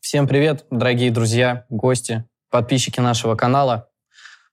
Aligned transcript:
Всем 0.00 0.28
привет, 0.28 0.66
дорогие 0.70 1.10
друзья, 1.10 1.64
гости, 1.70 2.24
подписчики 2.50 3.00
нашего 3.00 3.34
канала. 3.34 3.88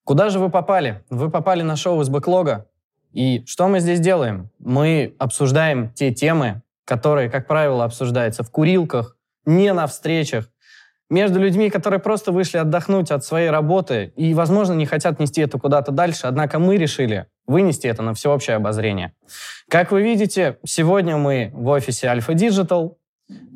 Куда 0.03 0.29
же 0.29 0.39
вы 0.39 0.49
попали? 0.49 1.03
Вы 1.09 1.29
попали 1.29 1.63
на 1.63 1.75
шоу 1.75 2.01
из 2.01 2.09
бэклога. 2.09 2.69
И 3.11 3.43
что 3.45 3.67
мы 3.67 3.79
здесь 3.79 3.99
делаем? 3.99 4.49
Мы 4.59 5.15
обсуждаем 5.19 5.91
те 5.91 6.13
темы, 6.13 6.61
которые, 6.85 7.29
как 7.29 7.45
правило, 7.47 7.83
обсуждаются 7.83 8.43
в 8.43 8.51
курилках, 8.51 9.17
не 9.45 9.73
на 9.73 9.87
встречах, 9.87 10.49
между 11.09 11.39
людьми, 11.39 11.69
которые 11.69 11.99
просто 11.99 12.31
вышли 12.31 12.57
отдохнуть 12.57 13.11
от 13.11 13.25
своей 13.25 13.49
работы 13.49 14.13
и, 14.15 14.33
возможно, 14.33 14.73
не 14.73 14.85
хотят 14.85 15.19
нести 15.19 15.41
это 15.41 15.57
куда-то 15.57 15.91
дальше, 15.91 16.27
однако 16.27 16.59
мы 16.59 16.77
решили 16.77 17.25
вынести 17.47 17.87
это 17.87 18.03
на 18.03 18.13
всеобщее 18.13 18.55
обозрение. 18.55 19.13
Как 19.69 19.91
вы 19.91 20.03
видите, 20.03 20.57
сегодня 20.65 21.17
мы 21.17 21.51
в 21.53 21.67
офисе 21.67 22.07
Alpha 22.07 22.33
Digital. 22.35 22.95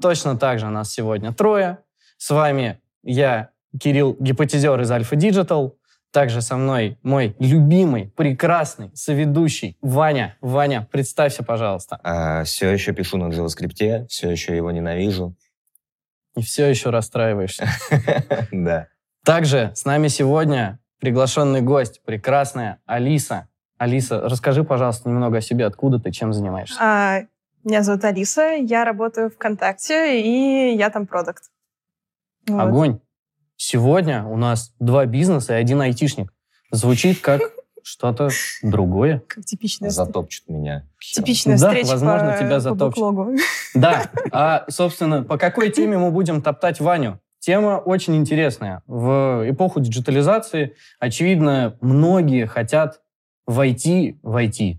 Точно 0.01 0.37
так 0.37 0.59
же 0.59 0.69
нас 0.69 0.91
сегодня 0.91 1.31
трое. 1.31 1.79
С 2.17 2.31
вами 2.31 2.79
я, 3.03 3.49
Кирилл, 3.79 4.15
гипотезер 4.19 4.79
из 4.81 4.91
Alpha 4.91 5.15
Digital. 5.15 5.73
Также 6.11 6.43
со 6.43 6.57
мной 6.57 6.99
мой 7.01 7.35
любимый, 7.39 8.13
прекрасный 8.15 8.91
соведущий 8.93 9.77
Ваня. 9.81 10.37
Ваня, 10.41 10.87
представься, 10.91 11.43
пожалуйста. 11.43 11.99
А, 12.03 12.43
все 12.43 12.69
еще 12.69 12.93
пишу 12.93 13.17
на 13.17 13.33
JavaScript, 13.33 14.07
все 14.07 14.29
еще 14.29 14.55
его 14.55 14.69
ненавижу. 14.69 15.35
И 16.35 16.41
все 16.41 16.67
еще 16.67 16.89
расстраиваешься. 16.89 17.67
Да. 18.51 18.87
Также 19.25 19.71
с 19.75 19.85
нами 19.85 20.09
сегодня 20.09 20.79
приглашенный 20.99 21.61
гость, 21.61 22.01
прекрасная 22.03 22.79
Алиса. 22.85 23.47
Алиса, 23.77 24.21
расскажи, 24.21 24.63
пожалуйста, 24.63 25.09
немного 25.09 25.37
о 25.37 25.41
себе, 25.41 25.65
откуда 25.65 25.99
ты, 25.99 26.11
чем 26.11 26.33
занимаешься. 26.33 26.77
А, 26.79 27.21
меня 27.63 27.83
зовут 27.83 28.03
Алиса, 28.03 28.55
я 28.55 28.83
работаю 28.85 29.29
в 29.29 29.35
ВКонтакте, 29.35 30.21
и 30.21 30.75
я 30.75 30.89
там 30.89 31.07
продукт. 31.07 31.43
Вот. 32.47 32.61
Огонь. 32.61 32.99
Сегодня 33.55 34.25
у 34.25 34.35
нас 34.35 34.73
два 34.79 35.05
бизнеса 35.05 35.53
и 35.53 35.61
один 35.61 35.81
айтишник. 35.81 36.33
Звучит 36.71 37.21
как 37.21 37.41
что-то 37.83 38.29
другое. 38.61 39.21
Как 39.27 39.45
типичная, 39.45 39.89
Затопчет 39.89 40.47
меня. 40.47 40.87
типичная 40.99 41.57
Да, 41.59 41.69
встреча 41.69 41.87
возможно, 41.89 42.31
по, 42.31 42.37
тебя 42.39 42.49
по 42.55 42.59
затопчет. 42.59 42.89
бэклогу. 43.03 43.31
Да, 43.75 44.03
а, 44.31 44.65
собственно, 44.69 45.23
по 45.23 45.37
какой 45.37 45.69
теме 45.71 45.97
мы 45.97 46.11
будем 46.11 46.41
топтать 46.41 46.79
Ваню? 46.79 47.19
Тема 47.39 47.77
очень 47.83 48.15
интересная. 48.15 48.81
В 48.87 49.43
эпоху 49.49 49.79
диджитализации, 49.81 50.75
очевидно, 50.99 51.75
многие 51.81 52.45
хотят 52.45 53.01
войти 53.45 54.17
в 54.23 54.37
IT. 54.37 54.77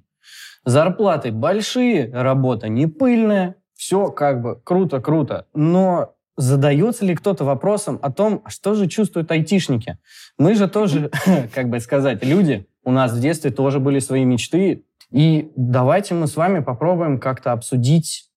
Зарплаты 0.65 1.31
большие, 1.31 2.11
работа 2.13 2.69
не 2.69 2.87
пыльная, 2.87 3.57
все 3.75 4.11
как 4.11 4.41
бы 4.41 4.59
круто-круто. 4.65 5.47
Но 5.53 6.15
задается 6.37 7.05
ли 7.05 7.15
кто-то 7.15 7.45
вопросом 7.45 7.99
о 8.01 8.11
том, 8.11 8.41
а 8.45 8.51
что 8.51 8.75
же 8.75 8.87
чувствуют 8.89 9.31
айтишники? 9.31 9.99
Мы 10.39 10.55
же 10.55 10.69
тоже, 10.69 11.11
как 11.55 11.69
бы 11.69 11.81
сказать, 11.81 12.25
люди. 12.25 12.67
У 12.85 12.91
нас 12.91 13.13
в 13.13 13.21
детстве 13.21 13.51
тоже 13.51 13.81
были 13.81 13.99
свои 13.99 14.25
мечты. 14.25 14.85
И 15.11 15.51
давайте 15.57 16.15
мы 16.15 16.27
с 16.27 16.37
вами 16.37 16.61
попробуем 16.61 17.19
как-то 17.19 17.53
обсудить, 17.53 18.31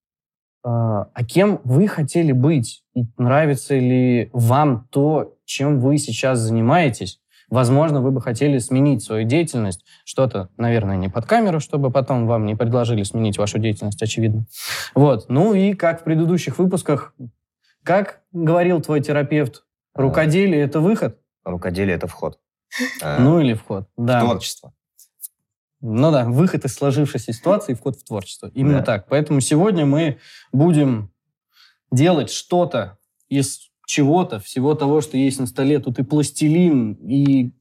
э, 0.63 0.67
а 0.69 1.23
кем 1.27 1.59
вы 1.63 1.87
хотели 1.87 2.31
быть? 2.31 2.83
И 2.95 3.05
нравится 3.17 3.75
ли 3.75 4.29
вам 4.33 4.87
то, 4.91 5.35
чем 5.45 5.79
вы 5.79 5.97
сейчас 5.97 6.39
занимаетесь? 6.39 7.19
Возможно, 7.49 8.01
вы 8.01 8.11
бы 8.11 8.21
хотели 8.21 8.57
сменить 8.57 9.03
свою 9.03 9.25
деятельность. 9.25 9.85
Что-то, 10.03 10.49
наверное, 10.57 10.97
не 10.97 11.07
под 11.07 11.25
камеру, 11.25 11.59
чтобы 11.59 11.91
потом 11.91 12.27
вам 12.27 12.45
не 12.45 12.55
предложили 12.55 13.03
сменить 13.03 13.37
вашу 13.37 13.57
деятельность, 13.57 14.01
очевидно. 14.01 14.45
Вот. 14.95 15.29
Ну 15.29 15.53
и 15.53 15.73
как 15.73 16.01
в 16.01 16.03
предыдущих 16.03 16.57
выпусках, 16.57 17.13
как 17.83 18.21
говорил 18.33 18.81
твой 18.81 19.01
терапевт, 19.01 19.63
рукоделие— 19.95 20.61
это 20.63 20.81
выход? 20.81 21.19
Рукоделие— 21.45 21.95
это 21.97 22.07
вход. 22.07 22.37
А, 23.01 23.19
Ну 23.19 23.39
или 23.39 23.53
вход. 23.53 23.87
Да. 23.97 24.21
Творчество. 24.21 24.73
Ну 25.81 26.11
да, 26.11 26.25
выход 26.25 26.65
из 26.65 26.73
сложившейся 26.73 27.33
ситуации 27.33 27.73
и 27.73 27.75
вход 27.75 27.95
в 27.97 28.03
творчество. 28.03 28.49
Именно 28.53 28.79
Да. 28.79 28.83
так. 28.85 29.07
Поэтому 29.09 29.41
сегодня 29.41 29.85
мы 29.85 30.17
будем 30.51 31.11
делать 31.91 32.31
что-то 32.31 32.97
из 33.29 33.69
чего-то, 33.85 34.39
всего 34.39 34.73
того, 34.75 35.01
что 35.01 35.17
есть 35.17 35.39
на 35.39 35.45
столе. 35.45 35.79
Тут 35.79 35.99
и 35.99 36.03
пластилин, 36.03 36.93
и 36.93 37.51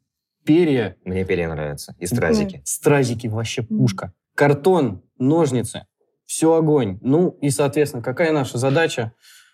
перья, 0.45 0.97
Мне 1.05 1.25
перья 1.25 1.49
нравятся. 1.49 1.95
И 1.99 2.07
стразики. 2.07 2.63
стразики, 2.65 3.27
вообще 3.27 3.63
пушка. 3.63 4.13
Картон, 4.35 5.03
ножницы, 5.19 5.87
все 6.25 6.55
огонь. 6.55 6.99
Ну 7.03 7.31
и, 7.41 7.51
соответственно, 7.51 8.03
какая 8.03 8.33
наша 8.33 8.59
задача? 8.59 9.13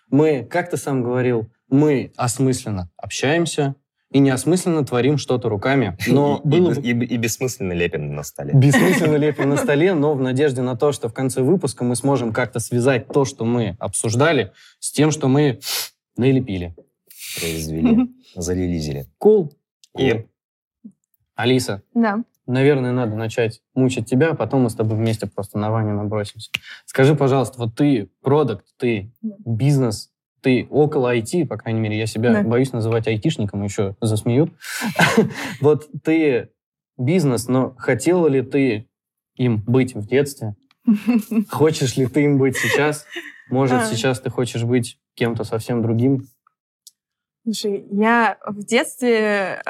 Мы, 0.09 0.43
как 0.45 0.69
ты 0.69 0.77
сам 0.77 1.03
говорил, 1.03 1.51
мы 1.69 2.11
осмысленно 2.17 2.89
общаемся 2.97 3.75
и 4.13 4.19
неосмысленно 4.19 4.85
творим 4.85 5.17
что-то 5.17 5.49
руками. 5.49 5.97
Но 6.07 6.39
И- 6.43 6.47
и 6.47 6.49
было 6.51 6.69
бы... 6.73 6.81
и, 6.81 6.89
и 6.91 7.17
бессмысленно 7.17 7.73
лепим 7.73 8.15
на 8.15 8.23
столе. 8.23 8.53
Бессмысленно 8.53 9.15
лепим 9.17 9.49
на 9.49 9.57
столе, 9.57 9.93
но 9.93 10.13
в 10.13 10.21
надежде 10.21 10.61
на 10.61 10.77
то, 10.77 10.91
что 10.91 11.09
в 11.09 11.13
конце 11.13 11.41
выпуска 11.41 11.83
мы 11.83 11.95
сможем 11.95 12.31
как-то 12.31 12.59
связать 12.59 13.07
то, 13.09 13.25
что 13.25 13.43
мы 13.45 13.75
обсуждали, 13.79 14.51
с 14.79 14.91
тем, 14.91 15.11
что 15.11 15.27
мы 15.27 15.59
налепили. 16.15 16.75
Произвели. 17.39 18.09
Залилизили. 18.35 19.07
Кул. 19.17 19.53
И 19.97 20.25
Алиса, 21.35 21.81
Да. 21.95 22.23
наверное, 22.45 22.91
надо 22.91 23.15
начать 23.15 23.61
мучить 23.73 24.07
тебя, 24.07 24.31
а 24.31 24.35
потом 24.35 24.61
мы 24.63 24.69
с 24.69 24.75
тобой 24.75 24.97
вместе 24.97 25.25
просто 25.27 25.57
на 25.57 25.71
Ваню 25.71 25.95
набросимся. 25.95 26.51
Скажи, 26.85 27.15
пожалуйста, 27.15 27.57
вот 27.59 27.75
ты 27.75 28.09
продукт, 28.21 28.65
ты 28.77 29.11
бизнес, 29.21 30.11
ты 30.43 30.67
около 30.69 31.15
IT, 31.15 31.47
по 31.47 31.57
крайней 31.57 31.79
мере, 31.79 31.97
я 31.97 32.05
себя 32.05 32.33
Да. 32.33 32.43
боюсь 32.43 32.73
называть 32.73 33.07
айтишником, 33.07 33.63
еще 33.63 33.95
засмеют. 34.01 34.51
Вот 35.61 35.89
ты 36.03 36.49
бизнес, 36.97 37.47
но 37.47 37.73
хотела 37.77 38.27
ли 38.27 38.41
ты 38.41 38.87
им 39.35 39.63
быть 39.65 39.95
в 39.95 40.05
детстве? 40.05 40.55
Хочешь 41.49 41.95
ли 41.97 42.05
ты 42.07 42.25
им 42.25 42.37
быть 42.37 42.57
сейчас? 42.57 43.05
Может, 43.49 43.81
А. 43.81 43.85
сейчас 43.85 44.19
ты 44.19 44.29
хочешь 44.29 44.63
быть 44.63 44.99
кем-то 45.15 45.43
совсем 45.43 45.81
другим? 45.81 46.27
Слушай, 47.43 47.85
я 47.91 48.37
в 48.45 48.59
детстве... 48.63 49.61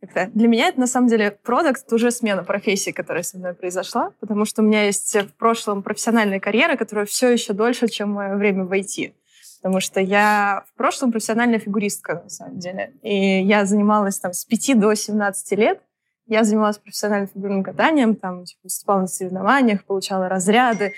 Для 0.00 0.48
меня 0.48 0.68
это 0.68 0.78
на 0.78 0.86
самом 0.86 1.08
деле 1.08 1.32
продукт 1.42 1.92
уже 1.92 2.10
смена 2.10 2.44
профессии, 2.44 2.90
которая 2.90 3.22
со 3.24 3.36
мной 3.36 3.54
произошла, 3.54 4.12
потому 4.20 4.44
что 4.44 4.62
у 4.62 4.64
меня 4.64 4.84
есть 4.84 5.14
в 5.14 5.34
прошлом 5.34 5.82
профессиональная 5.82 6.38
карьера, 6.38 6.76
которая 6.76 7.04
все 7.04 7.30
еще 7.30 7.52
дольше, 7.52 7.88
чем 7.88 8.12
мое 8.12 8.36
время 8.36 8.64
в 8.64 8.72
IT. 8.72 9.12
Потому 9.60 9.80
что 9.80 10.00
я 10.00 10.64
в 10.72 10.76
прошлом 10.76 11.10
профессиональная 11.10 11.58
фигуристка, 11.58 12.22
на 12.22 12.28
самом 12.28 12.58
деле. 12.60 12.92
И 13.02 13.42
я 13.42 13.64
занималась 13.64 14.20
там 14.20 14.32
с 14.32 14.44
5 14.44 14.78
до 14.78 14.94
17 14.94 15.58
лет. 15.58 15.82
Я 16.26 16.44
занималась 16.44 16.78
профессиональным 16.78 17.28
фигурным 17.28 17.64
катанием, 17.64 18.14
там 18.14 18.44
типа, 18.44 18.60
выступала 18.64 19.00
на 19.00 19.06
соревнованиях, 19.06 19.84
получала 19.84 20.28
разряды, 20.28 20.92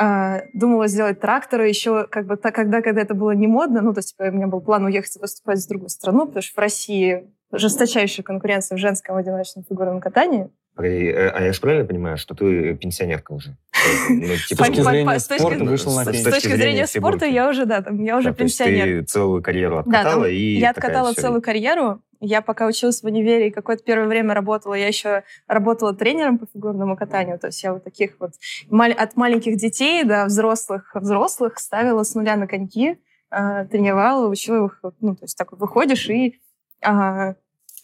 э, 0.00 0.40
думала 0.54 0.86
сделать 0.86 1.20
тракторы 1.20 1.68
еще 1.68 2.06
как 2.06 2.26
бы 2.26 2.36
так, 2.36 2.54
когда, 2.54 2.80
когда 2.80 3.02
это 3.02 3.14
было 3.14 3.32
не 3.32 3.48
модно. 3.48 3.82
Ну, 3.82 3.92
то 3.92 3.98
есть 3.98 4.16
типа, 4.16 4.28
у 4.28 4.32
меня 4.32 4.46
был 4.46 4.60
план 4.60 4.84
уехать 4.84 5.16
и 5.16 5.18
выступать 5.18 5.58
в 5.58 5.68
другую 5.68 5.88
страну, 5.88 6.26
потому 6.26 6.42
что 6.42 6.54
в 6.54 6.58
России 6.58 7.28
жесточайшая 7.52 8.24
конкуренция 8.24 8.76
в 8.76 8.80
женском 8.80 9.16
одиночном 9.16 9.64
фигурном 9.68 10.00
катании. 10.00 10.50
Погоди, 10.74 11.06
э, 11.06 11.30
а 11.30 11.42
я 11.42 11.52
же 11.52 11.60
правильно 11.60 11.86
понимаю, 11.86 12.18
что 12.18 12.34
ты 12.34 12.74
пенсионерка 12.74 13.32
уже? 13.32 13.56
С 13.72 14.56
точки 14.56 14.80
зрения 14.80 15.18
спорта 15.18 15.64
вышел 15.64 15.92
на 15.92 16.04
с 16.04 16.08
С 16.08 16.12
пенсию. 16.12 16.32
точки 16.32 16.54
зрения 16.54 16.86
спорта 16.86 17.18
фигурки. 17.26 17.34
я 17.34 17.48
уже, 17.48 17.64
да, 17.64 17.82
там, 17.82 18.02
я 18.04 18.16
уже 18.16 18.32
пенсионер. 18.32 18.84
ты 18.84 19.02
целую 19.02 19.42
карьеру 19.42 19.78
откатала 19.78 20.26
и 20.26 20.58
я 20.58 20.70
откатала 20.70 21.12
целую 21.14 21.42
карьеру. 21.42 22.00
Я 22.20 22.42
пока 22.42 22.66
училась 22.66 23.00
в 23.00 23.06
универе 23.06 23.48
и 23.48 23.50
какое-то 23.50 23.84
первое 23.84 24.08
время 24.08 24.34
работала, 24.34 24.74
я 24.74 24.88
еще 24.88 25.22
работала 25.46 25.94
тренером 25.94 26.38
по 26.38 26.46
фигурному 26.46 26.96
катанию. 26.96 27.38
То 27.38 27.48
есть 27.48 27.62
я 27.62 27.72
вот 27.72 27.84
таких 27.84 28.16
вот 28.18 28.32
от 28.70 29.16
маленьких 29.16 29.56
детей 29.56 30.02
до 30.02 30.24
взрослых 30.26 30.90
взрослых 30.94 31.58
ставила 31.58 32.02
с 32.02 32.14
нуля 32.16 32.36
на 32.36 32.48
коньки, 32.48 32.98
э, 33.30 33.66
тренировала, 33.70 34.28
учила 34.28 34.66
их. 34.66 34.80
Ну, 35.00 35.14
то 35.14 35.24
есть 35.24 35.38
так 35.38 35.52
вот 35.52 35.60
выходишь 35.60 36.08
и 36.08 36.40
а, 36.82 37.34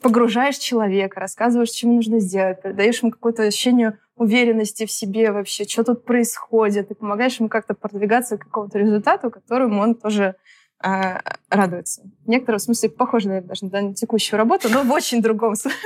погружаешь 0.02 0.58
человека, 0.58 1.20
рассказываешь, 1.20 1.70
что 1.70 1.86
ему 1.86 1.96
нужно 1.96 2.20
сделать, 2.20 2.58
даешь 2.62 3.02
ему 3.02 3.10
какое-то 3.10 3.42
ощущение 3.42 3.98
уверенности 4.16 4.86
в 4.86 4.90
себе 4.90 5.32
вообще, 5.32 5.64
что 5.64 5.84
тут 5.84 6.04
происходит, 6.04 6.90
и 6.90 6.94
помогаешь 6.94 7.38
ему 7.38 7.48
как-то 7.48 7.74
продвигаться 7.74 8.38
к 8.38 8.44
какому-то 8.44 8.78
результату, 8.78 9.30
которому 9.30 9.80
он 9.80 9.94
тоже 9.94 10.36
а, 10.80 11.20
радуется. 11.48 12.02
В 12.24 12.28
некотором 12.28 12.58
смысле 12.58 12.90
похоже, 12.90 13.28
наверное, 13.28 13.48
даже 13.48 13.64
на 13.66 13.94
текущую 13.94 14.38
работу, 14.38 14.68
но 14.68 14.82
в 14.82 14.90
очень 14.92 15.22
другом 15.22 15.54
смысле. 15.54 15.80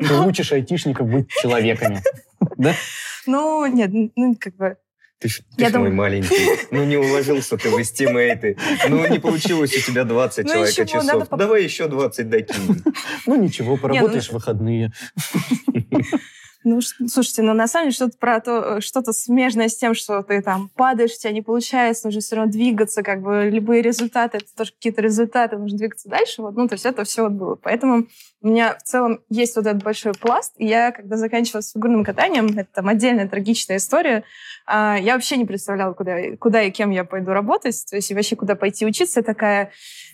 Ты 0.00 0.14
учишь 0.20 0.52
айтишников 0.52 1.08
быть 1.08 1.28
человеками. 1.28 2.02
Да? 2.58 2.72
Ну, 3.26 3.66
нет, 3.66 3.90
ну, 4.14 4.36
как 4.38 4.56
бы... 4.56 4.76
Ты 5.18 5.28
ж, 5.28 5.40
Я 5.56 5.66
ты 5.68 5.72
ж 5.72 5.78
мой 5.78 5.88
думаю- 5.90 5.94
маленький. 5.94 6.36
Ну, 6.70 6.84
не 6.84 6.96
уложился 6.98 7.56
ты 7.56 7.70
в 7.70 7.80
эстимейты. 7.80 8.58
Ну, 8.88 9.06
не 9.08 9.18
получилось 9.18 9.74
у 9.74 9.80
тебя 9.80 10.04
20 10.04 10.44
Ну, 10.46 10.52
человека 10.52 10.84
надо 11.04 11.20
часов. 11.24 11.38
Давай 11.38 11.64
еще 11.64 11.88
20 11.88 12.28
докинь. 12.28 12.82
Ну 13.26 13.36
ничего, 13.42 13.76
поработаешь 13.78 14.28
в 14.28 14.32
выходные. 14.32 14.92
Ну, 16.68 16.80
слушайте, 16.80 17.42
ну 17.42 17.54
на 17.54 17.68
самом 17.68 17.86
деле 17.86 17.94
что-то 17.94 18.18
про 18.18 18.40
то, 18.40 18.80
что-то 18.80 19.12
смежное 19.12 19.68
с 19.68 19.76
тем, 19.76 19.94
что 19.94 20.24
ты 20.24 20.42
там 20.42 20.68
падаешь, 20.74 21.12
у 21.12 21.16
тебя 21.16 21.30
не 21.30 21.40
получается, 21.40 22.08
нужно 22.08 22.20
все 22.20 22.34
равно 22.34 22.50
двигаться, 22.50 23.04
как 23.04 23.22
бы 23.22 23.48
любые 23.48 23.82
результаты, 23.82 24.38
это 24.38 24.46
тоже 24.56 24.72
какие-то 24.72 25.00
результаты, 25.00 25.58
нужно 25.58 25.78
двигаться 25.78 26.08
дальше. 26.08 26.42
Вот, 26.42 26.56
ну, 26.56 26.66
то 26.66 26.74
есть 26.74 26.84
это 26.84 27.04
все 27.04 27.22
вот 27.22 27.34
было. 27.34 27.54
Поэтому 27.54 28.08
у 28.42 28.48
меня 28.48 28.74
в 28.74 28.82
целом 28.82 29.20
есть 29.28 29.54
вот 29.54 29.64
этот 29.64 29.84
большой 29.84 30.12
пласт, 30.12 30.54
и 30.56 30.66
я, 30.66 30.90
когда 30.90 31.16
заканчивала 31.16 31.62
фигурным 31.62 32.02
катанием, 32.02 32.46
это 32.58 32.68
там 32.74 32.88
отдельная 32.88 33.28
трагичная 33.28 33.76
история, 33.76 34.24
а, 34.66 34.98
я 34.98 35.14
вообще 35.14 35.36
не 35.36 35.44
представляла, 35.44 35.92
куда, 35.92 36.16
куда 36.40 36.64
и 36.64 36.72
кем 36.72 36.90
я 36.90 37.04
пойду 37.04 37.30
работать, 37.30 37.80
то 37.88 37.94
есть 37.94 38.10
вообще 38.12 38.34
куда 38.34 38.56
пойти 38.56 38.84
учиться. 38.84 39.22
Такая, 39.22 39.70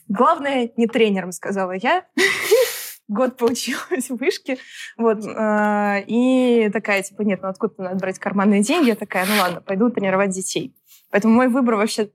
главное, 0.06 0.70
не 0.76 0.86
тренером, 0.86 1.32
сказала 1.32 1.72
я. 1.72 2.04
Год 3.12 3.36
поучилась 3.36 4.10
в 4.10 4.16
вышке, 4.20 4.58
вот, 4.96 5.18
а, 5.26 5.98
и 6.06 6.70
такая, 6.72 7.02
типа, 7.02 7.22
нет, 7.22 7.40
ну 7.42 7.48
откуда 7.48 7.74
надо 7.78 7.96
брать 7.96 8.18
карманные 8.18 8.62
деньги? 8.62 8.88
Я 8.88 8.96
такая, 8.96 9.26
ну 9.26 9.32
ладно, 9.40 9.60
пойду 9.60 9.90
тренировать 9.90 10.30
детей. 10.30 10.74
Поэтому 11.10 11.34
мой 11.34 11.48
выбор 11.48 11.76
вообще 11.76 12.10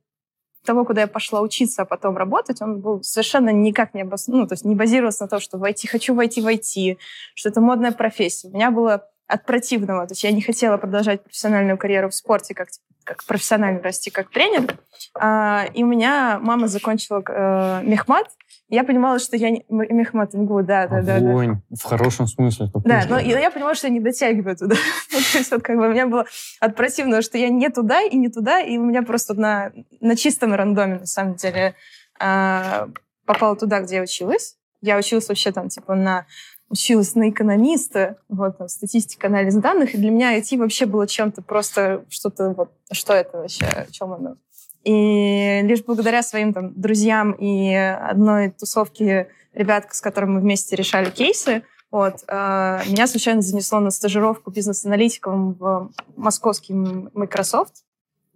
того, 0.65 0.85
куда 0.85 1.01
я 1.01 1.07
пошла 1.07 1.41
учиться, 1.41 1.83
а 1.83 1.85
потом 1.85 2.17
работать, 2.17 2.61
он 2.61 2.81
был 2.81 3.01
совершенно 3.01 3.49
никак 3.49 3.93
не 3.93 4.01
обос... 4.01 4.27
ну, 4.27 4.45
то 4.45 4.53
есть 4.53 4.65
не 4.65 4.75
базировался 4.75 5.23
на 5.23 5.29
том, 5.29 5.39
что 5.39 5.57
войти, 5.57 5.87
хочу 5.87 6.13
войти, 6.13 6.41
войти, 6.41 6.97
что 7.33 7.49
это 7.49 7.61
модная 7.61 7.91
профессия. 7.91 8.49
У 8.49 8.51
меня 8.51 8.69
было 8.69 9.09
от 9.27 9.45
противного. 9.45 10.07
То 10.07 10.13
есть 10.13 10.23
я 10.23 10.31
не 10.31 10.41
хотела 10.41 10.77
продолжать 10.77 11.23
профессиональную 11.23 11.77
карьеру 11.77 12.09
в 12.09 12.15
спорте, 12.15 12.53
как, 12.53 12.69
как 13.03 13.23
профессионально 13.25 13.81
расти 13.81 14.09
как 14.09 14.29
тренер. 14.29 14.77
А, 15.15 15.65
и 15.73 15.83
у 15.83 15.87
меня 15.87 16.39
мама 16.41 16.67
закончила 16.67 17.23
э, 17.27 17.81
мехмат. 17.83 18.27
Я 18.69 18.83
понимала, 18.83 19.19
что 19.19 19.37
я... 19.37 19.49
Не... 19.49 19.65
Мехмат 19.69 20.33
МГУ, 20.33 20.63
да, 20.63 20.87
да, 20.87 21.01
да. 21.01 21.15
Огонь. 21.17 21.61
Да. 21.69 21.77
В 21.77 21.83
хорошем 21.83 22.27
смысле. 22.27 22.69
Да, 22.83 23.05
но 23.09 23.19
я 23.19 23.49
понимала, 23.51 23.75
что 23.75 23.87
я 23.87 23.93
не 23.93 23.99
дотягиваю 23.99 24.57
туда. 24.57 24.75
ну, 25.11 25.19
то 25.19 25.37
есть 25.37 25.51
вот 25.51 25.61
как 25.61 25.77
бы 25.77 25.87
у 25.87 25.91
меня 25.91 26.07
было 26.07 26.25
от 26.59 26.75
противного, 26.75 27.21
что 27.21 27.37
я 27.37 27.49
не 27.49 27.69
туда 27.69 28.01
и 28.01 28.15
не 28.17 28.29
туда, 28.29 28.61
и 28.61 28.77
у 28.77 28.83
меня 28.83 29.03
просто 29.03 29.33
на, 29.33 29.71
на 30.01 30.15
чистом 30.15 30.53
рандоме, 30.53 30.99
на 30.99 31.05
самом 31.05 31.35
деле, 31.35 31.75
э, 32.19 32.87
попала 33.25 33.55
туда, 33.55 33.81
где 33.81 33.97
я 33.97 34.01
училась. 34.01 34.57
Я 34.81 34.97
училась 34.97 35.27
вообще 35.27 35.51
там, 35.51 35.69
типа, 35.69 35.95
на 35.95 36.25
училась 36.69 37.15
на 37.15 37.29
экономиста, 37.29 38.17
вот, 38.29 38.57
там, 38.57 38.67
статистика, 38.67 39.27
анализ 39.27 39.55
данных, 39.55 39.95
и 39.95 39.97
для 39.97 40.11
меня 40.11 40.37
IT 40.37 40.57
вообще 40.57 40.85
было 40.85 41.07
чем-то 41.07 41.41
просто 41.41 42.05
что-то, 42.09 42.51
вот, 42.51 42.71
что 42.91 43.13
это 43.13 43.37
вообще, 43.37 43.65
о 43.65 43.87
чем 43.91 44.13
оно. 44.13 44.35
И 44.83 45.61
лишь 45.63 45.83
благодаря 45.83 46.23
своим 46.23 46.53
там 46.53 46.73
друзьям 46.79 47.31
и 47.33 47.73
одной 47.73 48.51
тусовке 48.51 49.29
ребят, 49.53 49.87
с 49.91 50.01
которыми 50.01 50.35
мы 50.35 50.39
вместе 50.39 50.75
решали 50.75 51.09
кейсы, 51.09 51.63
вот, 51.89 52.23
э, 52.27 52.81
меня 52.87 53.07
случайно 53.07 53.41
занесло 53.41 53.79
на 53.79 53.91
стажировку 53.91 54.51
бизнес-аналитиком 54.51 55.53
в 55.53 55.91
московский 56.15 56.73
Microsoft. 56.73 57.83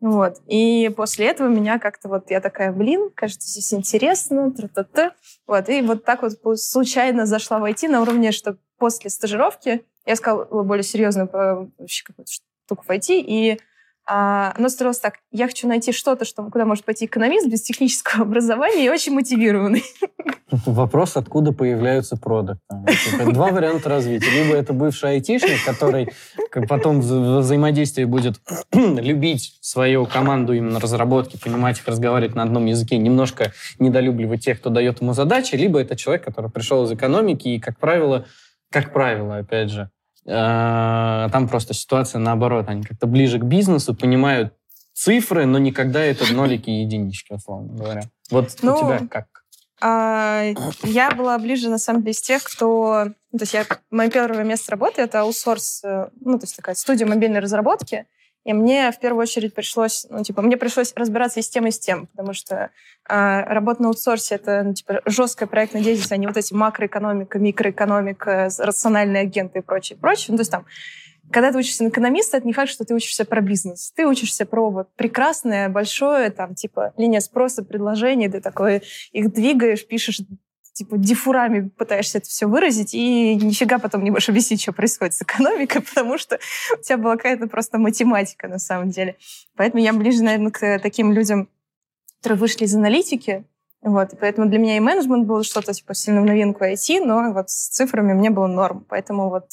Вот. 0.01 0.42
И 0.48 0.92
после 0.98 1.27
этого 1.27 1.48
меня 1.48 1.77
как-то 1.77 2.09
вот, 2.09 2.31
я 2.31 2.42
такая, 2.42 2.71
блин, 2.71 3.12
кажется, 3.13 3.48
здесь 3.48 3.71
интересно, 3.71 4.51
тра-та-та. 4.51 5.13
Вот. 5.45 5.69
И 5.69 5.81
вот 5.83 6.03
так 6.03 6.24
вот 6.24 6.33
случайно 6.59 7.27
зашла 7.27 7.59
в 7.59 7.63
IT 7.63 7.88
на 7.88 8.01
уровне, 8.01 8.31
что 8.31 8.57
после 8.77 9.12
стажировки 9.12 9.86
я 10.07 10.15
сказала 10.15 10.63
более 10.63 10.83
серьезную 10.83 11.30
вообще 11.31 12.03
какую-то 12.03 12.31
штуку 12.31 12.83
в 12.88 12.92
и 13.21 13.59
а, 14.07 14.53
оно 14.57 14.69
строилось 14.69 15.00
так. 15.00 15.15
Я 15.31 15.48
хочу 15.48 15.68
найти 15.68 15.92
что-то, 15.92 16.25
что, 16.25 16.44
куда 16.44 16.65
может 16.65 16.83
пойти 16.86 17.06
экономист 17.06 17.48
без 17.48 17.62
технического 17.62 18.24
образования 18.25 18.86
и 18.86 18.89
очень 18.89 19.13
мотивированный. 19.13 19.83
Вопрос, 20.65 21.15
откуда 21.15 21.53
появляются 21.53 22.18
продукты. 22.18 22.59
Два 23.31 23.51
варианта 23.51 23.88
развития. 23.88 24.44
Либо 24.44 24.56
это 24.56 24.74
бывший 24.74 25.12
айтишник, 25.12 25.63
который 25.65 26.09
потом 26.68 27.00
в 27.00 27.39
взаимодействии 27.39 28.03
будет 28.03 28.42
любить 28.74 29.57
свою 29.62 30.06
команду 30.06 30.53
именно 30.53 30.80
разработки, 30.80 31.38
понимать 31.38 31.80
их, 31.80 31.88
разговаривать 31.88 32.36
на 32.36 32.44
одном 32.44 32.65
языке, 32.65 32.98
немножко 32.98 33.53
недолюбливать 33.80 34.44
тех, 34.44 34.59
кто 34.59 34.69
дает 34.69 35.00
ему 35.01 35.13
задачи, 35.13 35.56
либо 35.56 35.80
это 35.80 35.95
человек, 35.95 36.25
который 36.25 36.50
пришел 36.50 36.83
из 36.83 36.92
экономики 36.92 37.48
и, 37.48 37.59
как 37.59 37.80
правило, 37.80 38.25
как 38.71 38.92
правило, 38.92 39.38
опять 39.38 39.69
же, 39.69 39.89
там 40.25 41.47
просто 41.47 41.73
ситуация 41.73 42.19
наоборот. 42.19 42.68
Они 42.68 42.83
как-то 42.83 43.07
ближе 43.07 43.39
к 43.39 43.44
бизнесу, 43.44 43.95
понимают 43.95 44.53
цифры, 44.94 45.45
но 45.45 45.57
никогда 45.57 46.01
это 46.01 46.31
нолики 46.33 46.69
и 46.69 46.81
единички, 46.81 47.33
условно 47.33 47.73
говоря. 47.73 48.03
Вот 48.29 48.56
ну, 48.62 48.75
у 48.75 48.79
тебя 48.79 49.07
как? 49.09 49.27
А, 49.81 50.53
я 50.83 51.12
была 51.12 51.38
ближе, 51.39 51.69
на 51.69 51.79
самом 51.79 52.01
деле, 52.01 52.12
из 52.12 52.21
тех, 52.21 52.44
кто... 52.44 53.06
Ну, 53.31 53.39
то 53.39 53.44
есть 53.44 53.53
я... 53.53 53.65
Мое 53.89 54.09
первое 54.09 54.44
место 54.44 54.71
работы— 54.71 55.01
это 55.03 55.21
аутсорс, 55.21 55.83
э, 55.83 56.09
ну, 56.19 56.38
то 56.38 56.44
есть 56.44 56.56
такая 56.56 56.75
студия 56.75 57.07
мобильной 57.07 57.39
разработки. 57.39 58.06
И 58.43 58.53
мне 58.53 58.91
в 58.91 58.99
первую 58.99 59.21
очередь 59.21 59.53
пришлось, 59.53 60.07
ну, 60.09 60.23
типа, 60.23 60.41
мне 60.41 60.57
пришлось 60.57 60.93
разбираться 60.95 61.39
и 61.39 61.43
с 61.43 61.49
тем, 61.49 61.67
и 61.67 61.71
с 61.71 61.79
тем, 61.79 62.07
потому 62.07 62.33
что 62.33 62.71
э, 63.07 63.43
работа 63.43 63.83
на 63.83 63.89
аутсорсе— 63.89 64.35
это, 64.35 64.63
ну, 64.63 64.73
типа, 64.73 65.01
жесткая 65.05 65.47
проектная 65.47 65.83
деятельность, 65.83 66.11
а 66.11 66.17
не 66.17 66.27
вот 66.27 66.38
эти 66.38 66.53
макроэкономика, 66.53 67.38
микроэкономика, 67.38 68.49
рациональные 68.57 69.23
агенты 69.23 69.59
и 69.59 69.61
прочее, 69.61 69.97
прочее. 69.99 70.27
Ну, 70.29 70.38
то 70.38 70.41
есть 70.41 70.51
там 70.51 70.65
когда 71.31 71.51
ты 71.51 71.57
учишься 71.57 71.83
на 71.83 71.89
экономиста, 71.89 72.38
это 72.38 72.45
не 72.45 72.53
факт, 72.53 72.69
что 72.69 72.83
ты 72.83 72.93
учишься 72.93 73.25
про 73.25 73.41
бизнес. 73.41 73.91
Ты 73.95 74.05
учишься 74.05 74.45
про 74.45 74.69
вот 74.69 74.93
прекрасное, 74.95 75.69
большое, 75.69 76.29
там, 76.29 76.55
типа, 76.55 76.93
линия 76.97 77.21
спроса, 77.21 77.63
предложений, 77.63 78.29
ты 78.29 78.41
такое 78.41 78.81
их 79.13 79.31
двигаешь, 79.31 79.88
пишешь 79.88 80.19
типа 80.73 80.97
дифурами 80.97 81.69
пытаешься 81.69 82.19
это 82.19 82.27
все 82.27 82.47
выразить, 82.47 82.94
и 82.94 83.35
нифига 83.35 83.79
потом 83.79 84.03
не 84.03 84.12
можешь 84.12 84.29
объяснить, 84.29 84.62
что 84.62 84.71
происходит 84.71 85.13
с 85.13 85.21
экономикой, 85.21 85.81
потому 85.95 86.18
что 86.18 86.39
у 86.77 86.81
тебя 86.81 86.97
была 86.97 87.18
какая-то 87.18 87.47
просто 87.47 87.77
математика 87.77 88.47
на 88.47 88.59
самом 88.59 88.89
деле. 88.89 89.18
Поэтому 89.56 89.83
я 89.83 89.94
ближе, 89.94 90.23
наверное, 90.23 90.51
к 90.51 90.79
таким 90.79 91.12
людям, 91.12 91.50
которые 92.19 92.39
вышли 92.39 92.65
из 92.65 92.75
аналитики, 92.75 93.45
вот, 93.81 94.13
и 94.13 94.15
поэтому 94.15 94.47
для 94.47 94.59
меня 94.59 94.77
и 94.77 94.79
менеджмент 94.79 95.25
был 95.25 95.44
что-то 95.44 95.73
типа 95.73 95.95
сильно 95.95 96.21
в 96.21 96.25
новинку 96.25 96.63
IT, 96.63 97.03
но 97.03 97.33
вот 97.33 97.50
с 97.50 97.69
цифрами 97.69 98.13
мне 98.13 98.29
было 98.29 98.47
норм. 98.47 98.85
Поэтому 98.88 99.29
вот 99.29 99.45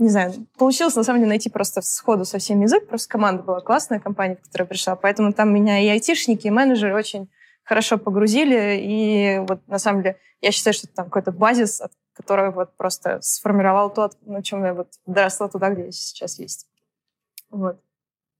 не 0.00 0.08
знаю, 0.08 0.32
получилось 0.56 0.96
на 0.96 1.04
самом 1.04 1.20
деле 1.20 1.28
найти 1.28 1.50
просто 1.50 1.82
сходу 1.82 2.24
совсем 2.24 2.62
язык, 2.62 2.88
просто 2.88 3.06
команда 3.06 3.42
была 3.42 3.60
классная, 3.60 4.00
компания, 4.00 4.36
в 4.36 4.46
которую 4.46 4.68
пришла, 4.68 4.96
поэтому 4.96 5.34
там 5.34 5.52
меня 5.54 5.78
и 5.78 5.88
айтишники, 5.88 6.46
и 6.46 6.50
менеджеры 6.50 6.96
очень 6.96 7.28
хорошо 7.70 7.98
погрузили, 7.98 8.80
и 8.82 9.38
вот 9.46 9.60
на 9.68 9.78
самом 9.78 10.02
деле 10.02 10.16
я 10.40 10.50
считаю, 10.50 10.74
что 10.74 10.88
это 10.88 10.96
там 10.96 11.04
какой-то 11.04 11.30
базис, 11.30 11.80
который 12.14 12.50
вот 12.50 12.76
просто 12.76 13.20
сформировал 13.22 13.90
то, 13.90 14.10
на 14.26 14.42
чем 14.42 14.64
я 14.64 14.74
вот 14.74 14.88
доросла 15.06 15.48
туда, 15.48 15.70
где 15.70 15.84
я 15.84 15.92
сейчас 15.92 16.40
есть. 16.40 16.66
Вот. 17.48 17.80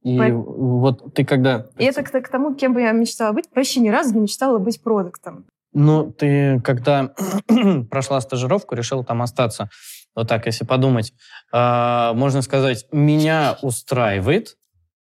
И 0.03 0.19
По... 0.19 0.33
вот 0.33 1.15
ты 1.15 1.25
когда... 1.25 1.69
И 1.79 1.85
это 1.85 2.03
к, 2.03 2.11
к 2.11 2.29
тому, 2.29 2.57
кем 2.57 2.75
бы 2.75 2.81
я 2.81 2.91
мечтала 2.91 3.33
быть. 3.33 3.45
Вообще 3.55 3.79
ни 3.79 3.89
разу 3.89 4.15
не 4.15 4.21
мечтала 4.23 4.59
быть 4.59 4.83
продуктом. 4.83 5.47
Ну, 5.73 6.11
ты 6.11 6.61
когда 6.63 7.15
прошла 7.89 8.21
стажировку, 8.21 8.75
решил 8.75 9.05
там 9.05 9.23
остаться. 9.23 9.71
Вот 10.17 10.27
так, 10.27 10.47
если 10.47 10.65
подумать. 10.65 11.13
Э, 11.53 12.15
можно 12.15 12.43
сказать, 12.43 12.89
меня 12.91 13.59
устраивает, 13.63 14.57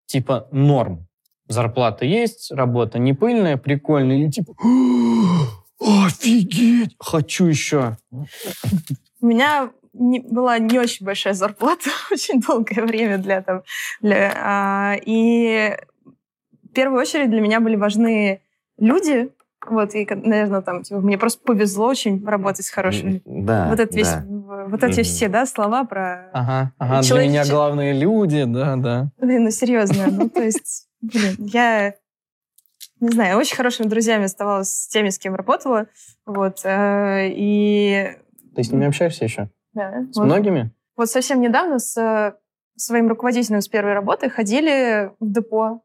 типа, 0.07 0.47
норм 0.53 1.09
зарплата 1.49 2.05
есть, 2.05 2.51
работа 2.53 2.99
не 2.99 3.13
пыльная, 3.13 3.57
прикольная, 3.57 4.17
или 4.17 4.31
типа 4.31 4.55
офигеть, 5.81 6.97
хочу 6.99 7.47
еще. 7.47 7.97
У 9.21 9.27
меня 9.27 9.71
не, 9.93 10.21
была 10.21 10.59
не 10.59 10.79
очень 10.79 11.07
большая 11.07 11.35
зарплата, 11.35 11.91
очень 12.11 12.41
долгое 12.41 12.83
время 12.83 13.19
для 13.19 13.39
этого. 13.39 13.65
Для, 14.01 14.33
а, 14.37 14.95
и 15.05 15.77
в 16.63 16.69
первую 16.75 17.01
очередь 17.01 17.31
для 17.31 17.41
меня 17.41 17.61
были 17.61 17.77
важны 17.77 18.41
люди, 18.79 19.31
вот, 19.67 19.95
и, 19.95 20.07
наверное, 20.11 20.61
там, 20.61 20.83
типа, 20.83 21.01
мне 21.01 21.17
просто 21.17 21.41
повезло 21.43 21.87
очень 21.87 22.25
работать 22.27 22.67
с 22.67 22.71
хорошими. 22.71 23.23
Да, 23.25 23.69
Вот, 23.71 23.81
это 23.81 23.93
да. 23.93 23.99
весь, 23.99 24.15
вот 24.69 24.83
эти 24.83 25.01
mm-hmm. 25.01 25.05
все, 25.05 25.29
да, 25.29 25.47
слова 25.47 25.85
про... 25.85 26.29
Ага, 26.33 26.73
ага, 26.77 27.03
человек... 27.03 27.31
для 27.31 27.41
меня 27.41 27.51
главные 27.51 27.99
люди, 27.99 28.45
да, 28.45 28.77
да. 28.77 29.11
Блин, 29.19 29.45
ну 29.45 29.51
серьезно, 29.51 30.09
ну 30.11 30.29
то 30.29 30.43
есть 30.43 30.89
Блин, 31.13 31.37
я 31.39 31.95
не 33.01 33.11
знаю, 33.11 33.39
очень 33.39 33.57
хорошими 33.57 33.87
друзьями 33.87 34.25
оставалась 34.25 34.71
с 34.71 34.89
теми, 34.89 35.11
с 35.11 35.19
кем 35.19 35.35
работала. 35.35 35.89
Вот. 36.25 36.65
Э, 36.65 37.29
и... 37.29 38.17
Ты 38.55 38.63
с 38.63 38.71
ними 38.71 38.87
общаешься 38.87 39.25
еще? 39.25 39.51
Да. 39.73 40.07
С 40.13 40.17
вот. 40.17 40.25
многими? 40.25 40.73
Вот 40.97 41.11
совсем 41.11 41.41
недавно 41.41 41.79
с 41.79 42.39
своим 42.77 43.09
руководителем 43.09 43.61
с 43.61 43.69
первой 43.69 43.93
работы 43.93 44.31
ходили 44.31 45.13
в 45.21 45.33
депо 45.33 45.83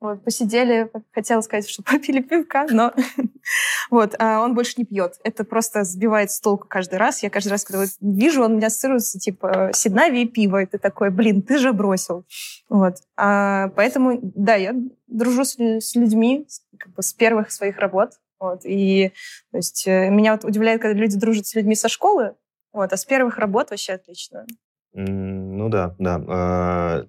вот, 0.00 0.22
посидели, 0.22 0.90
хотела 1.12 1.40
сказать, 1.40 1.68
что 1.68 1.82
попили 1.84 2.20
пивка, 2.20 2.66
но 2.70 2.92
вот, 3.90 4.14
а 4.18 4.42
он 4.42 4.54
больше 4.54 4.74
не 4.76 4.84
пьет. 4.84 5.18
Это 5.24 5.44
просто 5.44 5.84
сбивает 5.84 6.30
с 6.30 6.40
толку 6.40 6.66
каждый 6.68 6.98
раз. 6.98 7.22
Я 7.22 7.30
каждый 7.30 7.48
раз, 7.48 7.64
когда 7.64 7.80
вот 7.80 7.90
вижу, 8.00 8.44
он 8.44 8.52
у 8.52 8.56
меня 8.56 8.68
ассоциируется, 8.68 9.18
типа, 9.18 9.70
седнави 9.74 10.22
и 10.22 10.28
пиво. 10.28 10.62
Это 10.62 10.78
такой, 10.78 11.10
блин, 11.10 11.42
ты 11.42 11.58
же 11.58 11.72
бросил. 11.72 12.24
Вот. 12.68 12.96
А, 13.16 13.68
поэтому, 13.74 14.20
да, 14.22 14.54
я 14.54 14.74
дружу 15.08 15.44
с, 15.44 15.58
с 15.58 15.94
людьми 15.96 16.46
как 16.78 16.92
бы 16.94 17.02
с 17.02 17.12
первых 17.12 17.50
своих 17.50 17.78
работ. 17.78 18.12
Вот. 18.38 18.60
И 18.64 19.12
то 19.50 19.56
есть, 19.56 19.86
э, 19.88 20.10
меня 20.10 20.32
вот 20.32 20.44
удивляет, 20.44 20.80
когда 20.80 20.98
люди 20.98 21.18
дружат 21.18 21.46
с 21.46 21.54
людьми 21.54 21.74
со 21.74 21.88
школы, 21.88 22.36
Вот, 22.72 22.92
а 22.92 22.96
с 22.96 23.04
первых 23.04 23.38
работ 23.38 23.70
вообще 23.70 23.94
отлично. 23.94 24.46
Ну 24.94 25.68
да, 25.68 25.94
да. 25.98 26.22
А, 26.28 27.04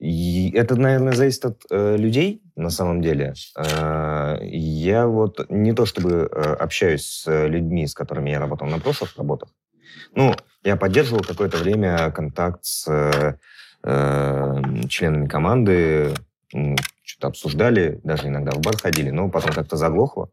Это, 0.00 0.76
наверное, 0.76 1.12
зависит 1.14 1.44
от 1.44 1.62
э, 1.70 1.96
людей 1.96 2.42
на 2.54 2.70
самом 2.70 3.00
деле. 3.00 3.34
А, 3.56 4.38
Я 4.42 5.06
вот 5.06 5.48
не 5.48 5.72
то 5.72 5.86
чтобы 5.86 6.10
э, 6.30 6.54
общаюсь 6.54 7.04
с 7.04 7.46
людьми, 7.48 7.86
с 7.86 7.94
которыми 7.94 8.30
я 8.30 8.38
работал 8.38 8.66
на 8.68 8.78
прошлых 8.78 9.16
работах. 9.16 9.48
Ну, 10.14 10.34
я 10.62 10.76
поддерживал 10.76 11.22
какое-то 11.22 11.56
время 11.56 12.10
контакт 12.10 12.64
с 12.64 12.86
э, 12.88 13.38
э, 13.82 14.62
членами 14.88 15.26
команды, 15.26 16.14
что-то 17.02 17.28
обсуждали, 17.28 18.00
даже 18.04 18.28
иногда 18.28 18.52
в 18.52 18.60
бар 18.60 18.76
ходили, 18.76 19.10
но 19.10 19.28
потом 19.30 19.52
как-то 19.52 19.76
заглохло. 19.76 20.30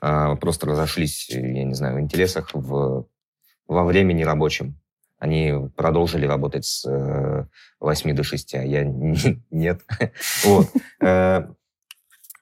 А, 0.00 0.34
Просто 0.36 0.66
разошлись, 0.66 1.28
я 1.30 1.64
не 1.64 1.74
знаю, 1.74 1.96
в 1.96 2.00
интересах 2.00 2.50
в, 2.52 3.06
во 3.68 3.84
времени 3.84 4.22
рабочем. 4.24 4.78
Они 5.18 5.52
продолжили 5.76 6.26
работать 6.26 6.64
с 6.66 6.84
э, 6.88 7.46
8 7.80 8.14
до 8.14 8.22
6, 8.22 8.54
а 8.54 8.62
я 8.64 8.84
не- 8.84 9.42
нет. 9.50 9.80
Вот. 10.44 10.68
Э, 11.00 11.48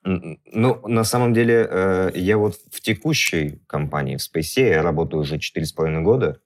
Ну, 0.07 0.87
на 0.87 1.05
самом 1.05 1.33
деле, 1.33 1.67
э, 1.71 2.11
я 2.15 2.37
вот 2.37 2.57
в 2.71 2.81
текущей 2.83 3.63
компании, 3.67 4.17
в 4.17 4.21
Space, 4.21 4.61
я 4.61 4.83
работаю 4.83 5.23
уже 5.23 5.37
4,5 5.39 6.03
года 6.03 6.37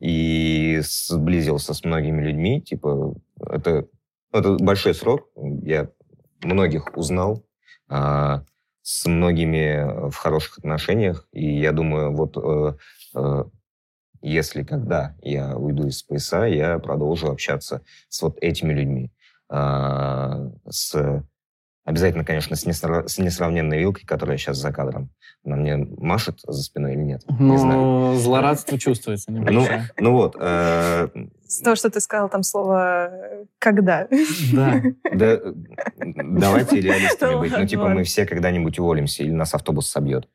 и 0.00 0.80
сблизился 0.82 1.72
с 1.72 1.84
многими 1.84 2.22
людьми. 2.22 2.60
Типа, 2.60 3.14
это, 3.48 3.86
это 4.32 4.56
большой 4.60 4.94
срок. 4.94 5.28
Я 5.62 5.88
многих 6.44 6.96
узнал, 6.96 7.44
а, 7.88 8.42
с 8.82 9.06
многими 9.06 10.10
в 10.10 10.14
хороших 10.14 10.58
отношениях. 10.58 11.26
И 11.32 11.58
я 11.60 11.72
думаю, 11.72 12.14
вот 12.14 12.36
э, 12.36 13.44
если 14.22 14.62
когда 14.62 15.14
я 15.22 15.56
уйду 15.56 15.86
из 15.86 15.98
спейса, 15.98 16.44
я 16.44 16.78
продолжу 16.78 17.30
общаться 17.30 17.82
с 18.08 18.22
вот 18.22 18.36
этими 18.40 18.72
людьми. 18.72 19.10
А, 19.50 20.50
с, 20.68 21.22
обязательно, 21.84 22.24
конечно, 22.24 22.54
с, 22.56 22.66
несра- 22.66 23.08
с 23.08 23.18
несравненной 23.18 23.78
вилкой, 23.78 24.04
которая 24.04 24.36
сейчас 24.36 24.58
за 24.58 24.72
кадром. 24.72 25.10
Она 25.44 25.56
мне 25.56 25.76
машет 25.76 26.40
за 26.46 26.62
спиной 26.62 26.94
или 26.94 27.02
нет? 27.02 27.22
Не 27.38 27.56
знаю. 27.56 27.78
Ну, 27.80 28.14
злорадство 28.16 28.78
чувствуется 28.78 29.30
Ну, 29.30 29.38
небольшое. 29.38 29.88
ну 29.98 30.12
вот, 30.12 30.36
э, 30.38 31.08
С 31.46 31.60
того, 31.60 31.76
что 31.76 31.88
ты 31.88 32.00
сказал 32.00 32.28
там 32.28 32.42
слово 32.42 33.08
э, 33.10 33.44
«когда». 33.58 34.08
Да. 34.52 34.82
да, 35.14 35.26
э, 35.26 35.52
давайте 35.96 36.80
реалистами 36.80 37.34
Ну 37.34 37.38
быть. 37.38 37.52
Ну, 37.56 37.66
типа, 37.66 37.88
мы 37.88 38.02
все 38.02 38.26
когда-нибудь 38.26 38.78
уволимся, 38.78 39.22
или 39.22 39.30
нас 39.30 39.54
автобус 39.54 39.88
собьет. 39.88 40.28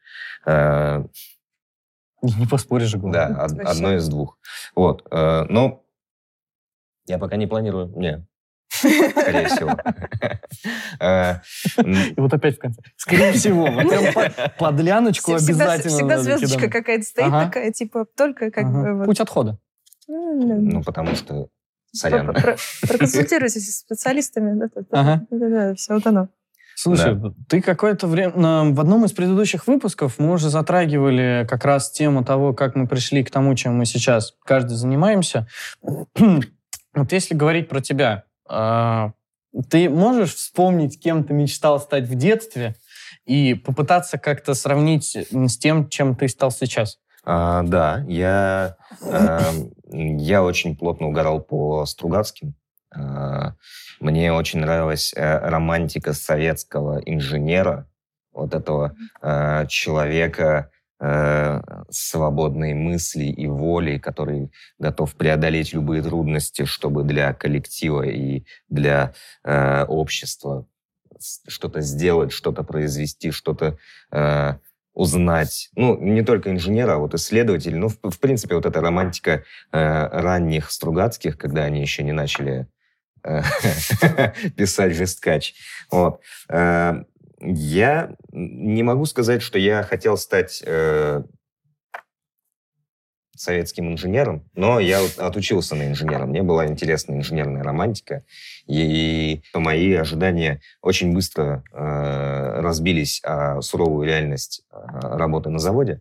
Не 2.40 2.48
поспоришь, 2.48 2.96
главное. 2.96 3.28
Да, 3.30 3.46
од- 3.46 3.60
одно 3.66 3.94
из 3.96 4.08
двух. 4.08 4.38
Вот. 4.76 5.06
э, 5.12 5.44
Но 5.50 5.84
я 7.06 7.18
пока 7.18 7.36
не 7.36 7.48
планирую. 7.48 7.92
Не. 7.98 8.26
Скорее 8.72 9.48
всего. 9.48 9.78
Э, 11.00 11.36
И 11.84 12.14
вот 12.20 12.34
опять 12.34 12.56
в 12.58 12.60
конце. 12.60 12.82
Скорее 12.96 13.34
всего, 13.34 13.66
вот 13.70 13.90
прям 13.90 14.14
под, 14.14 14.34
под 14.58 14.80
ляночку 14.80 15.36
Всегда, 15.38 15.74
обязательно 15.74 15.94
всегда 15.98 16.18
звездочка 16.20 16.70
какая-то 16.70 17.04
стоит 17.04 17.32
такая, 17.32 17.72
типа, 17.72 18.06
только 18.16 18.52
как 18.52 18.66
бы... 18.72 19.04
Путь 19.06 19.20
отхода. 19.20 19.58
М, 20.08 20.70
Ну, 20.70 20.84
потому 20.84 21.16
что... 21.16 21.48
Сорян. 21.92 22.26
про- 22.28 22.34
про- 22.42 22.58
Проконсультируйтесь 22.88 23.76
с 23.76 23.80
специалистами. 23.82 24.60
Да, 24.92 25.22
да, 25.30 25.50
да, 25.50 25.76
все 25.76 25.94
вот 25.96 26.08
оно. 26.08 26.30
Слушай, 26.76 27.18
ты 27.48 27.62
какое-то 27.62 28.08
время... 28.08 28.32
В 28.72 28.80
одном 28.80 29.06
из 29.06 29.12
предыдущих 29.12 29.68
выпусков 29.68 30.20
мы 30.20 30.34
уже 30.34 30.50
затрагивали 30.50 31.46
как 31.50 31.66
раз 31.66 31.92
тему 31.92 32.24
того, 32.24 32.54
как 32.54 32.76
мы 32.76 32.88
пришли 32.88 33.24
к 33.24 33.32
тому, 33.32 33.56
чем 33.56 33.78
мы 33.78 33.86
сейчас 33.86 34.34
каждый 34.44 34.76
занимаемся. 34.76 35.48
Вот 36.96 37.12
если 37.12 37.34
говорить 37.34 37.70
про 37.70 37.82
тебя, 37.82 38.26
а, 38.48 39.14
ты 39.70 39.90
можешь 39.90 40.36
вспомнить, 40.36 41.02
кем 41.02 41.24
ты 41.24 41.34
мечтал 41.34 41.80
стать 41.80 42.04
в 42.04 42.14
детстве 42.14 42.76
и 43.26 43.56
попытаться 43.56 44.20
как-то 44.20 44.54
сравнить 44.54 45.16
с 45.16 45.58
тем, 45.58 45.90
чем 45.90 46.16
ты 46.16 46.28
стал 46.28 46.52
сейчас? 46.52 47.00
А, 47.26 47.64
Да, 47.64 48.04
я 48.08 48.76
эм, 49.02 49.72
я 49.92 50.44
очень 50.44 50.76
плотно 50.76 51.08
угорал 51.08 51.42
по 51.42 51.86
Стругацким. 51.86 52.56
А, 52.94 53.56
Мне 54.00 54.34
очень 54.34 54.60
нравилась 54.60 55.14
э, 55.16 55.38
романтика 55.40 56.14
советского 56.14 57.02
инженера, 57.06 57.88
вот 58.34 58.54
этого 58.54 58.96
э, 59.22 59.66
человека 59.68 60.72
э, 61.00 61.62
свободной 61.90 62.74
мысли 62.74 63.26
и 63.26 63.48
воли, 63.48 63.98
который 63.98 64.52
готов 64.80 65.16
преодолеть 65.16 65.74
любые 65.74 66.02
трудности, 66.02 66.66
чтобы 66.66 67.04
для 67.04 67.34
коллектива 67.34 68.04
и 68.04 68.44
для 68.70 69.14
э, 69.44 69.86
общества 69.86 70.66
что-то 71.48 71.82
сделать, 71.82 72.32
что-то 72.32 72.64
произвести, 72.64 73.32
что-то 73.32 73.78
э, 74.12 74.56
узнать. 74.94 75.70
Ну, 75.76 75.98
не 76.00 76.24
только 76.24 76.52
инженера, 76.52 76.96
а 76.96 76.98
вот 76.98 77.14
исследователь. 77.14 77.76
Ну, 77.76 77.88
в, 77.88 77.98
в 78.04 78.20
принципе, 78.20 78.56
вот 78.56 78.66
эта 78.66 78.82
романтика 78.82 79.44
э, 79.72 80.08
ранних 80.08 80.72
Стругацких, 80.72 81.38
когда 81.38 81.64
они 81.64 81.82
еще 81.82 82.04
не 82.04 82.12
начали 82.12 82.68
писать 84.56 84.94
жесткач. 84.94 85.54
Вот. 85.92 86.22
Э, 86.50 87.04
Я 87.40 88.16
не 88.32 88.84
могу 88.84 89.06
сказать, 89.06 89.42
что 89.42 89.60
я 89.60 89.84
хотел 89.84 90.18
стать 90.18 90.64
э, 90.66 91.24
советским 93.36 93.92
инженером, 93.92 94.50
но 94.56 94.80
я 94.80 95.02
отучился 95.18 95.76
на 95.76 95.88
инженера. 95.90 96.26
Мне 96.26 96.44
была 96.44 96.68
интересна 96.68 97.16
инженерная 97.16 97.64
романтика, 97.64 98.24
и 98.68 99.42
мои 99.54 99.94
ожидания 99.94 100.62
очень 100.82 101.14
быстро 101.14 101.64
э, 101.74 102.62
разбились 102.62 103.22
о 103.24 103.62
суровую 103.62 104.08
реальность 104.08 104.64
э, 104.72 104.76
работы 105.02 105.50
на 105.50 105.60
заводе. 105.60 106.00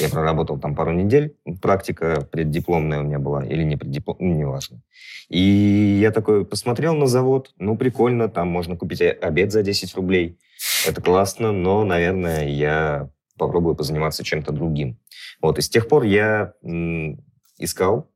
Я 0.00 0.08
проработал 0.08 0.58
там 0.58 0.74
пару 0.74 0.92
недель, 0.92 1.36
практика 1.62 2.26
преддипломная 2.30 3.00
у 3.00 3.04
меня 3.04 3.18
была, 3.18 3.44
или 3.44 3.62
не 3.62 3.76
преддипломная, 3.76 4.32
ну, 4.32 4.38
неважно. 4.38 4.82
И 5.28 5.98
я 6.00 6.10
такой 6.10 6.44
посмотрел 6.44 6.94
на 6.94 7.06
завод, 7.06 7.52
ну, 7.58 7.76
прикольно, 7.76 8.28
там 8.28 8.48
можно 8.48 8.76
купить 8.76 9.00
обед 9.00 9.52
за 9.52 9.62
10 9.62 9.94
рублей. 9.94 10.38
Это 10.86 11.00
классно, 11.00 11.52
но, 11.52 11.84
наверное, 11.84 12.48
я 12.48 13.10
попробую 13.38 13.74
позаниматься 13.74 14.24
чем-то 14.24 14.52
другим. 14.52 14.98
Вот, 15.40 15.58
и 15.58 15.62
с 15.62 15.68
тех 15.68 15.88
пор 15.88 16.04
я 16.04 16.54
м, 16.62 17.24
искал. 17.58 18.10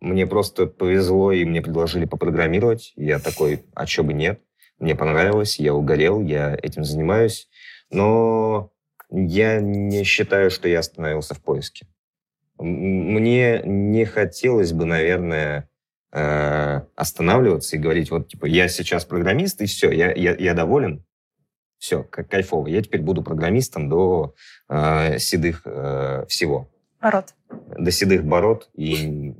Мне 0.00 0.26
просто 0.26 0.66
повезло, 0.66 1.32
и 1.32 1.44
мне 1.44 1.62
предложили 1.62 2.04
попрограммировать. 2.04 2.92
Я 2.96 3.18
такой, 3.18 3.64
а 3.74 3.86
чё 3.86 4.02
бы 4.02 4.12
нет? 4.12 4.40
Мне 4.78 4.94
понравилось, 4.94 5.58
я 5.58 5.74
угорел, 5.74 6.20
я 6.20 6.54
этим 6.62 6.84
занимаюсь. 6.84 7.48
Но 7.90 8.72
я 9.10 9.60
не 9.60 10.04
считаю, 10.04 10.50
что 10.50 10.68
я 10.68 10.80
остановился 10.80 11.34
в 11.34 11.42
поиске. 11.42 11.86
Мне 12.58 13.60
не 13.64 14.04
хотелось 14.04 14.72
бы, 14.72 14.84
наверное, 14.84 15.68
э, 16.12 16.80
останавливаться 16.94 17.76
и 17.76 17.78
говорить, 17.78 18.10
вот, 18.10 18.28
типа, 18.28 18.46
я 18.46 18.68
сейчас 18.68 19.04
программист, 19.04 19.60
и 19.60 19.66
все, 19.66 19.90
я, 19.90 20.12
я, 20.12 20.34
я 20.34 20.54
доволен. 20.54 21.04
Все, 21.78 22.02
как 22.02 22.30
кайфово. 22.30 22.68
Я 22.68 22.82
теперь 22.82 23.02
буду 23.02 23.22
программистом 23.22 23.90
до 23.90 24.34
э, 24.68 25.18
седых 25.18 25.62
э, 25.66 26.24
всего. 26.28 26.70
Народ. 27.02 27.34
До 27.78 27.90
седых 27.90 28.24
бород 28.24 28.70
и 28.74 29.34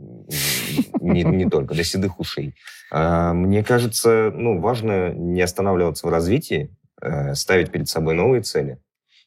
не, 1.01 1.23
не 1.25 1.49
только, 1.49 1.75
до 1.75 1.83
седых 1.83 2.21
ушей. 2.21 2.55
А, 2.91 3.33
Мне 3.33 3.65
кажется, 3.65 4.31
ну, 4.35 4.61
важно 4.61 5.13
не 5.13 5.41
останавливаться 5.41 6.07
в 6.07 6.11
развитии, 6.11 6.77
э, 7.01 7.35
ставить 7.35 7.71
перед 7.73 7.89
собой 7.89 8.15
новые 8.15 8.43
цели. 8.43 8.79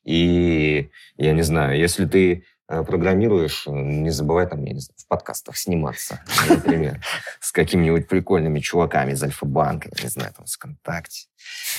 И, 0.04 0.90
я 1.18 1.34
не 1.34 1.42
знаю, 1.42 1.78
если 1.78 2.06
ты 2.06 2.46
э, 2.68 2.84
программируешь, 2.84 3.66
не 3.68 4.10
забывай 4.10 4.48
там, 4.48 4.64
я 4.64 4.74
не 4.74 4.80
знаю, 4.80 4.98
в 4.98 5.08
подкастах 5.08 5.58
сниматься, 5.58 6.24
например, 6.50 7.02
с 7.40 7.52
какими-нибудь 7.52 8.08
прикольными 8.08 8.60
чуваками 8.60 9.12
из 9.12 9.24
Альфа-банка, 9.24 9.90
я 9.96 10.04
не 10.04 10.10
знаю, 10.10 10.34
там, 10.36 10.46
с 10.46 10.56
ВКонтакте. 10.56 11.28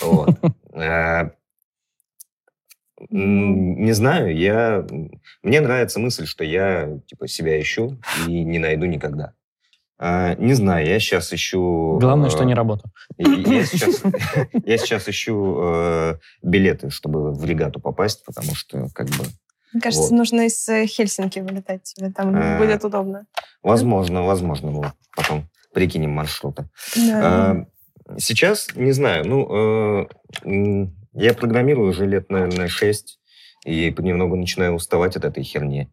Вот. 0.02 0.38
Э, 0.72 1.30
Не 3.08 3.92
знаю, 3.92 4.36
я... 4.36 4.86
Мне 5.42 5.60
нравится 5.60 5.98
мысль, 5.98 6.26
что 6.26 6.44
я, 6.44 7.00
типа, 7.06 7.26
себя 7.26 7.60
ищу 7.60 7.98
и 8.28 8.44
не 8.44 8.58
найду 8.58 8.86
никогда. 8.86 9.34
А, 10.02 10.34
Не 10.36 10.54
знаю, 10.54 10.86
я 10.86 10.98
сейчас 10.98 11.30
ищу... 11.30 11.98
Главное, 12.00 12.28
э, 12.28 12.30
что 12.30 12.44
не 12.44 12.54
работа. 12.54 12.90
Я 13.18 13.66
сейчас, 13.66 14.02
я 14.64 14.78
сейчас 14.78 15.06
ищу 15.06 15.58
э, 15.62 16.14
билеты, 16.42 16.88
чтобы 16.88 17.34
в 17.34 17.44
регату 17.44 17.80
попасть, 17.80 18.24
потому 18.24 18.54
что, 18.54 18.88
как 18.94 19.08
бы, 19.08 19.26
Мне 19.74 19.82
кажется, 19.82 20.08
Вот. 20.08 20.16
нужно 20.16 20.46
из 20.46 20.66
э, 20.70 20.86
Хельсинки 20.86 21.40
вылетать 21.40 21.82
тебе, 21.82 22.10
там 22.12 22.34
А. 22.34 22.56
будет 22.56 22.82
удобно. 22.82 23.26
возможно, 23.62 24.22
возможно, 24.22 24.94
потом 25.14 25.50
прикинем 25.74 26.12
маршруты. 26.12 26.70
Да. 26.96 27.20
А, 27.22 27.66
Сейчас, 28.18 28.74
не 28.74 28.92
знаю, 28.92 29.24
ну, 29.28 30.06
э, 30.44 30.86
я 31.12 31.34
программирую 31.34 31.90
уже 31.90 32.06
лет, 32.06 32.30
наверное, 32.30 32.68
шесть, 32.68 33.20
и 33.66 33.90
понемногу 33.90 34.34
начинаю 34.34 34.74
уставать 34.74 35.16
от 35.16 35.26
этой 35.26 35.42
херни. 35.44 35.92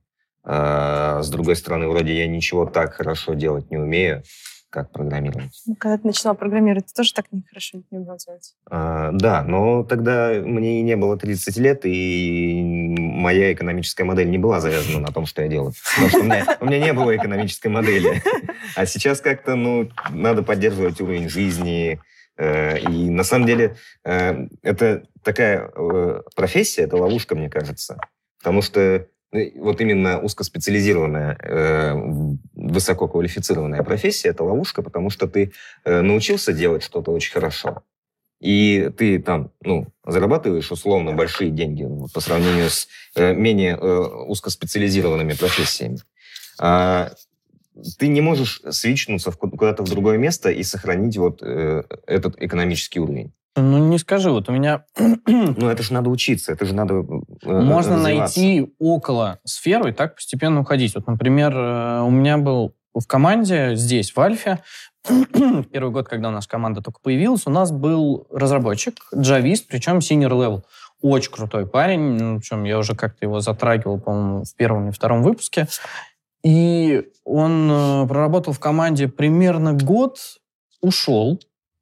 А, 0.49 1.21
с 1.21 1.29
другой 1.29 1.57
стороны, 1.57 1.89
вроде 1.89 2.17
я 2.17 2.25
ничего 2.25 2.65
так 2.65 2.93
хорошо 2.93 3.33
делать 3.33 3.69
не 3.69 3.75
умею, 3.75 4.23
как 4.69 4.93
программировать. 4.93 5.61
Ну, 5.65 5.75
когда 5.75 5.97
ты 5.97 6.07
начинал 6.07 6.35
программировать, 6.35 6.85
ты 6.85 6.93
тоже 6.93 7.13
так 7.13 7.25
нехорошо 7.31 7.79
не 7.91 7.97
умел 7.97 8.15
делать? 8.15 8.55
А, 8.69 9.11
да, 9.11 9.43
но 9.43 9.83
тогда 9.83 10.31
мне 10.41 10.79
и 10.79 10.83
не 10.83 10.95
было 10.95 11.17
30 11.17 11.57
лет, 11.57 11.81
и 11.83 12.95
моя 12.97 13.51
экономическая 13.51 14.05
модель 14.05 14.29
не 14.29 14.37
была 14.37 14.61
завязана 14.61 14.99
на 14.99 15.11
том, 15.11 15.25
что 15.25 15.41
я 15.41 15.49
делаю. 15.49 15.73
Потому 15.95 16.09
что 16.09 16.19
у 16.19 16.23
меня, 16.23 16.57
у 16.61 16.65
меня 16.65 16.79
не 16.79 16.93
было 16.93 17.13
экономической 17.13 17.67
модели. 17.67 18.21
А 18.77 18.85
сейчас 18.85 19.19
как-то, 19.19 19.55
ну, 19.55 19.89
надо 20.11 20.43
поддерживать 20.43 21.01
уровень 21.01 21.27
жизни. 21.27 21.99
Э, 22.37 22.79
и 22.79 23.09
на 23.09 23.23
самом 23.23 23.47
деле 23.47 23.75
э, 24.05 24.47
это 24.61 25.03
такая 25.23 25.69
э, 25.75 26.21
профессия, 26.35 26.83
это 26.83 26.95
ловушка, 26.95 27.35
мне 27.35 27.49
кажется. 27.49 27.97
Потому 28.39 28.61
что 28.61 29.07
вот 29.31 29.81
именно 29.81 30.19
узкоспециализированная, 30.19 31.37
э, 31.41 31.93
высококвалифицированная 32.53 33.83
профессия– 33.83 34.29
это 34.29 34.43
ловушка, 34.43 34.81
потому 34.81 35.09
что 35.09 35.27
ты 35.27 35.51
э, 35.83 36.01
научился 36.01 36.53
делать 36.53 36.83
что-то 36.83 37.11
очень 37.11 37.33
хорошо. 37.33 37.83
И 38.39 38.91
ты 38.97 39.19
там, 39.19 39.51
ну, 39.63 39.87
зарабатываешь 40.05 40.71
условно 40.71 41.13
большие 41.13 41.49
деньги 41.49 41.87
по 42.13 42.21
сравнению 42.21 42.69
с 42.69 42.87
э, 43.15 43.33
менее 43.33 43.75
э, 43.75 43.99
узкоспециализированными 44.27 45.33
профессиями. 45.33 45.97
А 46.59 47.11
ты 47.97 48.07
не 48.07 48.21
можешь 48.21 48.61
свичнуться 48.69 49.31
куда-то 49.31 49.83
в 49.83 49.89
другое 49.89 50.17
место 50.17 50.49
и 50.49 50.63
сохранить 50.63 51.17
вот 51.17 51.41
э, 51.41 51.83
этот 52.05 52.41
экономический 52.41 52.99
уровень. 52.99 53.33
Ну, 53.57 53.79
не 53.79 53.97
скажи, 53.97 54.31
вот 54.31 54.49
у 54.49 54.51
меня... 54.51 54.85
ну, 54.97 55.69
это 55.69 55.83
же 55.83 55.93
надо 55.93 56.09
учиться, 56.09 56.51
это 56.51 56.65
же 56.65 56.73
надо 56.73 57.05
э, 57.43 57.51
Можно 57.51 57.97
найти 57.97 58.73
около 58.79 59.39
сферу 59.43 59.87
и 59.87 59.91
так 59.91 60.15
постепенно 60.15 60.61
уходить. 60.61 60.95
Вот, 60.95 61.07
например, 61.07 61.57
э, 61.57 62.01
у 62.01 62.09
меня 62.09 62.37
был 62.37 62.75
в 62.93 63.05
команде 63.07 63.75
здесь, 63.75 64.15
в 64.15 64.19
Альфе, 64.19 64.59
первый 65.71 65.91
год, 65.91 66.07
когда 66.07 66.29
у 66.29 66.31
нас 66.31 66.47
команда 66.47 66.81
только 66.81 66.99
появилась, 67.01 67.47
у 67.47 67.49
нас 67.49 67.71
был 67.71 68.27
разработчик, 68.31 68.95
джавист, 69.15 69.67
причем 69.67 69.99
senior 69.99 70.31
level. 70.31 70.63
Очень 71.01 71.31
крутой 71.31 71.67
парень, 71.67 71.99
ну, 71.99 72.39
причем 72.39 72.63
я 72.63 72.77
уже 72.77 72.95
как-то 72.95 73.25
его 73.25 73.39
затрагивал, 73.39 73.99
по-моему, 73.99 74.43
в 74.43 74.55
первом 74.55 74.89
и 74.89 74.91
втором 74.91 75.23
выпуске. 75.23 75.67
И 76.43 77.03
он 77.23 77.69
э, 77.71 78.07
проработал 78.07 78.53
в 78.53 78.59
команде 78.59 79.07
примерно 79.07 79.73
год, 79.73 80.17
ушел 80.81 81.39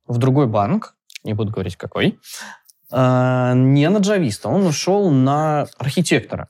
в 0.08 0.18
другой 0.18 0.48
банк, 0.48 0.95
не 1.26 1.34
буду 1.34 1.52
говорить 1.52 1.76
какой, 1.76 2.20
а, 2.92 3.54
не 3.54 3.90
на 3.90 3.98
джависта, 3.98 4.50
он 4.50 4.66
ушел 4.66 5.10
на 5.10 5.68
архитектора. 5.78 6.50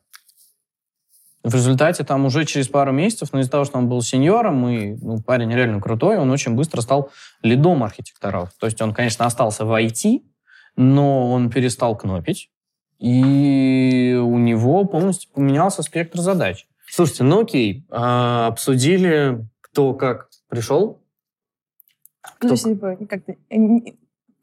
В 1.44 1.54
результате 1.54 2.04
там 2.04 2.26
уже 2.26 2.44
через 2.46 2.68
пару 2.68 2.92
месяцев, 2.92 3.30
но 3.32 3.40
из-за 3.40 3.52
того, 3.52 3.66
что 3.66 3.78
он 3.78 3.88
был 3.88 4.02
сеньором, 4.02 4.68
и 4.68 4.96
ну, 4.96 5.22
парень 5.22 5.54
реально 5.54 5.80
крутой, 5.80 6.18
он 6.18 6.32
очень 6.32 6.56
быстро 6.56 6.82
стал 6.82 7.12
лидом 7.44 7.84
архитекторов. 7.84 8.50
То 8.60 8.66
есть 8.66 8.82
он, 8.82 8.94
конечно, 8.94 9.26
остался 9.26 9.64
в 9.64 9.72
IT, 9.72 10.24
но 10.76 11.32
он 11.32 11.52
перестал 11.52 11.96
кнопить, 11.96 12.50
и 12.98 14.20
у 14.20 14.38
него 14.40 14.86
полностью 14.86 15.30
поменялся 15.32 15.84
спектр 15.84 16.20
задач. 16.20 16.68
Слушайте, 16.88 17.24
ну 17.24 17.42
окей, 17.42 17.86
а, 17.92 18.48
обсудили, 18.48 19.48
кто 19.62 19.94
как 19.94 20.30
пришел. 20.50 21.04
Кто... 22.22 22.50
Ну, 22.50 22.56
типа, 22.56 22.98
как-то 23.08 23.36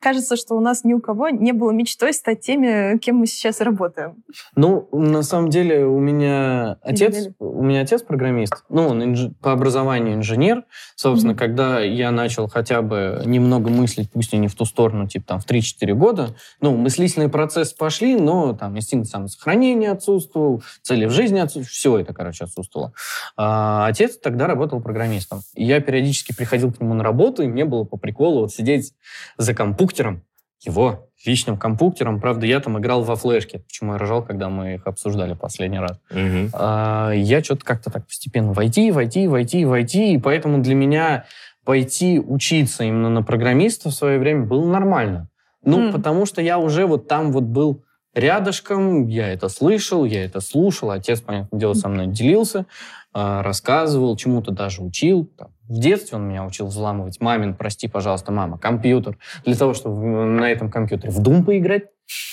кажется, 0.03 0.37
что 0.37 0.55
у 0.55 0.61
нас 0.61 0.85
ни 0.85 0.93
у 0.93 1.01
кого 1.01 1.29
не 1.29 1.53
было 1.53 1.71
мечтой 1.71 2.13
стать 2.13 2.41
теми, 2.41 2.99
кем 2.99 3.17
мы 3.17 3.27
сейчас 3.27 3.61
работаем. 3.61 4.23
Ну, 4.57 4.89
на 4.93 5.23
самом 5.23 5.49
деле, 5.49 5.85
у 5.85 5.99
меня 5.99 6.79
отец, 6.83 7.29
у 7.39 7.63
меня 7.63 7.83
отец 7.83 8.03
программист. 8.03 8.65
Ну, 8.69 8.89
он 8.89 9.05
инж... 9.05 9.31
по 9.41 9.53
образованию 9.53 10.15
инженер. 10.15 10.65
Собственно, 10.97 11.33
mm-hmm. 11.33 11.37
когда 11.37 11.81
я 11.81 12.11
начал 12.11 12.49
хотя 12.49 12.83
бы 12.83 13.23
немного 13.25 13.71
мыслить, 13.71 14.11
пусть 14.11 14.33
и 14.35 14.39
не 14.39 14.49
в 14.49 14.55
ту 14.55 14.65
сторону, 14.65 15.07
типа 15.07 15.27
там 15.27 15.41
в 15.41 15.47
3-4 15.47 15.93
года, 15.95 16.35
ну, 16.61 16.77
мыслительный 16.77 17.29
процесс 17.29 17.73
пошли, 17.73 18.17
но 18.17 18.55
там 18.55 18.77
инстинкт 18.77 19.09
самосохранения 19.09 19.93
отсутствовал, 19.93 20.63
цели 20.83 21.07
в 21.07 21.11
жизни 21.11 21.39
отсутствовали, 21.39 21.69
все 21.69 21.99
это, 21.99 22.13
короче, 22.13 22.45
отсутствовало. 22.45 22.93
А 23.37 23.87
отец 23.87 24.19
тогда 24.19 24.47
работал 24.47 24.81
программистом. 24.81 25.43
Я 25.55 25.81
периодически 25.81 26.35
приходил 26.35 26.73
к 26.73 26.81
нему 26.81 26.95
на 26.95 27.05
работу, 27.05 27.43
и 27.43 27.47
мне 27.47 27.65
было 27.65 27.85
по 27.85 27.97
приколу 27.97 28.41
вот 28.41 28.53
сидеть 28.53 28.95
за 29.39 29.55
компьютером 29.55 29.77
компьютером, 29.93 30.25
его 30.65 31.09
личным 31.25 31.57
компьютером. 31.57 32.21
Правда, 32.21 32.47
я 32.47 32.61
там 32.61 32.79
играл 32.79 33.03
во 33.03 33.17
флешки, 33.17 33.59
почему 33.59 33.93
я 33.93 33.99
рожал, 33.99 34.23
когда 34.23 34.49
мы 34.49 34.75
их 34.75 34.87
обсуждали 34.87 35.35
последний 35.35 35.79
раз. 35.79 35.99
Угу. 36.11 36.51
А, 36.55 37.11
я 37.11 37.43
что-то 37.43 37.65
как-то 37.65 37.91
так 37.91 38.07
постепенно 38.07 38.53
войти, 38.53 38.91
войти, 38.91 39.29
войти, 39.29 39.65
войти, 39.65 40.15
и 40.15 40.19
поэтому 40.19 40.63
для 40.63 40.75
меня 40.75 41.25
пойти 41.65 42.19
учиться 42.19 42.85
именно 42.85 43.09
на 43.09 43.23
программиста 43.23 43.91
в 43.91 43.93
свое 43.93 44.19
время 44.19 44.47
было 44.47 44.67
нормально. 44.67 45.29
Ну, 45.65 45.89
mm. 45.89 45.93
потому 45.93 46.27
что 46.27 46.43
я 46.43 46.59
уже 46.59 46.87
вот 46.87 47.07
там 47.07 47.31
вот 47.31 47.45
был 47.45 47.85
рядышком, 48.15 49.07
я 49.07 49.33
это 49.33 49.49
слышал, 49.49 50.05
я 50.05 50.25
это 50.25 50.41
слушал, 50.41 50.91
отец, 50.91 51.21
понятное 51.21 51.61
дело, 51.61 51.75
со 51.75 51.89
мной 51.89 52.09
делился, 52.09 52.67
а, 53.13 53.45
рассказывал, 53.45 54.17
чему-то 54.17 54.51
даже 54.51 54.83
учил. 54.83 55.31
В 55.73 55.79
детстве 55.79 56.19
он 56.19 56.29
меня 56.29 56.45
учил 56.45 56.67
взламывать. 56.67 57.19
Мамин, 57.19 57.55
прости, 57.55 57.89
пожалуйста, 57.89 58.31
мама, 58.31 58.59
компьютер. 58.59 59.17
Для 59.47 59.57
того, 59.57 59.73
чтобы 59.73 60.05
на 60.05 60.51
этом 60.51 60.71
компьютере 60.71 61.11
в 61.11 61.21
Doom 61.21 61.45
поиграть. 61.45 61.85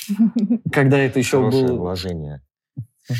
Когда 0.73 0.99
это 0.99 1.19
еще 1.19 1.39
было... 1.39 1.52
Хорошее 1.52 1.80
вложение. 1.80 2.41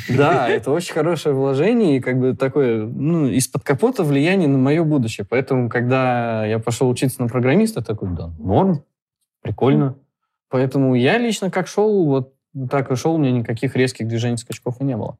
Да, 0.10 0.49
это 0.49 0.71
очень 0.71 0.93
хорошее 0.93 1.34
вложение 1.34 1.97
и 1.97 1.99
как 2.01 2.19
бы 2.19 2.36
такое, 2.36 2.86
ну, 2.86 3.27
из-под 3.27 3.63
капота 3.63 4.03
влияние 4.03 4.49
на 4.49 4.58
мое 4.58 4.84
будущее. 4.84 5.25
Поэтому, 5.27 5.69
когда 5.69 6.45
я 6.45 6.60
пошел 6.60 6.89
учиться 6.89 7.21
на 7.21 7.29
программиста, 7.29 7.82
такой, 7.82 8.10
да, 8.10 8.27
норм, 8.39 8.84
прикольно. 9.41 9.95
Поэтому 10.49 10.95
я 10.95 11.17
лично 11.17 11.49
как 11.49 11.67
шел, 11.67 12.05
вот 12.05 12.34
так 12.69 12.91
и 12.91 12.95
шел, 12.97 13.15
у 13.15 13.17
меня 13.17 13.32
никаких 13.32 13.77
резких 13.77 14.05
движений 14.05 14.36
скачков 14.38 14.82
и 14.82 14.84
не 14.84 14.97
было. 14.97 15.17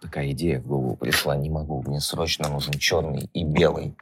Такая 0.00 0.30
идея 0.30 0.58
в 0.58 0.66
голову 0.66 0.96
пришла, 0.96 1.36
не 1.36 1.50
могу, 1.50 1.82
мне 1.86 2.00
срочно 2.00 2.48
нужен 2.48 2.72
черный 2.72 3.28
и 3.34 3.44
белый. 3.44 3.94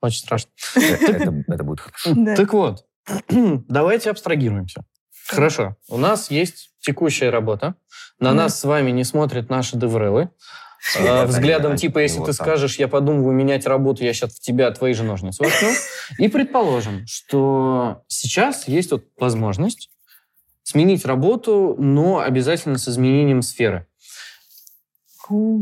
Очень 0.00 0.20
страшно. 0.20 0.50
Это, 0.76 1.44
это 1.48 1.64
будет 1.64 1.80
хорошо. 1.80 2.14
Так 2.36 2.52
вот, 2.52 2.86
давайте 3.28 4.10
абстрагируемся. 4.10 4.84
Хорошо. 5.26 5.76
У 5.88 5.98
нас 5.98 6.30
есть 6.30 6.70
текущая 6.80 7.30
работа. 7.30 7.74
На 8.18 8.32
нас 8.32 8.58
с 8.58 8.64
вами 8.64 8.90
не 8.90 9.04
смотрят 9.04 9.50
наши 9.50 9.76
деврелы. 9.76 10.30
А, 10.98 11.26
взглядом 11.26 11.76
типа, 11.76 11.98
если 11.98 12.22
ты 12.24 12.32
скажешь, 12.32 12.76
я 12.76 12.88
подумываю 12.88 13.34
менять 13.34 13.66
работу, 13.66 14.04
я 14.04 14.12
сейчас 14.12 14.34
в 14.34 14.40
тебя 14.40 14.70
твои 14.70 14.94
же 14.94 15.02
ножницы 15.02 15.42
воткну. 15.42 15.70
И 16.18 16.28
предположим, 16.28 17.04
что 17.06 18.02
сейчас 18.06 18.68
есть 18.68 18.92
вот 18.92 19.04
возможность 19.18 19.90
сменить 20.62 21.04
работу, 21.04 21.74
но 21.78 22.20
обязательно 22.20 22.78
с 22.78 22.88
изменением 22.88 23.42
сферы. 23.42 23.86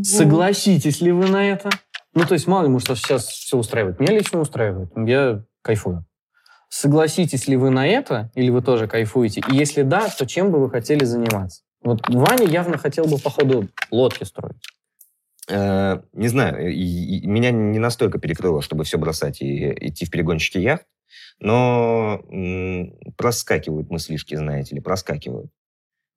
Согласитесь 0.04 1.00
ли 1.00 1.10
вы 1.12 1.28
на 1.28 1.48
это? 1.48 1.70
Ну, 2.16 2.24
то 2.24 2.32
есть, 2.32 2.46
мало 2.46 2.62
ли, 2.62 2.70
может, 2.70 2.88
сейчас 2.96 3.26
все 3.26 3.58
устраивает. 3.58 4.00
Меня 4.00 4.14
лично 4.14 4.40
устраивает. 4.40 4.90
Я 4.96 5.44
кайфую. 5.60 6.06
Согласитесь 6.70 7.46
ли 7.46 7.56
вы 7.56 7.68
на 7.68 7.86
это, 7.86 8.30
или 8.34 8.48
вы 8.48 8.62
тоже 8.62 8.88
кайфуете? 8.88 9.42
И 9.52 9.54
если 9.54 9.82
да, 9.82 10.08
то 10.08 10.26
чем 10.26 10.50
бы 10.50 10.58
вы 10.58 10.70
хотели 10.70 11.04
заниматься? 11.04 11.62
Вот 11.82 12.08
Ваня 12.08 12.46
явно 12.46 12.78
хотел 12.78 13.04
бы, 13.04 13.18
по 13.18 13.28
ходу, 13.28 13.68
лодки 13.90 14.24
строить. 14.24 14.56
Э, 15.50 16.00
не 16.14 16.28
знаю, 16.28 16.56
меня 16.64 17.50
не 17.50 17.78
настолько 17.78 18.18
перекрыло, 18.18 18.62
чтобы 18.62 18.84
все 18.84 18.96
бросать 18.96 19.42
и 19.42 19.74
идти 19.86 20.06
в 20.06 20.10
перегонщики 20.10 20.56
яхт, 20.56 20.86
но 21.38 22.24
проскакивают 23.18 23.90
мыслишки, 23.90 24.36
знаете 24.36 24.74
ли, 24.74 24.80
проскакивают. 24.80 25.50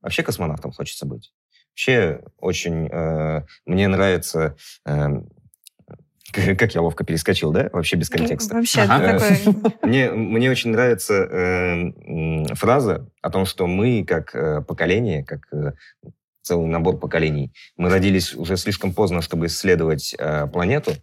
Вообще 0.02 0.24
космонавтом 0.24 0.72
хочется 0.72 1.06
быть. 1.06 1.34
Вообще 1.72 2.22
очень 2.38 2.88
э, 2.88 3.46
мне 3.66 3.90
нравится 3.90 4.56
э, 4.86 5.08
как 6.32 6.76
я 6.76 6.82
ловко 6.82 7.04
перескочил, 7.04 7.52
да? 7.52 7.70
Вообще 7.72 7.96
без 7.96 8.10
контекста. 8.10 8.56
Вообще, 8.56 8.82
ага. 8.82 9.20
такой... 9.20 9.74
Мне, 9.90 10.12
мне 10.12 10.50
очень 10.52 10.72
нравится 10.72 11.14
э, 11.14 12.54
фраза 12.56 13.10
о 13.22 13.30
том, 13.30 13.46
что 13.46 13.68
мы, 13.68 14.06
как 14.06 14.36
э, 14.36 14.62
поколение, 14.62 15.24
как 15.24 15.42
э, 15.52 15.72
целый 16.42 16.68
набор 16.68 16.98
поколений, 16.98 17.52
мы 17.78 17.90
родились 17.90 18.34
уже 18.34 18.58
слишком 18.58 18.94
поздно, 18.94 19.22
чтобы 19.22 19.48
исследовать 19.48 20.16
э, 20.18 20.48
планету, 20.48 20.94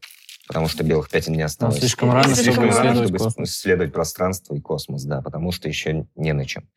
потому 0.48 0.68
что 0.68 0.84
белых 0.84 1.08
пятен 1.10 1.34
не 1.34 1.42
осталось. 1.42 1.76
Ну, 1.76 1.80
слишком 1.80 2.12
рано, 2.12 2.34
слишком 2.34 2.70
рано, 2.70 3.04
чтобы 3.04 3.18
космос. 3.18 3.50
исследовать 3.50 3.92
пространство 3.92 4.54
и 4.54 4.60
космос, 4.60 5.04
да, 5.04 5.22
потому 5.22 5.52
что 5.52 5.68
еще 5.68 6.06
не 6.14 6.32
на 6.32 6.44
чем. 6.44 6.68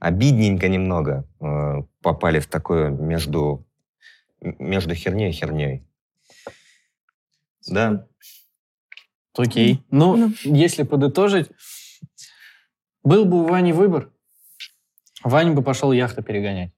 Обидненько 0.00 0.68
немного 0.68 1.26
э, 1.40 1.82
попали 2.02 2.38
в 2.38 2.46
такое 2.46 2.90
между, 2.90 3.66
между 4.40 4.94
херней 4.94 5.30
и 5.30 5.32
херней. 5.32 5.86
Да. 7.66 8.06
Окей. 9.36 9.84
Ну, 9.90 10.16
ну, 10.16 10.32
если 10.44 10.82
подытожить, 10.82 11.50
был 13.02 13.24
бы 13.24 13.42
у 13.42 13.46
Вани 13.48 13.72
выбор, 13.72 14.10
Ваня 15.22 15.52
бы 15.52 15.62
пошел 15.62 15.92
яхту 15.92 16.22
перегонять. 16.22 16.70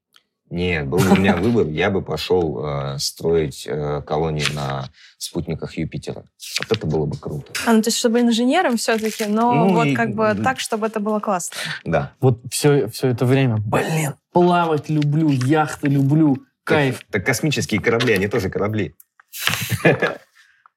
Нет, 0.50 0.86
был 0.88 0.98
бы 0.98 1.10
у 1.10 1.16
меня 1.16 1.36
выбор, 1.36 1.66
я 1.66 1.90
бы 1.90 2.00
пошел 2.00 2.64
э, 2.64 2.98
строить 2.98 3.66
э, 3.66 4.00
колонии 4.06 4.46
на 4.54 4.88
спутниках 5.18 5.76
Юпитера. 5.76 6.24
Вот 6.60 6.76
это 6.78 6.86
было 6.86 7.04
бы 7.04 7.18
круто. 7.18 7.52
А, 7.66 7.72
ну, 7.74 7.82
то 7.82 7.88
есть, 7.88 7.98
чтобы 7.98 8.20
инженером 8.22 8.78
все-таки, 8.78 9.26
но 9.26 9.52
Ну, 9.52 9.74
вот 9.74 9.86
и- 9.88 9.94
как 9.94 10.14
бы 10.14 10.32
да. 10.34 10.42
так, 10.42 10.58
чтобы 10.60 10.86
это 10.86 11.00
было 11.00 11.20
классно. 11.20 11.54
Да. 11.84 12.12
Вот 12.20 12.40
все, 12.50 12.88
все 12.88 13.08
это 13.08 13.26
время, 13.26 13.58
блин, 13.58 14.14
плавать 14.32 14.88
люблю, 14.88 15.28
яхты 15.28 15.88
люблю, 15.88 16.38
кайф. 16.64 17.00
Так, 17.00 17.08
так 17.10 17.26
космические 17.26 17.80
корабли, 17.82 18.14
они 18.14 18.26
тоже 18.26 18.48
корабли. 18.48 18.96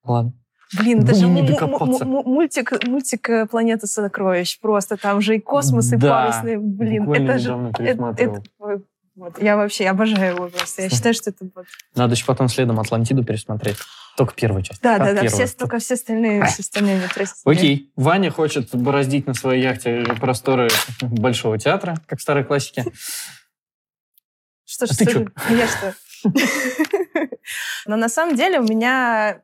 Ладно. 0.03 0.33
Блин, 0.77 1.03
это 1.03 1.13
же 1.15 1.27
докопаться. 1.27 2.05
му- 2.05 2.23
мультик, 2.23 2.71
мультик 2.87 3.29
э, 3.29 3.45
«Планета 3.45 3.87
сокровищ». 3.87 4.57
Просто 4.59 4.95
там 4.95 5.19
же 5.19 5.35
и 5.35 5.39
космос, 5.39 5.91
и 5.91 5.97
Да, 5.97 6.27
парусные. 6.27 6.59
Блин, 6.59 7.03
Буквально 7.05 7.31
это 7.31 7.39
же... 7.39 7.71
это- 7.79 8.41
вот, 9.15 9.41
я 9.41 9.57
вообще 9.57 9.87
обожаю 9.87 10.35
его 10.35 10.47
просто. 10.47 10.83
Я 10.83 10.89
считаю, 10.89 11.13
что 11.13 11.31
это 11.31 11.45
вот... 11.53 11.65
Надо 11.95 12.13
еще 12.13 12.25
потом 12.25 12.47
следом 12.47 12.79
Атлантиду 12.79 13.25
пересмотреть. 13.25 13.75
Только 14.15 14.33
первую 14.33 14.63
часть. 14.63 14.81
Да, 14.81 14.97
да, 14.97 15.13
да, 15.13 15.27
все, 15.27 15.45
только 15.47 15.79
все 15.79 15.95
остальные, 15.95 16.45
все 16.45 16.61
остальные 16.61 16.99
не 16.99 17.07
простите. 17.13 17.41
Окей. 17.43 17.91
Ваня 17.97 18.31
хочет 18.31 18.73
бороздить 18.73 19.27
на 19.27 19.33
своей 19.33 19.61
яхте 19.61 20.03
просторы 20.19 20.69
Большого 21.01 21.57
театра, 21.59 21.97
как 22.07 22.19
в 22.19 22.21
старой 22.21 22.45
классике. 22.45 22.85
Что 24.65 24.85
ж, 24.85 24.91
А 24.91 24.95
ты 24.95 25.03
что 25.03 25.11
чё? 25.11 25.19
же- 25.19 25.31
а 25.35 25.53
я 25.53 25.67
что? 25.67 25.93
Но 27.85 27.97
на 27.97 28.07
самом 28.09 28.35
деле 28.35 28.59
у 28.59 28.63
меня 28.63 29.41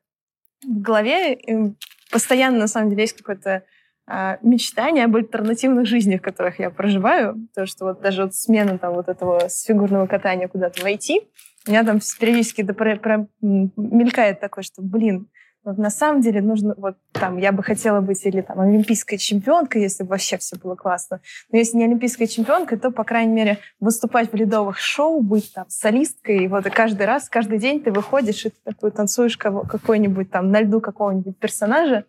в 0.63 0.81
голове 0.81 1.33
э, 1.33 1.71
постоянно, 2.11 2.59
на 2.59 2.67
самом 2.67 2.89
деле, 2.89 3.03
есть 3.03 3.17
какое-то 3.17 3.63
а, 4.09 4.37
мечтание 4.41 5.03
об 5.03 5.15
альтернативных 5.17 5.85
жизнях, 5.85 6.21
в 6.21 6.23
которых 6.23 6.59
я 6.59 6.69
проживаю. 6.69 7.35
То, 7.53 7.65
что 7.65 7.85
вот 7.85 8.01
даже 8.01 8.23
вот 8.23 8.33
смена 8.33 8.77
там 8.77 8.93
вот 8.93 9.09
этого 9.09 9.49
с 9.49 9.63
фигурного 9.63 10.07
катания 10.07 10.47
куда-то 10.47 10.81
войти, 10.81 11.21
у 11.67 11.71
меня 11.71 11.83
там 11.83 11.99
периодически 12.19 12.61
да 12.61 12.73
про- 12.73 12.95
про- 12.95 13.27
мелькает 13.41 14.39
такое, 14.39 14.63
что, 14.63 14.81
блин, 14.81 15.27
на 15.73 15.89
самом 15.89 16.21
деле 16.21 16.41
нужно, 16.41 16.75
вот 16.77 16.97
там, 17.11 17.37
я 17.37 17.51
бы 17.51 17.63
хотела 17.63 18.01
быть 18.01 18.25
или 18.25 18.41
там 18.41 18.59
олимпийской 18.59 19.17
чемпионкой, 19.17 19.81
если 19.81 20.03
бы 20.03 20.09
вообще 20.09 20.37
все 20.37 20.55
было 20.55 20.75
классно. 20.75 21.21
Но 21.51 21.57
если 21.57 21.77
не 21.77 21.85
олимпийская 21.85 22.27
чемпионка, 22.27 22.77
то, 22.77 22.91
по 22.91 23.03
крайней 23.03 23.33
мере, 23.33 23.57
выступать 23.79 24.31
в 24.31 24.35
ледовых 24.35 24.77
шоу, 24.77 25.21
быть 25.21 25.51
там 25.53 25.65
солисткой, 25.69 26.45
и 26.45 26.47
вот 26.47 26.65
и 26.65 26.69
каждый 26.69 27.05
раз, 27.05 27.29
каждый 27.29 27.59
день 27.59 27.81
ты 27.81 27.91
выходишь 27.91 28.45
и 28.45 28.49
ты 28.49 28.57
такой 28.63 28.91
танцуешь 28.91 29.37
кого- 29.37 29.63
какой-нибудь 29.63 30.31
там 30.31 30.51
на 30.51 30.61
льду 30.61 30.79
какого-нибудь 30.79 31.37
персонажа. 31.37 32.05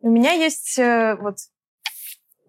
У 0.00 0.10
меня 0.10 0.32
есть 0.32 0.78
э, 0.78 1.16
вот 1.20 1.36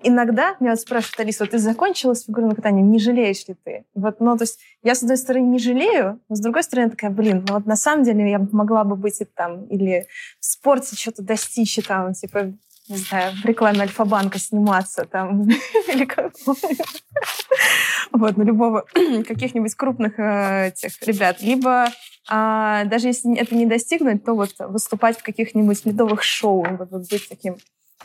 иногда 0.03 0.55
меня 0.59 0.71
вот 0.71 0.79
спрашивают, 0.79 1.19
Алиса, 1.19 1.43
вот 1.43 1.51
ты 1.51 1.59
закончила 1.59 2.13
с 2.13 2.25
фигурным 2.25 2.55
катанием, 2.55 2.91
не 2.91 2.99
жалеешь 2.99 3.47
ли 3.47 3.55
ты? 3.63 3.85
Вот, 3.95 4.19
ну, 4.19 4.37
то 4.37 4.43
есть 4.43 4.59
я, 4.83 4.95
с 4.95 5.01
одной 5.01 5.17
стороны, 5.17 5.45
не 5.45 5.59
жалею, 5.59 6.19
но 6.29 6.35
с 6.35 6.39
другой 6.39 6.63
стороны, 6.63 6.89
такая, 6.89 7.11
блин, 7.11 7.45
ну 7.47 7.55
вот 7.55 7.65
на 7.65 7.75
самом 7.75 8.03
деле 8.03 8.29
я 8.29 8.39
могла 8.51 8.83
бы 8.83 8.95
быть 8.95 9.19
и 9.21 9.25
там, 9.25 9.65
или 9.65 10.07
в 10.39 10.45
спорте 10.45 10.95
что-то 10.95 11.23
достичь, 11.23 11.77
и 11.77 11.81
там, 11.81 12.13
типа, 12.13 12.53
не 12.89 12.97
знаю, 12.97 13.33
в 13.41 13.45
рекламе 13.45 13.81
Альфа-банка 13.81 14.39
сниматься 14.39 15.05
там, 15.05 15.47
или 15.87 16.05
как 16.05 16.33
вот, 18.11 18.37
на 18.37 18.43
любого 18.43 18.85
каких-нибудь 19.27 19.75
крупных 19.75 20.19
этих 20.19 21.01
ребят. 21.03 21.41
Либо 21.41 21.87
а, 22.29 22.85
даже 22.85 23.07
если 23.07 23.35
это 23.37 23.55
не 23.55 23.65
достигнуть, 23.65 24.23
то 24.23 24.33
вот 24.33 24.53
выступать 24.59 25.17
в 25.17 25.23
каких-нибудь 25.23 25.85
ледовых 25.85 26.23
шоу, 26.23 26.65
вот, 26.77 26.89
вот 26.91 27.09
быть 27.09 27.27
таким 27.27 27.57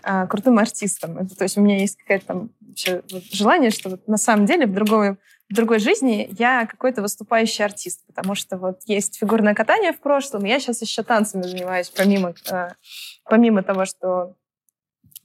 а, 0.03 0.27
крутым 0.27 0.59
артистом. 0.59 1.19
Это, 1.19 1.37
то 1.37 1.45
есть 1.45 1.57
у 1.57 1.61
меня 1.61 1.79
есть 1.79 1.99
какое-то 1.99 2.27
там 2.27 2.51
вообще 2.61 3.03
вот 3.11 3.23
желание, 3.25 3.71
что 3.71 3.91
вот 3.91 4.07
на 4.09 4.17
самом 4.17 4.47
деле 4.47 4.67
в 4.67 4.73
другой, 4.73 5.17
в 5.51 5.55
другой 5.55 5.79
жизни 5.79 6.29
я 6.39 6.67
какой-то 6.67 7.03
выступающий 7.03 7.65
артист, 7.65 8.05
потому 8.07 8.35
что 8.35 8.59
вот 8.59 8.81
есть 8.87 9.19
фигурное 9.19 9.55
катание 9.55 9.93
в 9.93 10.01
прошлом, 10.01 10.45
я 10.45 10.61
сейчас 10.61 10.83
еще 10.83 11.03
танцами 11.03 11.43
занимаюсь, 11.43 11.91
помимо, 11.91 12.35
э, 12.51 12.71
помимо 13.25 13.63
того, 13.63 13.85
что 13.85 14.35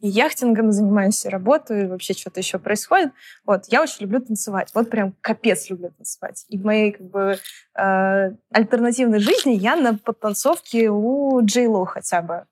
и 0.03 0.09
яхтингом 0.09 0.73
занимаюсь, 0.73 1.25
и 1.25 1.29
работаю, 1.29 1.85
и 1.85 1.87
вообще 1.87 2.13
что-то 2.13 2.41
еще 2.41 2.59
происходит. 2.59 3.13
Вот, 3.45 3.67
я 3.69 3.81
очень 3.81 4.01
люблю 4.01 4.19
танцевать. 4.19 4.69
Вот 4.73 4.89
прям 4.89 5.15
капец 5.21 5.69
люблю 5.69 5.91
танцевать. 5.91 6.43
И 6.49 6.57
в 6.57 6.65
моей 6.65 6.91
как 6.91 7.09
бы 7.09 7.37
э, 7.79 8.31
альтернативной 8.51 9.19
жизни 9.19 9.53
я 9.53 9.77
на 9.77 9.97
подтанцовке 9.97 10.89
у 10.89 11.39
Джей 11.45 11.67
Ло 11.67 11.85
хотя 11.85 12.21
бы. 12.21 12.43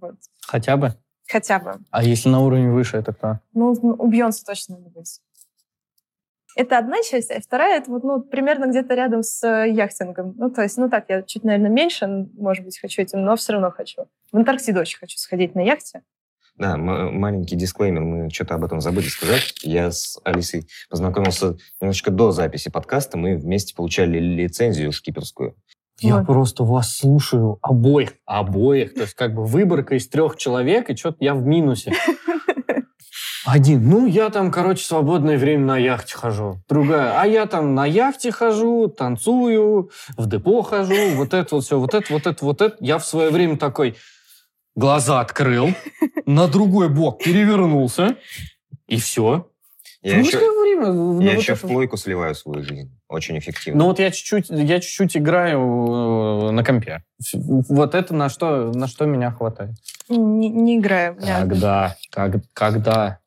Вот. 0.00 0.14
Хотя 0.46 0.76
бы. 0.76 0.94
Хотя 1.30 1.58
бы. 1.60 1.78
А 1.90 2.02
если 2.02 2.28
на 2.28 2.40
уровень 2.40 2.70
выше, 2.70 2.96
это 2.96 3.12
кто? 3.12 3.38
Ну, 3.54 3.70
у 3.72 4.06
Бейонсе 4.08 4.44
точно 4.44 4.78
надо 4.78 4.90
быть. 4.90 5.20
Это 6.56 6.78
одна 6.78 6.96
часть, 7.08 7.30
а 7.30 7.40
вторая 7.40 7.78
это 7.78 7.90
вот, 7.90 8.02
ну, 8.02 8.20
примерно 8.20 8.66
где-то 8.66 8.94
рядом 8.94 9.22
с 9.22 9.40
э, 9.46 9.70
яхтингом. 9.70 10.34
Ну, 10.36 10.50
то 10.50 10.62
есть, 10.62 10.76
ну 10.78 10.90
так, 10.90 11.04
я 11.08 11.22
чуть, 11.22 11.44
наверное, 11.44 11.70
меньше, 11.70 12.08
может 12.36 12.64
быть, 12.64 12.78
хочу 12.80 13.02
этим, 13.02 13.24
но 13.24 13.36
все 13.36 13.52
равно 13.52 13.70
хочу. 13.70 14.06
В 14.32 14.36
Антарктиду 14.36 14.80
очень 14.80 14.98
хочу 14.98 15.16
сходить 15.16 15.54
на 15.54 15.60
яхте. 15.60 16.02
Да, 16.56 16.74
м- 16.74 17.16
маленький 17.20 17.54
дисклеймер, 17.54 18.02
мы 18.02 18.30
что-то 18.30 18.56
об 18.56 18.64
этом 18.64 18.80
забыли 18.80 19.06
сказать. 19.06 19.54
Я 19.62 19.92
с 19.92 20.18
Алисой 20.24 20.66
познакомился 20.90 21.56
немножечко 21.80 22.10
до 22.10 22.32
записи 22.32 22.68
подкаста, 22.68 23.16
мы 23.16 23.36
вместе 23.36 23.74
получали 23.74 24.18
лицензию 24.18 24.90
шкиперскую. 24.90 25.54
Я 26.00 26.18
Вот. 26.18 26.26
просто 26.26 26.64
вас 26.64 26.96
слушаю 26.96 27.58
обоих. 27.62 28.14
Обоих. 28.26 28.94
То 28.94 29.02
есть 29.02 29.14
как 29.14 29.34
бы 29.34 29.44
выборка 29.44 29.94
из 29.94 30.08
трех 30.08 30.36
человек, 30.36 30.90
и 30.90 30.96
что-то 30.96 31.18
я 31.20 31.34
в 31.34 31.44
минусе. 31.44 31.92
Один. 33.46 33.88
Ну, 33.88 34.06
я 34.06 34.28
там, 34.30 34.50
короче, 34.50 34.84
свободное 34.84 35.38
время 35.38 35.64
на 35.64 35.78
яхте 35.78 36.14
хожу. 36.14 36.60
Другая. 36.68 37.20
А 37.20 37.26
я 37.26 37.46
там 37.46 37.74
на 37.74 37.86
яхте 37.86 38.32
хожу, 38.32 38.88
танцую, 38.88 39.90
в 40.16 40.28
депо 40.28 40.62
хожу, 40.62 41.14
вот 41.14 41.32
это 41.32 41.54
вот 41.54 41.64
все, 41.64 41.78
вот 41.78 41.94
это, 41.94 42.12
вот 42.12 42.26
это, 42.26 42.44
вот 42.44 42.60
это. 42.60 42.76
Я 42.80 42.98
в 42.98 43.06
свое 43.06 43.30
время 43.30 43.56
такой 43.56 43.96
глаза 44.76 45.20
открыл, 45.20 45.70
на 46.26 46.48
другой 46.48 46.88
бок 46.90 47.22
перевернулся, 47.22 48.16
и 48.86 48.96
все. 48.98 49.49
Я 50.02 50.18
еще, 50.18 50.38
время. 50.38 50.86
я 50.86 50.92
вот 51.34 51.40
еще 51.42 51.52
это 51.52 51.66
в 51.66 51.68
плойку 51.68 51.98
сливаю 51.98 52.34
свою 52.34 52.62
жизнь. 52.62 52.98
Очень 53.08 53.38
эффективно. 53.38 53.80
Ну 53.80 53.84
вот 53.86 53.98
я 53.98 54.10
чуть-чуть, 54.10 54.46
я 54.48 54.80
чуть-чуть 54.80 55.16
играю 55.18 56.48
э, 56.48 56.50
на 56.52 56.64
компе. 56.64 57.04
Вот 57.34 57.94
это 57.94 58.14
на 58.14 58.30
что, 58.30 58.72
на 58.72 58.86
что 58.86 59.04
меня 59.04 59.30
хватает. 59.30 59.74
Не, 60.08 60.48
не 60.48 60.78
играю. 60.78 61.16
Когда? 61.16 61.96
Как, 62.10 62.36
когда? 62.54 63.18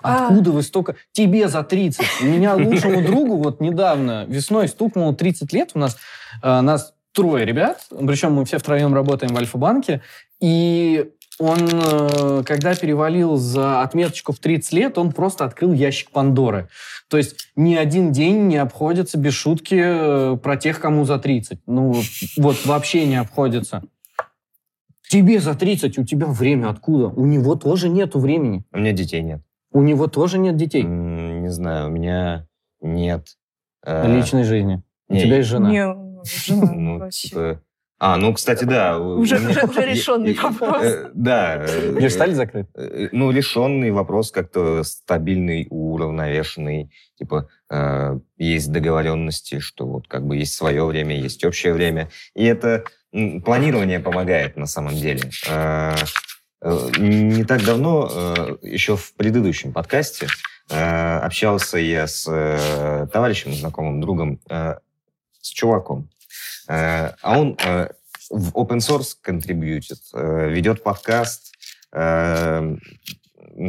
А. 0.00 0.28
Откуда 0.28 0.52
вы 0.52 0.62
столько... 0.62 0.96
Тебе 1.12 1.48
за 1.48 1.64
30. 1.64 2.04
У 2.20 2.26
меня 2.26 2.54
лучшему 2.54 3.02
другу 3.02 3.36
вот 3.38 3.60
недавно 3.60 4.26
весной 4.26 4.68
стукнуло 4.68 5.14
30 5.14 5.52
лет. 5.52 5.70
У 5.74 5.78
нас, 5.80 5.96
э, 6.42 6.60
нас 6.60 6.94
трое 7.14 7.46
ребят, 7.46 7.86
причем 7.90 8.32
мы 8.32 8.44
все 8.44 8.58
втроем 8.58 8.92
работаем 8.94 9.32
в 9.32 9.38
Альфа-банке. 9.38 10.02
И 10.40 11.10
он, 11.38 11.58
э, 11.72 12.42
когда 12.44 12.74
перевалил 12.74 13.36
за 13.36 13.82
отметочку 13.82 14.32
в 14.32 14.38
30 14.38 14.72
лет, 14.72 14.98
он 14.98 15.12
просто 15.12 15.44
открыл 15.44 15.72
ящик 15.72 16.10
Пандоры. 16.10 16.68
То 17.08 17.16
есть 17.16 17.50
ни 17.56 17.74
один 17.74 18.12
день 18.12 18.46
не 18.46 18.56
обходится 18.56 19.18
без 19.18 19.34
шутки 19.34 19.80
э, 19.80 20.36
про 20.36 20.56
тех, 20.56 20.80
кому 20.80 21.04
за 21.04 21.18
30. 21.18 21.60
Ну, 21.66 21.94
вот 22.36 22.66
вообще 22.66 23.06
не 23.06 23.16
обходится. 23.16 23.82
Тебе 25.08 25.38
за 25.38 25.54
30, 25.54 25.98
у 25.98 26.04
тебя 26.04 26.26
время 26.26 26.70
откуда? 26.70 27.08
У 27.08 27.26
него 27.26 27.56
тоже 27.56 27.88
нету 27.88 28.18
времени. 28.18 28.64
У 28.72 28.78
меня 28.78 28.92
детей 28.92 29.22
нет. 29.22 29.40
У 29.72 29.82
него 29.82 30.06
тоже 30.06 30.38
нет 30.38 30.56
детей 30.56 30.82
Не 30.82 31.48
знаю, 31.48 31.88
у 31.88 31.90
меня 31.90 32.46
нет... 32.80 33.26
э, 33.84 34.16
личной 34.16 34.44
жизни. 34.44 34.82
У 35.08 35.16
тебя 35.16 35.36
есть 35.36 35.48
жена. 35.48 35.70
Не, 35.70 35.86
ну, 35.86 36.03
жена 36.24 36.72
Ну, 36.72 36.98
вообще. 36.98 37.28
типа... 37.28 37.60
А, 38.00 38.16
ну, 38.16 38.34
кстати, 38.34 38.64
да. 38.64 38.98
у- 38.98 39.20
Уже- 39.20 39.38
меня- 39.38 39.50
уже- 39.50 39.64
уже 39.70 39.86
решенный 39.86 40.32
Э, 40.32 40.36
э, 40.36 40.40
вопрос. 40.42 40.82
э, 40.82 41.10
Да. 41.14 41.54
э, 41.68 41.96
Гештальт 42.00 42.34
закрыт? 42.34 42.68
э, 42.74 43.08
Ну, 43.12 43.30
решенный 43.30 43.92
вопрос 43.92 44.30
как-то 44.32 44.82
стабильный, 44.82 45.66
уравновешенный. 45.70 46.90
Типа, 47.18 47.48
э, 47.70 48.18
есть 48.36 48.70
договоренности, 48.72 49.60
что 49.60 49.86
вот 49.86 50.08
как 50.08 50.26
бы 50.26 50.36
есть 50.36 50.54
свое 50.54 50.84
время, 50.84 51.16
есть 51.16 51.44
общее 51.44 51.72
время. 51.72 52.10
И 52.34 52.44
это 52.44 52.84
планирование 53.44 54.00
помогает 54.00 54.56
на 54.56 54.66
самом 54.66 54.94
деле. 54.96 55.30
Э, 55.48 55.94
э, 56.62 56.88
Не 56.98 57.44
так 57.44 57.64
давно, 57.64 58.10
э, 58.12 58.56
еще 58.62 58.96
в 58.96 59.14
предыдущем 59.14 59.72
подкасте, 59.72 60.26
э, 60.70 61.18
общался 61.18 61.78
я 61.78 62.06
с 62.08 62.26
э, 62.28 63.06
товарищем, 63.12 63.52
знакомым 63.54 64.00
другом, 64.00 64.40
э, 64.50 64.74
с 65.40 65.48
чуваком. 65.50 66.08
Э, 66.68 67.10
А 67.22 67.38
он 67.38 67.56
э, 67.64 67.88
в 68.30 68.50
open 68.56 68.78
source 68.78 69.14
контрибьютит, 69.20 69.98
э, 70.14 70.48
ведет 70.50 70.82
подкаст, 70.82 71.52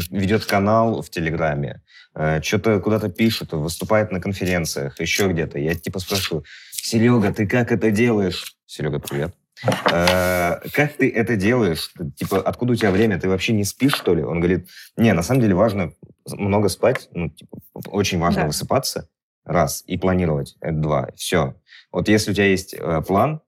ведет 0.10 0.45
канал 0.45 1.01
в 1.03 1.10
Телеграме, 1.12 1.81
что-то 2.41 2.79
куда-то 2.79 3.10
пишет, 3.10 3.51
выступает 3.51 4.12
на 4.12 4.19
конференциях, 4.19 4.99
еще 4.99 5.27
где-то. 5.27 5.60
Я 5.60 5.75
типа 5.75 5.99
спрашиваю, 5.99 6.43
Серега, 6.71 7.31
ты 7.31 7.45
как 7.47 7.71
это 7.71 7.91
делаешь? 7.91 8.55
Серега, 8.65 8.99
привет. 8.99 9.36
Э, 9.91 10.60
Как 10.73 10.93
ты 10.93 11.10
это 11.10 11.36
делаешь? 11.36 11.91
Типа, 12.17 12.41
откуда 12.41 12.73
у 12.73 12.75
тебя 12.75 12.91
время? 12.91 13.19
Ты 13.19 13.29
вообще 13.29 13.53
не 13.53 13.63
спишь, 13.63 13.93
что 13.95 14.13
ли? 14.15 14.23
Он 14.23 14.39
говорит, 14.39 14.67
не, 14.97 15.13
на 15.13 15.23
самом 15.23 15.41
деле 15.41 15.55
важно 15.55 15.93
много 16.25 16.69
спать, 16.69 17.08
ну, 17.13 17.29
типа, 17.29 17.58
очень 17.88 18.19
важно 18.19 18.41
Да. 18.41 18.47
высыпаться. 18.47 19.08
Раз. 19.45 19.84
И 19.86 19.97
планировать. 19.97 20.55
Это 20.60 20.75
два. 20.75 21.10
Все. 21.15 21.55
Вот 21.91 22.10
если 22.10 22.31
у 22.31 22.34
тебя 22.34 22.47
есть 22.47 22.73
э, 22.73 23.01
план, 23.08 23.41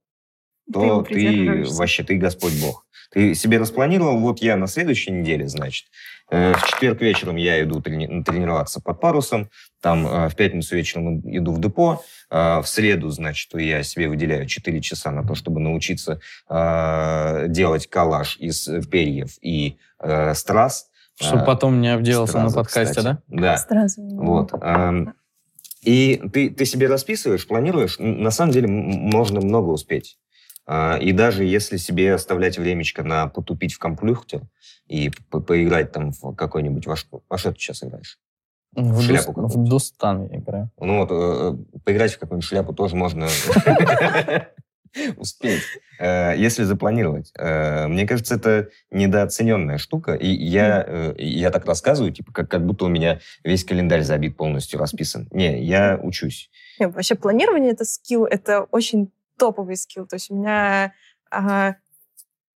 то 0.71 1.01
Ты 1.01 1.13
ты, 1.13 1.63
вообще, 1.73 2.03
ты 2.03 2.17
Господь 2.17 2.53
Бог. 2.62 2.86
Ты 3.12 3.36
себе 3.36 3.57
распланировал, 3.57 4.19
вот 4.19 4.39
я 4.39 4.57
на 4.57 4.67
следующей 4.67 5.12
неделе, 5.12 5.47
значит, 5.47 5.88
э, 6.29 6.53
в 6.53 6.67
четверг 6.67 7.01
вечером 7.01 7.38
я 7.38 7.63
иду 7.63 7.79
трени- 7.79 8.21
тренироваться 8.23 8.81
под 8.81 8.99
парусом, 8.99 9.49
там 9.81 10.05
э, 10.05 10.29
в 10.29 10.36
пятницу 10.36 10.75
вечером 10.75 11.21
иду 11.23 11.53
в 11.53 11.62
депо, 11.62 12.03
э, 12.29 12.60
в 12.60 12.67
среду, 12.67 13.10
значит, 13.10 13.49
я 13.53 13.81
себе 13.83 14.10
выделяю 14.10 14.45
4 14.45 14.81
часа 14.81 15.12
на 15.12 15.25
то, 15.25 15.36
чтобы 15.36 15.62
научиться 15.62 16.19
э, 16.49 17.45
делать 17.47 17.88
коллаж 17.88 18.36
из 18.39 18.67
э, 18.67 18.81
перьев 18.81 19.38
и 19.41 19.77
э, 19.99 20.33
страз. 20.33 20.89
Чтобы 21.19 21.45
потом 21.45 21.81
не 21.81 21.91
обделался 21.91 22.39
на 22.39 22.49
стразы, 22.49 22.55
подкасте, 22.55 22.99
кстати. 22.99 23.17
да? 23.27 23.41
Да. 23.41 23.57
Сразу. 23.57 24.01
Вот. 24.03 24.51
И 25.88 26.17
ты, 26.34 26.50
ты 26.50 26.65
себе 26.65 26.88
расписываешь, 26.88 27.47
планируешь. 27.47 27.95
На 27.97 28.30
самом 28.32 28.52
деле 28.52 28.67
можно 28.67 29.39
много 29.39 29.69
успеть. 29.69 30.17
А, 30.65 30.97
И 30.97 31.13
даже 31.13 31.45
если 31.45 31.78
себе 31.78 32.13
оставлять 32.13 32.58
времечко 32.58 33.04
на 33.04 33.28
потупить 33.28 33.73
в 33.73 33.80
комплюхте 33.80 34.41
и 34.89 35.10
по- 35.30 35.39
поиграть 35.39 35.93
там 35.93 36.12
в 36.12 36.36
какой-нибудь... 36.36 36.86
Во 36.88 36.97
что, 36.97 37.21
во 37.30 37.38
что 37.38 37.54
ты 37.54 37.60
сейчас 37.60 37.84
играешь? 37.84 38.19
В, 38.73 39.02
шляпу 39.02 39.32
Дус- 39.32 39.54
в 39.54 39.63
Дустан 39.63 40.28
я 40.30 40.39
играю. 40.39 40.69
Ну 40.78 40.97
вот, 41.00 41.10
э, 41.10 41.15
э, 41.76 41.80
поиграть 41.86 42.13
в 42.13 42.19
какую-нибудь 42.19 42.47
шляпу 42.47 42.73
тоже 42.73 42.97
можно 42.97 43.30
успеть, 45.17 45.63
э, 45.99 46.36
если 46.38 46.63
запланировать. 46.63 47.31
Э, 47.38 47.88
Мне 47.88 48.07
кажется, 48.07 48.36
это 48.36 48.69
недооцененная 48.91 49.77
штука. 49.77 50.13
И 50.13 50.27
я, 50.27 50.83
э, 50.88 51.15
я 51.17 51.51
так 51.51 51.65
рассказываю, 51.65 52.12
типа, 52.13 52.31
как, 52.31 52.49
как 52.49 52.65
будто 52.65 52.86
у 52.86 52.89
меня 52.89 53.19
весь 53.43 53.63
календарь 53.63 54.03
забит 54.03 54.38
полностью, 54.38 54.79
расписан. 54.79 55.27
Не, 55.31 55.63
я 55.63 55.99
учусь. 56.01 56.49
Нет, 56.79 56.93
вообще 56.93 57.15
планирование 57.15 57.71
это 57.71 57.86
скилл, 57.86 58.25
это 58.25 58.63
очень 58.63 59.12
топовый 59.38 59.77
скилл. 59.77 60.05
То 60.07 60.15
есть 60.15 60.31
у 60.31 60.36
меня, 60.36 60.93
ага, 61.29 61.77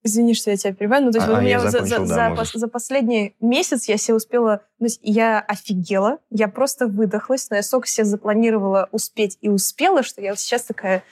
извини, 0.04 0.34
что 0.34 0.49
я 0.49 0.58
тебя 0.58 0.73
перебиваю, 0.73 1.06
но 1.06 1.12
то 1.12 1.17
есть 1.17 1.27
А, 1.27 1.32
вот 1.32 1.38
у 1.38 1.39
а, 1.39 1.41
меня 1.41 1.51
я 1.51 1.60
за, 1.60 1.69
за- 1.69 1.86
закончил, 1.86 2.08
да, 2.08 2.45
за 2.45 2.60
за 2.60 2.67
последний 2.67 3.36
месяц 3.39 3.88
я 3.88 3.97
себе 3.97 4.15
успела, 4.15 4.62
ну, 4.80 4.86
то 4.88 4.91
есть 4.91 4.99
я 5.04 5.39
офигела, 5.39 6.17
я 6.30 6.47
просто 6.47 6.88
выдохлась, 6.88 7.49
но 7.49 7.58
я 7.58 7.63
столько 7.63 7.88
себе 7.88 8.06
запланировала 8.06 8.89
успеть 8.91 9.38
и 9.41 9.49
успела, 9.49 10.04
что 10.04 10.21
я 10.21 10.32
вот 10.32 10.39
сейчас 10.39 10.63
такая, 10.63 11.04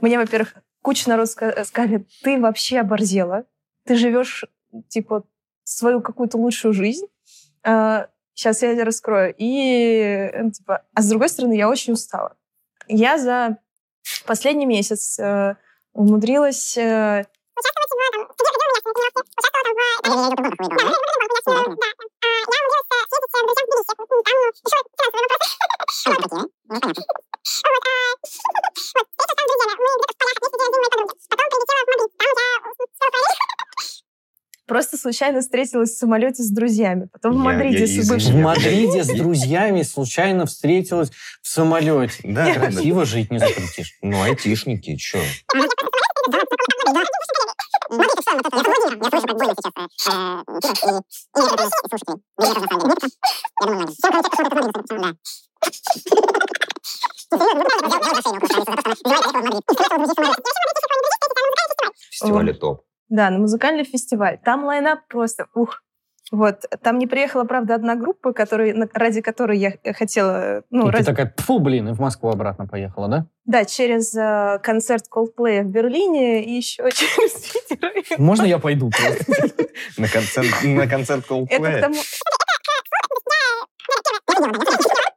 мне, 0.00 0.18
во-первых, 0.18 0.54
куча 0.82 1.08
народ 1.08 1.28
ска- 1.28 1.64
сказали, 1.64 2.06
ты 2.22 2.40
вообще 2.40 2.78
оборзела, 2.78 3.44
ты 3.84 3.96
живешь, 3.96 4.44
типа, 4.88 5.24
свою 5.64 6.00
какую-то 6.00 6.38
лучшую 6.38 6.72
жизнь, 6.72 7.06
сейчас 7.62 8.62
я 8.62 8.72
это 8.72 8.84
раскрою. 8.84 9.34
И, 9.36 10.30
э, 10.32 10.50
типа, 10.50 10.84
а 10.94 11.02
с 11.02 11.08
другой 11.08 11.28
стороны, 11.28 11.54
я 11.54 11.68
очень 11.68 11.92
устала. 11.92 12.36
Я 12.86 13.18
за 13.18 13.58
последний 14.26 14.66
месяц 14.66 15.18
э, 27.44 27.68
э, 27.70 29.28
Просто 34.66 34.98
случайно 34.98 35.40
встретилась 35.40 35.92
в 35.92 35.96
самолете 35.96 36.42
с 36.42 36.50
друзьями. 36.50 37.08
Потом 37.10 37.32
в 37.32 37.38
Мадриде 37.38 37.80
я- 37.80 37.86
с 37.86 37.90
извини. 37.90 38.10
бывшим. 38.10 38.32
В 38.32 38.42
Мадриде 38.42 39.02
с 39.02 39.06
друзьями 39.08 39.82
случайно 39.82 40.44
встретилась 40.44 41.10
в 41.42 41.48
самолете. 41.48 42.20
Да. 42.22 42.52
Красиво 42.52 43.06
жить 43.06 43.30
не 43.30 43.38
запретишь. 43.38 43.96
Ну, 44.02 44.22
айтишники, 44.22 44.98
что? 44.98 45.20
Фестивале 62.10 62.52
топ. 62.54 62.84
Да, 63.08 63.30
на 63.30 63.38
музыкальный 63.38 63.84
фестиваль. 63.84 64.38
Там 64.44 64.64
лайнап 64.64 65.00
просто, 65.08 65.46
ух. 65.54 65.82
Вот. 66.30 66.64
Там 66.82 66.98
не 66.98 67.06
приехала, 67.06 67.44
правда, 67.44 67.74
одна 67.74 67.94
группа, 67.94 68.34
который, 68.34 68.74
ради 68.92 69.22
которой 69.22 69.56
я 69.58 69.72
хотела... 69.94 70.62
Ну, 70.68 70.82
И 70.88 70.90
ты 70.90 70.96
ради- 70.98 71.06
такая, 71.06 71.34
фу, 71.38 71.58
блин, 71.58 71.88
и 71.88 71.92
в 71.94 72.00
Москву 72.00 72.28
обратно 72.28 72.66
поехала, 72.66 73.08
да? 73.08 73.26
Да, 73.46 73.64
через 73.64 74.14
э, 74.14 74.58
концерт 74.62 75.04
Coldplay 75.10 75.62
в 75.62 75.68
Берлине 75.68 76.44
и 76.44 76.52
еще 76.56 76.86
через 76.92 77.32
Питер. 77.68 78.18
Можно 78.18 78.44
я 78.44 78.58
пойду 78.58 78.90
просто? 78.90 79.24
На 79.96 80.06
концерт, 80.08 80.48
на 80.64 80.86
концерт 80.86 81.24
Это 81.24 81.28
к 81.28 81.32
Coldplay. 81.32 81.80
тому... 81.80 81.94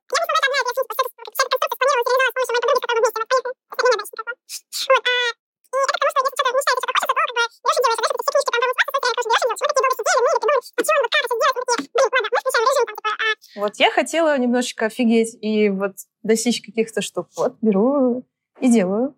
Вот 13.56 13.76
я 13.78 13.92
хотела 13.92 14.38
немножечко 14.38 14.86
офигеть 14.86 15.38
и 15.42 15.70
вот 15.70 15.94
достичь 16.24 16.62
каких-то 16.62 17.02
штук. 17.02 17.28
Вот, 17.36 17.58
беру 17.62 18.26
и 18.60 18.70
делаю. 18.70 19.16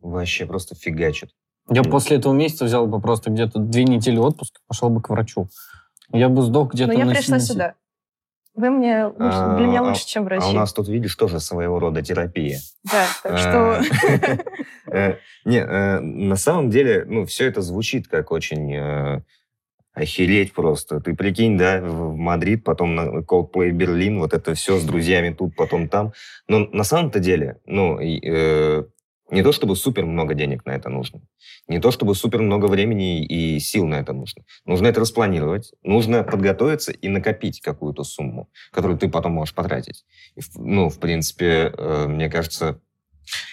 Вообще 0.00 0.46
просто 0.46 0.74
фигачит. 0.74 1.30
Я 1.70 1.82
после 1.82 2.18
этого 2.18 2.32
месяца 2.32 2.64
взял 2.64 2.86
бы 2.86 3.00
просто 3.00 3.30
где-то 3.30 3.58
две 3.58 3.84
недели 3.84 4.18
отпуска, 4.18 4.60
пошел 4.66 4.90
бы 4.90 5.00
к 5.00 5.08
врачу. 5.08 5.48
Я 6.12 6.28
бы 6.28 6.42
сдох 6.42 6.74
где-то 6.74 6.92
Но 6.92 6.98
я 6.98 7.04
на 7.06 7.14
пришла 7.14 7.38
сюда. 7.38 7.74
Вы 8.54 8.70
мне 8.70 9.06
лучше- 9.06 9.18
А, 9.20 9.56
для 9.56 9.66
меня 9.66 9.80
а- 9.80 9.82
лучше, 9.82 10.06
чем 10.06 10.24
врачи. 10.24 10.44
А 10.46 10.50
у 10.50 10.52
нас 10.52 10.72
тут, 10.72 10.88
видишь, 10.88 11.16
тоже 11.16 11.40
своего 11.40 11.78
рода 11.80 12.02
терапия. 12.02 12.60
Да, 12.84 13.06
так 13.22 13.38
что... 13.38 13.82
Э, 14.86 15.16
Не, 15.44 15.58
э, 15.58 16.00
на 16.00 16.36
самом 16.36 16.70
деле, 16.70 17.04
ну, 17.06 17.26
все 17.26 17.46
это 17.46 17.62
звучит 17.62 18.06
как 18.06 18.30
очень 18.30 18.72
э, 18.74 19.22
охереть 19.92 20.52
просто. 20.52 21.00
Ты 21.00 21.14
прикинь, 21.14 21.58
да, 21.58 21.80
в 21.80 22.16
Мадрид, 22.16 22.64
потом 22.64 22.94
на 22.94 23.20
Coldplay 23.20 23.70
Берлин, 23.70 24.20
вот 24.20 24.32
это 24.34 24.54
все 24.54 24.78
с 24.78 24.84
друзьями 24.84 25.34
тут, 25.36 25.56
потом 25.56 25.88
там. 25.88 26.12
Но 26.48 26.60
на 26.60 26.84
самом-то 26.84 27.18
деле, 27.18 27.58
ну, 27.66 27.98
э, 28.00 28.84
не 29.30 29.42
то 29.42 29.52
чтобы 29.52 29.76
супер 29.76 30.04
много 30.04 30.34
денег 30.34 30.64
на 30.66 30.70
это 30.72 30.90
нужно, 30.90 31.20
не 31.68 31.80
то 31.80 31.90
чтобы 31.90 32.14
супер 32.14 32.42
много 32.42 32.66
времени 32.66 33.24
и 33.24 33.58
сил 33.58 33.86
на 33.86 33.96
это 33.96 34.12
нужно. 34.12 34.42
Нужно 34.66 34.86
это 34.88 35.00
распланировать, 35.00 35.72
нужно 35.82 36.22
подготовиться 36.22 36.92
и 36.92 37.08
накопить 37.08 37.60
какую-то 37.60 38.04
сумму, 38.04 38.48
которую 38.70 38.98
ты 38.98 39.08
потом 39.08 39.32
можешь 39.32 39.54
потратить. 39.54 40.04
Ну, 40.56 40.88
в 40.88 40.98
принципе, 40.98 41.72
э, 41.76 42.06
мне 42.08 42.28
кажется, 42.28 42.80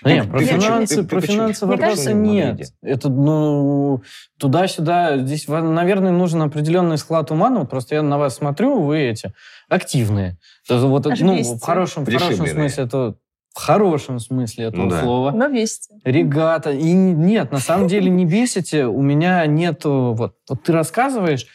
Да 0.04 0.12
нет, 0.12 0.26
Ты- 0.26 0.32
про 0.32 0.40
ты 0.40 0.46
финансы, 0.46 0.96
ты- 0.96 1.02
ты 1.04 1.08
про 1.08 1.22
финансы 1.22 1.66
Мне 1.66 1.78
вопроса 1.78 2.14
нет. 2.14 2.74
Это, 2.82 3.08
ну, 3.10 4.02
туда-сюда. 4.38 5.20
Здесь, 5.20 5.48
наверное, 5.48 6.12
нужен 6.12 6.42
определенный 6.42 6.98
склад 6.98 7.32
ума. 7.32 7.50
Ну, 7.50 7.62
вот 7.62 7.70
просто 7.70 7.96
я 7.96 8.02
на 8.02 8.18
вас 8.18 8.36
смотрю, 8.36 8.82
вы 8.82 9.00
эти 9.00 9.34
активные. 9.70 10.38
Вот, 10.68 11.06
ну, 11.06 11.42
в 11.56 11.62
хорошем, 11.62 12.04
в 12.04 12.12
хорошем 12.12 12.48
смысле 12.48 12.84
это 12.84 13.16
в 13.54 13.60
хорошем 13.60 14.20
смысле 14.20 14.66
этого 14.66 14.84
Ну 14.84 14.90
да. 14.90 15.02
слова. 15.02 15.32
Но 15.32 15.48
вместе. 15.48 15.94
Регата. 16.04 16.72
И 16.72 16.92
нет, 16.94 17.52
на 17.52 17.60
самом 17.60 17.88
деле 17.88 18.10
не 18.10 18.26
бесите. 18.26 18.86
У 18.86 19.02
меня 19.02 19.46
нету... 19.46 20.14
Вот, 20.18 20.36
вот 20.48 20.64
ты 20.64 20.72
рассказываешь, 20.72 21.46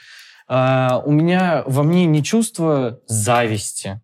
а, 0.49 1.03
у 1.05 1.11
меня 1.11 1.63
во 1.67 1.83
мне 1.83 2.07
не 2.07 2.23
чувство 2.23 3.01
зависти. 3.07 4.01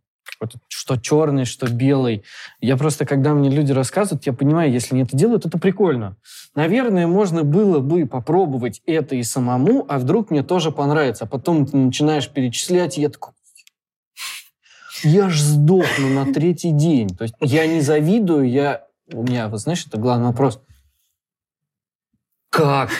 Что 0.66 0.96
черный, 0.96 1.44
что 1.44 1.70
белый. 1.70 2.24
Я 2.61 2.76
просто, 2.76 3.07
когда 3.07 3.33
мне 3.33 3.48
люди 3.48 3.70
рассказывают, 3.70 4.26
я 4.26 4.33
понимаю, 4.33 4.72
если 4.72 4.94
они 4.94 5.05
это 5.05 5.16
делают, 5.16 5.46
это 5.46 5.57
прикольно. 5.57 6.16
Наверное, 6.57 7.07
можно 7.07 7.44
было 7.44 7.78
бы 7.78 8.07
попробовать 8.07 8.83
это 8.87 9.14
и 9.14 9.22
самому, 9.22 9.87
а 9.88 10.00
вдруг 10.00 10.31
мне 10.31 10.42
тоже 10.42 10.72
понравится. 10.72 11.24
А 11.24 11.26
потом 11.28 11.64
ты 11.66 11.76
начинаешь 11.76 12.28
перечислять, 12.28 12.98
и 12.98 13.02
я 13.02 13.09
такой... 13.09 13.35
Я 15.03 15.29
ж 15.29 15.41
сдохну 15.43 16.09
на 16.09 16.33
третий 16.33 16.71
день. 16.73 17.11
То 17.11 17.25
есть 17.25 17.35
я 17.41 17.67
не 17.67 17.81
завидую, 17.81 18.49
я... 18.49 18.87
У 19.12 19.23
меня, 19.23 19.49
вот 19.49 19.61
знаешь, 19.61 19.87
это 19.87 19.99
главный 19.99 20.27
вопрос. 20.29 20.61
Как? 22.51 22.91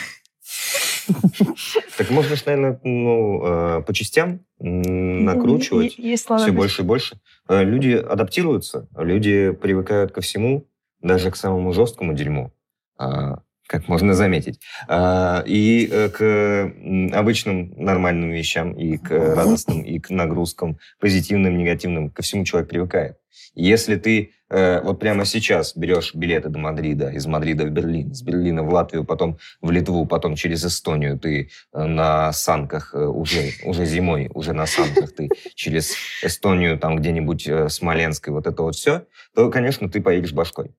Так 1.99 2.11
можно 2.11 2.37
же, 2.37 2.43
наверное, 2.47 2.81
ну, 2.85 3.45
э, 3.45 3.83
по 3.83 3.93
частям 3.93 4.41
накручивать. 4.59 5.99
Есть 5.99 6.27
слова. 6.27 6.43
все 6.43 6.53
больше 6.53 6.83
и 6.83 6.85
больше. 6.85 7.21
Э, 7.49 7.65
Люди 7.65 7.91
адаптируются, 7.93 8.88
люди 8.97 9.51
привыкают 9.53 10.12
ко 10.12 10.21
всему, 10.21 10.69
даже 11.01 11.31
к 11.31 11.37
самому 11.37 11.73
жесткому 11.73 12.15
дерьму, 12.15 12.53
а, 12.97 13.43
как 13.72 13.88
можно 13.88 14.12
заметить. 14.12 14.61
А, 14.87 15.42
И 15.46 15.88
э, 15.90 16.08
к 16.11 16.72
обычным 17.16 17.72
нормальным 17.76 18.30
вещам, 18.30 18.72
и 18.72 18.98
к 18.98 19.11
радостным, 19.11 19.80
и 19.80 19.98
к 19.98 20.11
нагрузкам, 20.11 20.78
позитивным, 21.00 21.56
негативным, 21.56 22.11
ко 22.11 22.22
всему 22.22 22.44
человек 22.44 22.68
привыкает. 22.68 23.16
Если 23.54 23.96
ты 23.96 24.32
э, 24.50 24.82
вот 24.82 25.00
прямо 25.00 25.24
сейчас 25.24 25.74
берешь 25.74 26.14
билеты 26.14 26.50
до 26.50 26.58
Мадрида, 26.58 27.11
из 27.11 27.26
Мадрида 27.26 27.64
в 27.64 27.70
Берлин, 27.70 28.11
из 28.11 28.22
Берлина 28.22 28.62
в 28.62 28.72
Латвию, 28.72 29.04
потом 29.04 29.38
в 29.62 29.70
Литву, 29.70 30.04
потом 30.04 30.37
через 30.37 30.64
Эстонию, 30.66 31.18
ты 31.18 31.48
э, 31.72 31.85
на 31.85 32.32
санках 32.32 32.94
уже, 32.94 33.52
уже 33.64 33.87
зимой, 33.87 34.30
уже 34.35 34.52
на 34.52 34.66
санках 34.66 35.14
ты 35.14 35.30
через 35.54 35.94
Эстонию, 36.22 36.78
там 36.78 36.96
где-нибудь 36.96 37.48
э, 37.48 37.68
Смоленск, 37.70 38.28
и 38.28 38.30
вот 38.30 38.46
это 38.46 38.62
вот 38.62 38.74
все, 38.74 39.06
то, 39.35 39.50
конечно, 39.50 39.88
ты 39.88 40.02
поедешь 40.02 40.35
башкой. 40.35 40.72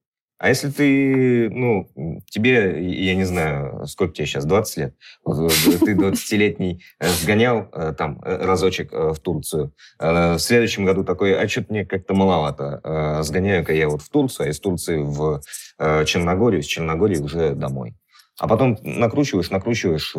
А 0.43 0.49
если 0.49 0.69
ты, 0.69 1.49
ну, 1.49 1.88
тебе, 2.29 2.75
я 2.84 3.15
не 3.15 3.23
знаю, 3.23 3.88
сколько 3.88 4.13
тебе 4.13 4.25
сейчас, 4.25 4.43
20 4.43 4.77
лет, 4.77 4.95
ты 5.23 5.93
20-летний 5.95 6.84
э, 6.99 7.08
сгонял 7.08 7.69
э, 7.71 7.93
там 7.97 8.21
э, 8.21 8.45
разочек 8.45 8.91
в 8.91 9.17
Турцию, 9.19 9.73
в 9.97 10.38
следующем 10.39 10.84
году 10.84 11.06
такой, 11.06 11.34
а 11.41 11.47
что-то 11.47 11.71
мне 11.71 11.86
как-то 11.86 12.13
маловато, 12.13 13.21
сгоняю-ка 13.23 13.73
я 13.73 13.88
вот 13.88 14.01
в 14.01 14.10
Турцию, 14.10 14.47
а 14.47 14.49
из 14.49 14.60
Турции 14.60 14.97
в 14.97 15.39
Черногорию, 15.79 16.60
из 16.60 16.65
Черногории 16.65 17.19
уже 17.19 17.56
домой. 17.56 17.95
А 18.38 18.49
потом 18.49 18.77
накручиваешь, 18.82 19.49
накручиваешь, 19.49 20.13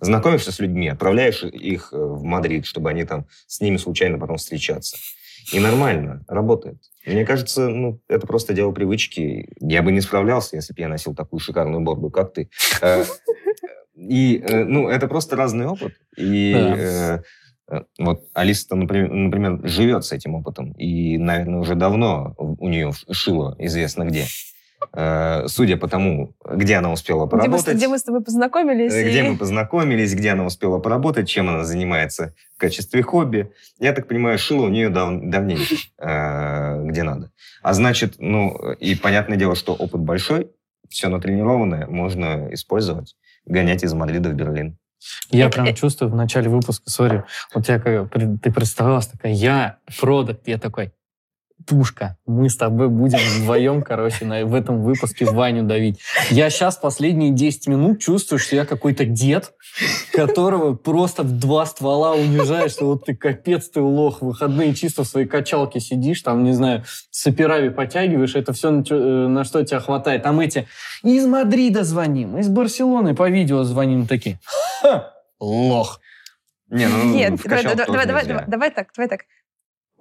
знакомишься 0.00 0.50
с 0.50 0.60
людьми, 0.60 0.88
отправляешь 0.88 1.42
их 1.44 1.92
в 1.92 2.22
Мадрид, 2.22 2.64
чтобы 2.64 2.88
они 2.88 3.04
там 3.04 3.26
с 3.46 3.60
ними 3.60 3.76
случайно 3.76 4.18
потом 4.18 4.38
встречаться. 4.38 4.96
И 5.52 5.60
нормально, 5.60 6.24
работает. 6.28 6.78
Мне 7.06 7.24
кажется, 7.24 7.68
ну, 7.68 8.00
это 8.08 8.26
просто 8.26 8.54
дело 8.54 8.72
привычки. 8.72 9.48
Я 9.60 9.82
бы 9.82 9.92
не 9.92 10.00
справлялся, 10.00 10.56
если 10.56 10.72
бы 10.72 10.80
я 10.80 10.88
носил 10.88 11.14
такую 11.14 11.40
шикарную 11.40 11.82
борду, 11.82 12.10
как 12.10 12.32
ты. 12.32 12.48
Э, 12.80 13.04
и, 13.94 14.38
э, 14.38 14.64
ну, 14.64 14.88
это 14.88 15.08
просто 15.08 15.36
разный 15.36 15.66
опыт. 15.66 15.94
И 16.16 16.54
э, 16.54 17.18
вот 17.98 18.24
Алиса, 18.34 18.74
например, 18.76 19.60
живет 19.66 20.04
с 20.04 20.12
этим 20.12 20.34
опытом. 20.34 20.72
И, 20.72 21.18
наверное, 21.18 21.60
уже 21.60 21.74
давно 21.74 22.34
у 22.36 22.68
нее 22.68 22.92
шило 23.10 23.56
известно 23.58 24.04
где. 24.04 24.26
Э, 24.92 25.46
судя 25.48 25.76
по 25.76 25.88
тому, 25.88 26.34
где 26.44 26.76
она 26.76 26.92
успела 26.92 27.26
поработать. 27.26 27.64
Где 27.64 27.72
мы, 27.72 27.76
где 27.76 27.88
мы 27.88 27.98
с 27.98 28.02
тобой 28.02 28.22
познакомились. 28.22 28.92
Э, 28.92 29.08
где 29.08 29.20
и... 29.20 29.28
мы 29.28 29.36
познакомились, 29.36 30.14
где 30.14 30.30
она 30.30 30.44
успела 30.44 30.78
поработать, 30.78 31.28
чем 31.28 31.48
она 31.48 31.64
занимается 31.64 32.34
в 32.56 32.60
качестве 32.60 33.02
хобби. 33.02 33.52
Я 33.78 33.92
так 33.92 34.08
понимаю, 34.08 34.38
шила 34.38 34.66
у 34.66 34.68
нее 34.68 34.88
дав, 34.90 35.10
давненько, 35.22 35.74
э, 35.98 36.84
где 36.84 37.02
надо. 37.02 37.30
А 37.62 37.74
значит, 37.74 38.16
ну, 38.18 38.72
и 38.72 38.94
понятное 38.94 39.36
дело, 39.36 39.54
что 39.54 39.74
опыт 39.74 40.00
большой, 40.00 40.50
все 40.88 41.08
натренированное 41.08 41.86
можно 41.86 42.52
использовать, 42.52 43.16
гонять 43.46 43.84
из 43.84 43.94
Мадрида 43.94 44.30
в 44.30 44.34
Берлин. 44.34 44.76
Я 45.30 45.48
прям 45.48 45.74
чувствую 45.74 46.10
в 46.12 46.14
начале 46.14 46.48
выпуска, 46.48 46.88
сори, 46.88 47.24
вот 47.54 47.68
я 47.68 47.80
как, 47.80 48.10
ты 48.10 48.52
представлялась 48.52 49.06
такая, 49.06 49.32
я 49.32 49.78
продукт, 50.00 50.46
я 50.46 50.58
такой, 50.58 50.92
пушка. 51.66 52.16
Мы 52.26 52.48
с 52.48 52.56
тобой 52.56 52.88
будем 52.88 53.18
вдвоем, 53.18 53.82
короче, 53.82 54.24
на, 54.24 54.44
в 54.44 54.54
этом 54.54 54.82
выпуске 54.82 55.24
Ваню 55.24 55.64
давить. 55.64 56.00
Я 56.30 56.50
сейчас 56.50 56.76
последние 56.76 57.30
10 57.30 57.68
минут 57.68 58.00
чувствую, 58.00 58.38
что 58.38 58.56
я 58.56 58.64
какой-то 58.64 59.04
дед, 59.04 59.52
которого 60.12 60.74
просто 60.74 61.22
в 61.22 61.38
два 61.38 61.66
ствола 61.66 62.12
унижаешь, 62.12 62.72
что 62.72 62.86
вот 62.86 63.06
ты 63.06 63.14
капец, 63.14 63.68
ты 63.68 63.80
лох, 63.80 64.20
в 64.20 64.26
выходные 64.26 64.74
чисто 64.74 65.04
в 65.04 65.06
своей 65.06 65.26
качалке 65.26 65.80
сидишь, 65.80 66.22
там, 66.22 66.44
не 66.44 66.52
знаю, 66.52 66.84
с 67.10 67.26
операви 67.26 67.70
потягиваешь, 67.70 68.34
это 68.34 68.52
все, 68.52 68.70
на, 68.70 68.84
э, 68.88 69.26
на 69.28 69.44
что 69.44 69.64
тебя 69.64 69.80
хватает. 69.80 70.22
Там 70.22 70.40
эти 70.40 70.66
из 71.02 71.26
Мадрида 71.26 71.84
звоним, 71.84 72.38
из 72.38 72.48
Барселоны 72.48 73.14
по 73.14 73.28
видео 73.28 73.64
звоним 73.64 74.06
такие. 74.06 74.38
Ха, 74.82 75.12
лох. 75.40 76.00
Не, 76.68 76.88
ну, 76.88 77.04
Нет, 77.04 77.40
давай, 77.44 77.64
давай, 77.64 78.06
давай, 78.06 78.44
давай 78.46 78.70
так, 78.70 78.88
давай 78.96 79.08
так 79.08 79.20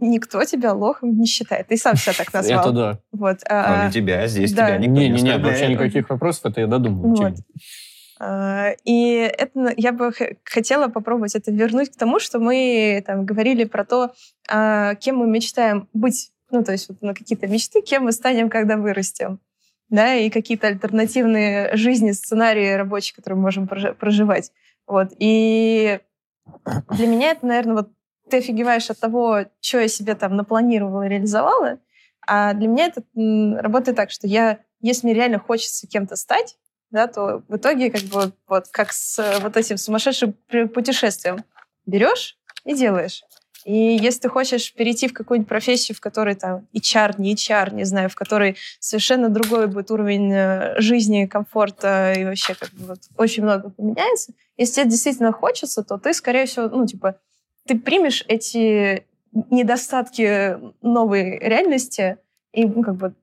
никто 0.01 0.43
тебя 0.43 0.73
лохом 0.73 1.17
не 1.17 1.25
считает. 1.25 1.67
Ты 1.67 1.77
сам 1.77 1.95
себя 1.95 2.13
так 2.17 2.33
назвал. 2.33 2.61
Это 2.61 2.71
да. 2.71 2.99
Вот. 3.11 3.39
А, 3.47 3.85
не 3.87 3.93
тебя, 3.93 4.27
здесь 4.27 4.53
да. 4.53 4.67
тебя 4.67 4.77
никто 4.77 4.99
не 4.99 5.09
Не, 5.09 5.21
не, 5.21 5.37
вообще 5.37 5.67
никаких 5.67 6.09
вопросов, 6.09 6.47
это 6.47 6.61
я 6.61 6.67
додумал. 6.67 7.15
Вот. 7.15 7.33
А, 8.19 8.71
и 8.83 9.13
это 9.35 9.73
я 9.77 9.91
бы 9.91 10.11
хотела 10.43 10.89
попробовать 10.89 11.35
это 11.35 11.51
вернуть 11.51 11.91
к 11.91 11.97
тому, 11.97 12.19
что 12.19 12.39
мы 12.39 13.03
там 13.05 13.25
говорили 13.25 13.63
про 13.63 13.85
то, 13.85 14.11
а, 14.47 14.95
кем 14.95 15.17
мы 15.17 15.27
мечтаем 15.27 15.87
быть, 15.93 16.31
ну 16.51 16.63
то 16.63 16.71
есть 16.71 16.87
вот 16.89 17.01
на 17.01 17.15
какие-то 17.15 17.47
мечты, 17.47 17.81
кем 17.81 18.03
мы 18.03 18.11
станем, 18.11 18.49
когда 18.49 18.77
вырастем, 18.77 19.39
да, 19.89 20.13
и 20.13 20.29
какие-то 20.29 20.67
альтернативные 20.67 21.75
жизни, 21.75 22.11
сценарии 22.11 22.73
рабочие, 22.73 23.15
которые 23.15 23.37
мы 23.37 23.43
можем 23.43 23.67
проживать. 23.67 24.51
Вот. 24.85 25.13
И 25.17 25.99
для 26.91 27.07
меня 27.07 27.31
это, 27.31 27.45
наверное, 27.45 27.75
вот 27.75 27.89
ты 28.31 28.37
офигеваешь 28.37 28.89
от 28.89 28.99
того, 28.99 29.45
что 29.59 29.79
я 29.79 29.87
себе 29.87 30.15
там 30.15 30.35
напланировала 30.35 31.07
реализовала. 31.07 31.79
А 32.25 32.53
для 32.53 32.67
меня 32.67 32.85
это 32.85 33.03
работает 33.61 33.97
так, 33.97 34.11
что 34.11 34.27
я, 34.27 34.59
если 34.79 35.07
мне 35.07 35.13
реально 35.13 35.39
хочется 35.39 35.87
кем-то 35.87 36.15
стать, 36.15 36.57
да, 36.89 37.07
то 37.07 37.43
в 37.47 37.55
итоге 37.57 37.91
как 37.91 38.01
бы 38.03 38.31
вот 38.47 38.67
как 38.69 38.91
с 38.91 39.39
вот 39.41 39.57
этим 39.57 39.77
сумасшедшим 39.77 40.33
путешествием 40.73 41.43
берешь 41.85 42.37
и 42.65 42.73
делаешь. 42.73 43.23
И 43.65 43.75
если 43.75 44.21
ты 44.21 44.29
хочешь 44.29 44.73
перейти 44.73 45.07
в 45.07 45.13
какую-нибудь 45.13 45.49
профессию, 45.49 45.95
в 45.95 45.99
которой 45.99 46.35
там 46.35 46.67
HR, 46.75 47.15
не 47.19 47.35
HR, 47.35 47.75
не 47.75 47.83
знаю, 47.83 48.09
в 48.09 48.15
которой 48.15 48.57
совершенно 48.79 49.29
другой 49.29 49.67
будет 49.67 49.91
уровень 49.91 50.33
э, 50.33 50.79
жизни, 50.79 51.27
комфорта 51.27 52.13
и 52.17 52.25
вообще 52.25 52.55
как 52.55 52.71
бы 52.71 52.87
вот 52.87 52.99
очень 53.17 53.43
много 53.43 53.69
поменяется, 53.69 54.33
если 54.57 54.81
тебе 54.81 54.91
действительно 54.91 55.31
хочется, 55.31 55.83
то 55.83 55.97
ты, 55.97 56.13
скорее 56.13 56.45
всего, 56.45 56.69
ну, 56.69 56.87
типа, 56.87 57.19
ты 57.67 57.77
примешь 57.79 58.23
эти 58.27 59.05
недостатки 59.31 60.57
новой 60.81 61.39
реальности, 61.39 62.17
и 62.53 62.65
ну, 62.65 62.83
как 62.83 62.95
бы 62.95 63.13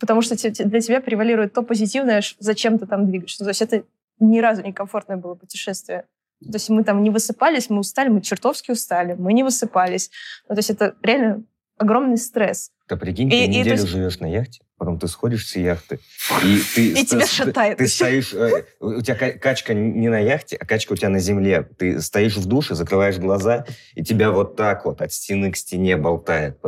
потому 0.00 0.22
что 0.22 0.34
для 0.36 0.80
тебя 0.80 1.00
превалирует 1.00 1.52
то 1.52 1.62
позитивное, 1.62 2.22
зачем 2.38 2.78
ты 2.78 2.86
там 2.86 3.06
двигаешься. 3.06 3.44
То 3.44 3.50
есть 3.50 3.62
это 3.62 3.84
ни 4.18 4.38
разу 4.40 4.62
не 4.62 4.72
комфортное 4.72 5.16
было 5.16 5.34
путешествие. 5.34 6.06
То 6.40 6.54
есть 6.54 6.68
мы 6.68 6.84
там 6.84 7.02
не 7.02 7.10
высыпались, 7.10 7.70
мы 7.70 7.78
устали, 7.78 8.08
мы 8.08 8.20
чертовски 8.20 8.72
устали, 8.72 9.14
мы 9.14 9.32
не 9.32 9.42
высыпались. 9.42 10.10
Ну, 10.48 10.54
то 10.54 10.58
есть 10.58 10.70
это 10.70 10.94
реально 11.02 11.44
огромный 11.78 12.18
стресс. 12.18 12.70
Да 12.88 12.96
прикинь, 12.96 13.28
и, 13.28 13.30
ты 13.30 13.44
и, 13.44 13.48
неделю 13.48 13.70
есть... 13.72 13.88
живешь 13.88 14.18
на 14.20 14.26
яхте, 14.26 14.60
потом 14.76 14.98
ты 14.98 15.08
сходишь 15.08 15.48
с 15.48 15.56
яхты, 15.56 16.00
и 16.44 16.60
ты... 16.74 16.92
И 17.00 17.06
тебя 17.06 17.26
шатает. 17.26 17.78
Ты 17.78 17.88
стоишь... 17.88 18.34
Э, 18.34 18.64
у 18.80 19.00
тебя 19.00 19.32
качка 19.32 19.72
не 19.74 20.08
на 20.08 20.18
яхте, 20.18 20.56
а 20.56 20.66
качка 20.66 20.92
у 20.92 20.96
тебя 20.96 21.08
на 21.08 21.18
земле. 21.18 21.62
Ты 21.78 22.00
стоишь 22.00 22.36
в 22.36 22.46
душе, 22.46 22.74
закрываешь 22.74 23.16
глаза, 23.16 23.64
и 23.94 24.04
тебя 24.04 24.30
вот 24.30 24.56
так 24.56 24.84
вот 24.84 25.00
от 25.00 25.12
стены 25.12 25.50
к 25.50 25.56
стене 25.56 25.96
болтает. 25.96 26.58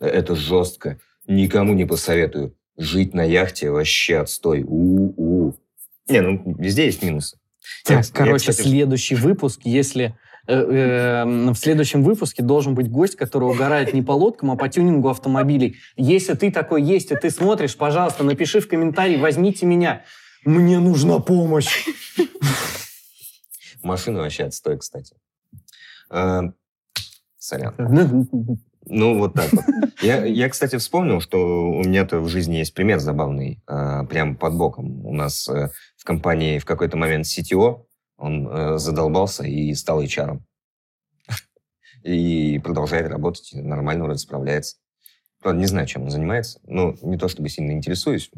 Это 0.00 0.34
жестко. 0.34 0.98
Никому 1.26 1.74
не 1.74 1.84
посоветую. 1.84 2.54
Жить 2.78 3.12
на 3.12 3.22
яхте 3.22 3.70
вообще 3.70 4.18
отстой. 4.18 4.62
У-у. 4.62 5.54
Не, 6.08 6.22
ну 6.22 6.54
везде 6.58 6.86
есть 6.86 7.02
минусы. 7.02 7.38
Так, 7.84 8.06
я, 8.06 8.12
короче, 8.14 8.46
я, 8.46 8.52
кстати... 8.52 8.68
следующий 8.68 9.14
выпуск, 9.16 9.60
если 9.64 10.04
Э, 10.06 10.27
в 10.48 11.54
следующем 11.56 12.02
выпуске 12.02 12.42
должен 12.42 12.74
быть 12.74 12.90
гость, 12.90 13.16
который 13.16 13.44
угорает 13.50 13.92
не 13.92 14.02
по 14.02 14.12
лодкам, 14.12 14.50
а 14.50 14.56
по 14.56 14.68
тюнингу 14.68 15.10
автомобилей. 15.10 15.76
Если 15.96 16.32
ты 16.34 16.50
такой 16.50 16.82
есть, 16.82 17.12
и 17.12 17.16
ты 17.16 17.30
смотришь, 17.30 17.76
пожалуйста, 17.76 18.24
напиши 18.24 18.60
в 18.60 18.68
комментарии, 18.68 19.16
возьмите 19.16 19.66
меня. 19.66 20.04
Мне 20.44 20.78
нужна 20.78 21.18
помощь. 21.18 21.86
Машина 23.82 24.20
вообще 24.20 24.44
отстой, 24.44 24.78
кстати. 24.78 25.14
Э, 26.10 26.40
сорян. 27.36 27.74
Ну, 28.86 29.18
вот 29.18 29.34
так 29.34 29.52
вот. 29.52 29.64
Я, 30.00 30.24
я, 30.24 30.48
кстати, 30.48 30.76
вспомнил, 30.76 31.20
что 31.20 31.36
у 31.38 31.82
меня-то 31.82 32.20
в 32.20 32.28
жизни 32.28 32.56
есть 32.56 32.72
пример 32.72 33.00
забавный, 33.00 33.62
э, 33.68 34.06
прямо 34.08 34.34
под 34.34 34.54
боком. 34.54 35.04
У 35.04 35.12
нас 35.12 35.46
в 35.46 36.04
компании 36.04 36.58
в 36.58 36.64
какой-то 36.64 36.96
момент 36.96 37.26
CTO 37.26 37.84
он 38.18 38.46
э, 38.48 38.78
задолбался 38.78 39.44
и 39.44 39.72
стал 39.74 40.02
HR. 40.02 40.40
И 42.02 42.58
продолжает 42.58 43.08
работать, 43.08 43.50
нормально 43.54 44.04
вроде 44.04 44.18
справляется. 44.18 44.76
Правда, 45.40 45.60
не 45.60 45.66
знаю, 45.66 45.86
чем 45.86 46.02
он 46.02 46.10
занимается. 46.10 46.60
Ну, 46.64 46.96
не 47.02 47.16
то 47.16 47.28
чтобы 47.28 47.48
сильно 47.48 47.72
интересуюсь, 47.72 48.30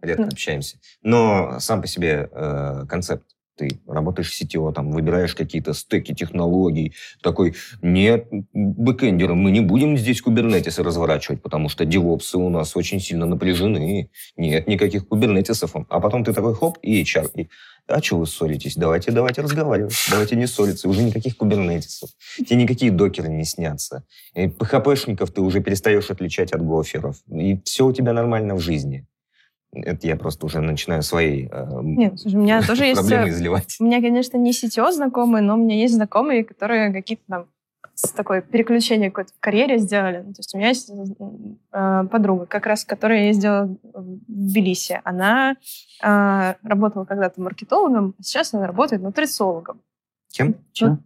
редко 0.00 0.24
общаемся. 0.24 0.78
Но 1.00 1.60
сам 1.60 1.80
по 1.80 1.86
себе 1.86 2.28
э, 2.30 2.84
концепт. 2.88 3.36
Ты 3.56 3.80
работаешь 3.86 4.30
в 4.32 4.42
CTO, 4.42 4.72
там, 4.72 4.90
выбираешь 4.92 5.34
какие-то 5.34 5.74
стеки 5.74 6.14
технологий. 6.14 6.94
Такой, 7.22 7.54
нет, 7.82 8.28
бэкэндеры, 8.52 9.34
мы 9.34 9.50
не 9.50 9.60
будем 9.60 9.96
здесь 9.96 10.22
кубернетисы 10.22 10.82
разворачивать, 10.82 11.42
потому 11.42 11.68
что 11.68 11.84
девопсы 11.84 12.38
у 12.38 12.48
нас 12.48 12.76
очень 12.76 13.00
сильно 13.00 13.26
напряжены. 13.26 14.10
Нет 14.36 14.66
никаких 14.66 15.06
кубернетисов. 15.06 15.72
А 15.74 16.00
потом 16.00 16.24
ты 16.24 16.32
такой, 16.32 16.54
хоп, 16.54 16.78
и 16.82 17.02
HR. 17.02 17.30
И 17.34 17.48
а 17.88 18.00
что 18.00 18.18
вы 18.18 18.26
ссоритесь? 18.26 18.76
Давайте, 18.76 19.10
давайте 19.10 19.42
разговаривать. 19.42 19.94
Давайте 20.10 20.36
не 20.36 20.46
ссориться. 20.46 20.88
Уже 20.88 21.02
никаких 21.02 21.36
кубернетисов. 21.36 22.10
Тебе 22.36 22.56
никакие 22.56 22.92
докеры 22.92 23.28
не 23.28 23.44
снятся. 23.44 24.04
И 24.34 24.48
ПХПшников 24.48 25.30
ты 25.32 25.40
уже 25.40 25.60
перестаешь 25.60 26.10
отличать 26.10 26.52
от 26.52 26.62
гоферов. 26.62 27.16
И 27.30 27.60
все 27.64 27.86
у 27.86 27.92
тебя 27.92 28.12
нормально 28.12 28.54
в 28.54 28.60
жизни. 28.60 29.06
Это 29.72 30.06
я 30.06 30.16
просто 30.16 30.44
уже 30.46 30.60
начинаю 30.60 31.02
свои 31.02 31.48
э, 31.50 31.80
Нет, 31.82 32.20
слушай, 32.20 32.36
у 32.36 32.40
меня 32.40 32.62
тоже 32.66 32.84
есть... 32.84 33.00
Проблемы 33.00 33.30
изливать. 33.30 33.76
У 33.80 33.84
меня, 33.84 34.00
конечно, 34.00 34.36
не 34.36 34.50
CTO 34.50 34.92
знакомые, 34.92 35.42
но 35.42 35.54
у 35.54 35.56
меня 35.56 35.76
есть 35.76 35.94
знакомые, 35.94 36.44
которые 36.44 36.92
какие-то 36.92 37.22
там 37.28 37.46
такое 38.16 38.40
переключение 38.42 39.10
какое-то 39.10 39.32
в 39.32 39.40
карьере 39.40 39.78
сделали. 39.78 40.18
Ну, 40.18 40.32
то 40.32 40.40
есть 40.40 40.54
у 40.54 40.58
меня 40.58 40.68
есть 40.68 40.90
э, 40.90 42.04
подруга, 42.10 42.46
как 42.46 42.66
раз, 42.66 42.84
которая 42.84 43.26
ездила 43.26 43.76
в 43.82 44.18
Тбилиси. 44.26 45.00
Она 45.04 45.56
э, 46.02 46.54
работала 46.62 47.04
когда-то 47.04 47.40
маркетологом, 47.40 48.14
а 48.18 48.22
сейчас 48.22 48.54
она 48.54 48.66
работает 48.66 49.02
нутрициологом. 49.02 49.80
Кем? 50.32 50.56
Чем? 50.72 51.04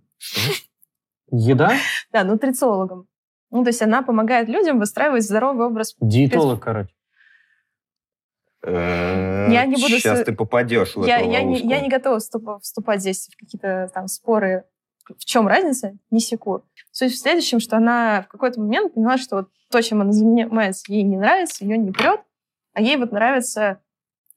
Еда? 1.30 1.72
Да, 2.12 2.24
нутрициологом. 2.24 3.06
Ну, 3.50 3.62
то 3.62 3.68
есть 3.68 3.82
она 3.82 4.02
помогает 4.02 4.48
людям 4.48 4.78
выстраивать 4.78 5.24
здоровый 5.24 5.66
образ. 5.66 5.94
Диетолог, 6.00 6.60
короче. 6.60 6.95
Я 8.66 9.64
не 9.66 9.76
буду 9.76 9.88
Сейчас 9.88 10.24
ты 10.24 10.32
попадешь 10.32 10.96
в 10.96 11.04
Я, 11.04 11.18
эту 11.18 11.30
я, 11.30 11.42
не, 11.42 11.58
я 11.60 11.80
не 11.80 11.88
готова 11.88 12.18
вступ- 12.18 12.60
вступать 12.60 13.00
здесь 13.00 13.28
в 13.28 13.36
какие-то 13.38 13.90
там 13.94 14.08
споры. 14.08 14.64
В 15.06 15.24
чем 15.24 15.46
разница? 15.46 15.96
Не 16.10 16.20
секу. 16.20 16.64
Суть 16.90 17.12
в 17.12 17.18
следующем, 17.18 17.60
что 17.60 17.76
она 17.76 18.22
в 18.22 18.28
какой-то 18.28 18.60
момент 18.60 18.94
поняла, 18.94 19.18
что 19.18 19.36
вот 19.36 19.48
то, 19.70 19.80
чем 19.82 20.00
она 20.00 20.12
занимается, 20.12 20.92
ей 20.92 21.02
не 21.02 21.16
нравится, 21.16 21.64
ее 21.64 21.78
не 21.78 21.92
прет, 21.92 22.20
а 22.74 22.80
ей 22.80 22.96
вот 22.96 23.12
нравится 23.12 23.80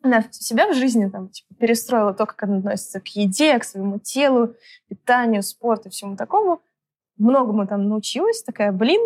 она 0.02 0.24
себя 0.32 0.68
в 0.72 0.76
жизни 0.76 1.10
там 1.10 1.30
типа, 1.30 1.56
перестроила 1.56 2.14
то, 2.14 2.26
как 2.26 2.44
она 2.44 2.58
относится 2.58 3.02
к 3.02 3.08
еде, 3.08 3.58
к 3.60 3.64
своему 3.64 4.00
телу, 4.00 4.56
питанию, 4.88 5.44
спорту 5.44 5.90
и 5.90 5.92
всему 5.92 6.16
такому. 6.16 6.62
Многому 7.18 7.68
там 7.68 7.90
научилась, 7.90 8.44
такая, 8.44 8.72
блин, 8.72 9.02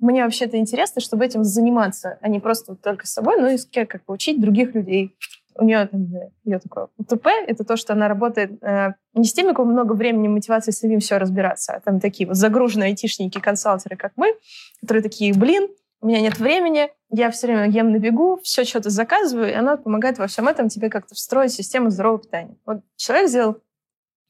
мне 0.00 0.24
вообще-то 0.24 0.56
интересно, 0.56 1.00
чтобы 1.00 1.24
этим 1.24 1.44
заниматься, 1.44 2.18
а 2.20 2.28
не 2.28 2.40
просто 2.40 2.72
вот 2.72 2.80
только 2.80 3.06
с 3.06 3.12
собой, 3.12 3.40
но 3.40 3.48
и 3.48 3.58
как 3.86 4.04
бы 4.04 4.14
учить 4.14 4.40
других 4.40 4.74
людей. 4.74 5.16
У 5.56 5.64
нее 5.64 5.86
там, 5.86 6.06
ее 6.44 6.58
такое 6.58 6.88
УТП, 6.96 7.26
это 7.46 7.64
то, 7.64 7.76
что 7.76 7.92
она 7.92 8.08
работает 8.08 8.62
э, 8.62 8.94
не 9.14 9.24
с 9.24 9.32
теми, 9.32 9.50
у 9.50 9.54
кого 9.54 9.70
много 9.70 9.92
времени, 9.92 10.28
мотивации 10.28 10.70
самим 10.70 11.00
все 11.00 11.18
разбираться, 11.18 11.74
а 11.74 11.80
там 11.80 12.00
такие 12.00 12.26
вот 12.26 12.36
загруженные 12.36 12.88
айтишники, 12.88 13.40
консалтеры, 13.40 13.96
как 13.96 14.12
мы, 14.16 14.32
которые 14.80 15.02
такие, 15.02 15.34
блин, 15.34 15.68
у 16.00 16.06
меня 16.06 16.20
нет 16.20 16.38
времени, 16.38 16.90
я 17.10 17.30
все 17.30 17.48
время 17.48 17.68
ем 17.68 17.92
на 17.92 17.98
бегу, 17.98 18.40
все 18.42 18.64
что-то 18.64 18.88
заказываю, 18.90 19.50
и 19.50 19.54
она 19.54 19.76
помогает 19.76 20.18
во 20.18 20.28
всем 20.28 20.48
этом 20.48 20.68
тебе 20.68 20.88
как-то 20.88 21.14
встроить 21.14 21.52
систему 21.52 21.90
здорового 21.90 22.22
питания. 22.22 22.56
Вот 22.64 22.78
человек 22.96 23.28
сделал 23.28 23.58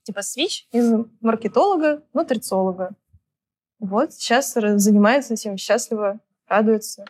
типа 0.02 0.22
свич 0.22 0.66
из 0.72 0.92
маркетолога 1.20 2.02
нутрициолога. 2.12 2.96
Вот, 3.80 4.12
сейчас 4.12 4.52
занимается 4.54 5.34
этим, 5.34 5.56
счастливо, 5.56 6.18
радуется. 6.48 7.04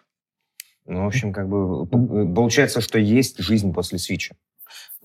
Ну, 0.86 1.04
в 1.04 1.06
общем, 1.06 1.32
как 1.32 1.48
бы 1.48 1.86
п- 1.86 2.32
получается, 2.34 2.80
что 2.80 2.98
есть 2.98 3.38
жизнь 3.38 3.72
после 3.72 3.98
свича. 3.98 4.34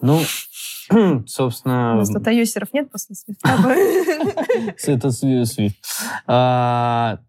Ну, 0.02 0.22
У 0.92 1.28
собственно, 1.28 1.96
нас 1.96 2.10
тут 2.10 2.24
нет 2.74 2.92
после 2.92 3.16
свифта. 3.16 3.50
это 4.92 5.08
сви- 5.08 5.46
свифт. 5.46 5.78
А, 6.28 7.20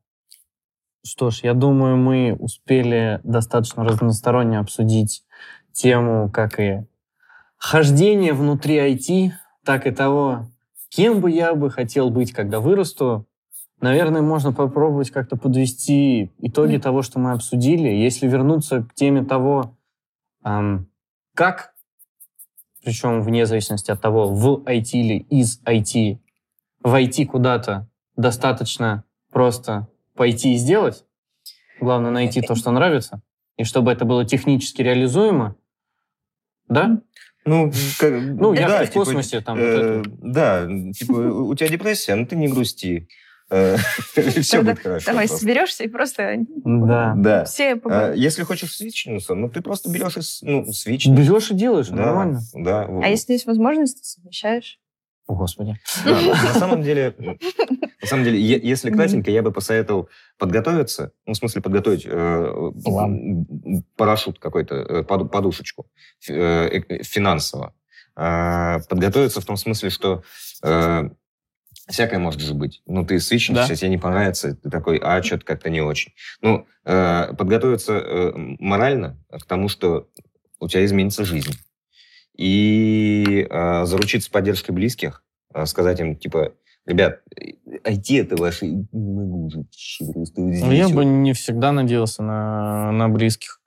Что 1.05 1.31
ж, 1.31 1.41
я 1.43 1.55
думаю, 1.55 1.97
мы 1.97 2.35
успели 2.39 3.21
достаточно 3.25 3.85
разносторонне 3.85 4.59
обсудить 4.59 5.25
тему 5.73 6.31
как 6.31 6.61
и 6.61 6.85
хождение 7.57 8.33
внутри 8.35 8.77
IT, 8.77 9.31
так 9.65 9.87
и 9.87 9.91
того, 9.91 10.47
кем 10.91 11.21
бы 11.21 11.31
я 11.31 11.55
бы 11.55 11.71
хотел 11.71 12.11
быть, 12.11 12.33
когда 12.33 12.61
вырасту. 12.61 13.27
Наверное, 13.87 14.21
можно 14.21 14.53
попробовать 14.53 15.11
как-то 15.13 15.37
подвести 15.37 16.33
итоги 16.39 16.77
того, 16.79 17.03
что 17.03 17.21
мы 17.21 17.31
обсудили. 17.31 17.87
Если 17.89 18.27
вернуться 18.27 18.83
к 18.83 18.95
теме 18.95 19.23
того, 19.25 19.77
ам, 20.43 20.89
как, 21.37 21.73
причем 22.85 23.23
вне 23.23 23.47
зависимости 23.47 23.93
от 23.93 24.01
того, 24.01 24.27
в 24.27 24.65
IT 24.65 24.91
или 24.95 25.19
из 25.31 25.61
IT, 25.65 26.19
войти 26.83 27.27
куда-то 27.27 27.89
достаточно 28.17 29.05
просто 29.31 29.87
пойти 30.17 30.55
и 30.55 30.57
сделать. 30.57 31.05
Главное 31.81 32.11
найти 32.11 32.41
то, 32.43 32.57
что 32.57 32.73
нравится, 32.73 33.23
и 33.57 33.63
чтобы 33.63 33.93
это 33.93 34.05
было 34.05 34.25
технически 34.25 34.83
реализуемо. 34.83 35.55
Да? 36.69 37.03
Ну, 37.45 37.71
как- 38.01 38.13
Ну, 38.21 38.53
я 38.53 38.67
да, 38.67 38.79
в 38.85 38.89
типа, 38.89 39.05
космосе 39.05 39.41
там. 39.43 39.57
э, 39.57 39.63
вот 39.63 39.85
это. 40.07 40.17
Да, 40.23 40.67
типа, 40.93 41.13
у 41.13 41.55
тебя 41.55 41.69
депрессия, 41.69 42.17
ну 42.17 42.27
ты 42.27 42.35
не 42.35 42.49
грусти. 42.49 43.07
Все 43.49 44.57
Тогда 44.57 44.73
будет 44.73 44.83
хорошо. 44.83 45.07
Давай 45.07 45.29
соберешься 45.29 45.85
и 45.85 45.89
просто 45.89 46.37
Да. 46.65 47.45
Все 47.45 47.77
погуляют. 47.77 48.17
Если 48.17 48.43
хочешь 48.43 48.75
свичнуться, 48.75 49.35
ну 49.35 49.49
ты 49.49 49.61
просто 49.61 49.91
берешь 49.91 50.17
и 50.17 50.21
ну, 50.43 50.73
свич. 50.73 51.07
Берешь 51.07 51.51
и 51.51 51.55
делаешь, 51.55 51.89
нормально. 51.89 52.41
да. 52.55 52.87
А 53.03 53.09
если 53.09 53.35
есть 53.35 53.47
возможность, 53.47 54.05
совмещаешь. 54.05 54.81
О, 55.29 55.35
Господи. 55.35 55.77
Да, 56.05 56.21
на 56.21 56.55
самом 56.55 56.83
деле, 56.83 57.15
на 57.19 58.09
самом 58.09 58.25
деле, 58.25 58.41
если 58.41 58.91
кратенько, 58.91 59.31
я 59.31 59.43
бы 59.43 59.51
посоветовал 59.51 60.09
подготовиться, 60.39 61.13
ну, 61.27 61.33
в 61.33 61.37
смысле 61.37 61.63
подготовить 61.63 62.07
э, 62.09 62.71
парашют 63.97 64.39
какой-то, 64.39 64.75
э, 64.77 65.03
поду- 65.03 65.27
подушечку 65.29 65.87
э, 66.29 66.33
э, 66.79 67.03
финансово. 67.03 67.75
Подготовиться 68.15 69.41
в 69.43 69.45
том 69.45 69.57
смысле, 69.59 69.91
что 69.91 70.23
э, 70.63 71.11
всякое 71.89 72.19
может 72.19 72.41
же 72.41 72.55
быть. 72.55 72.83
Ну, 72.87 73.05
ты 73.05 73.21
свечишься, 73.21 73.69
Да. 73.69 73.75
тебе 73.75 73.89
не 73.91 73.99
понравится, 73.99 74.55
ты 74.57 74.71
такой, 74.71 74.99
а, 75.03 75.23
что-то 75.23 75.45
как-то 75.45 75.71
не 75.71 75.81
очень. 75.81 76.13
Ну, 76.41 76.67
э, 76.85 77.35
подготовиться 77.35 77.93
э, 77.95 78.33
морально 78.35 79.19
к 79.31 79.45
тому, 79.47 79.69
что 79.69 80.09
у 80.61 80.69
тебя 80.69 80.85
изменится 80.85 81.25
жизнь. 81.25 81.53
И 82.37 83.47
э, 83.49 83.85
заручиться 83.87 84.31
поддержкой 84.31 84.73
близких, 84.73 85.23
э, 85.55 85.65
сказать 85.67 86.01
им, 86.01 86.17
типа, 86.17 86.53
ребят, 86.85 87.21
IT 87.85 88.21
это 88.21 88.37
ваши... 88.37 88.67
Не 88.67 88.87
могу 88.93 89.47
уже 89.47 89.59
вообще 89.59 90.05
просто 90.13 90.41
вот 90.43 90.51
Ну, 90.55 90.73
я 90.73 90.87
вот». 90.89 90.97
бы 90.97 91.05
не 91.05 91.33
всегда 91.33 91.73
надеялся 91.73 92.23
на, 92.23 92.93
на 92.93 93.09
близких. 93.09 93.61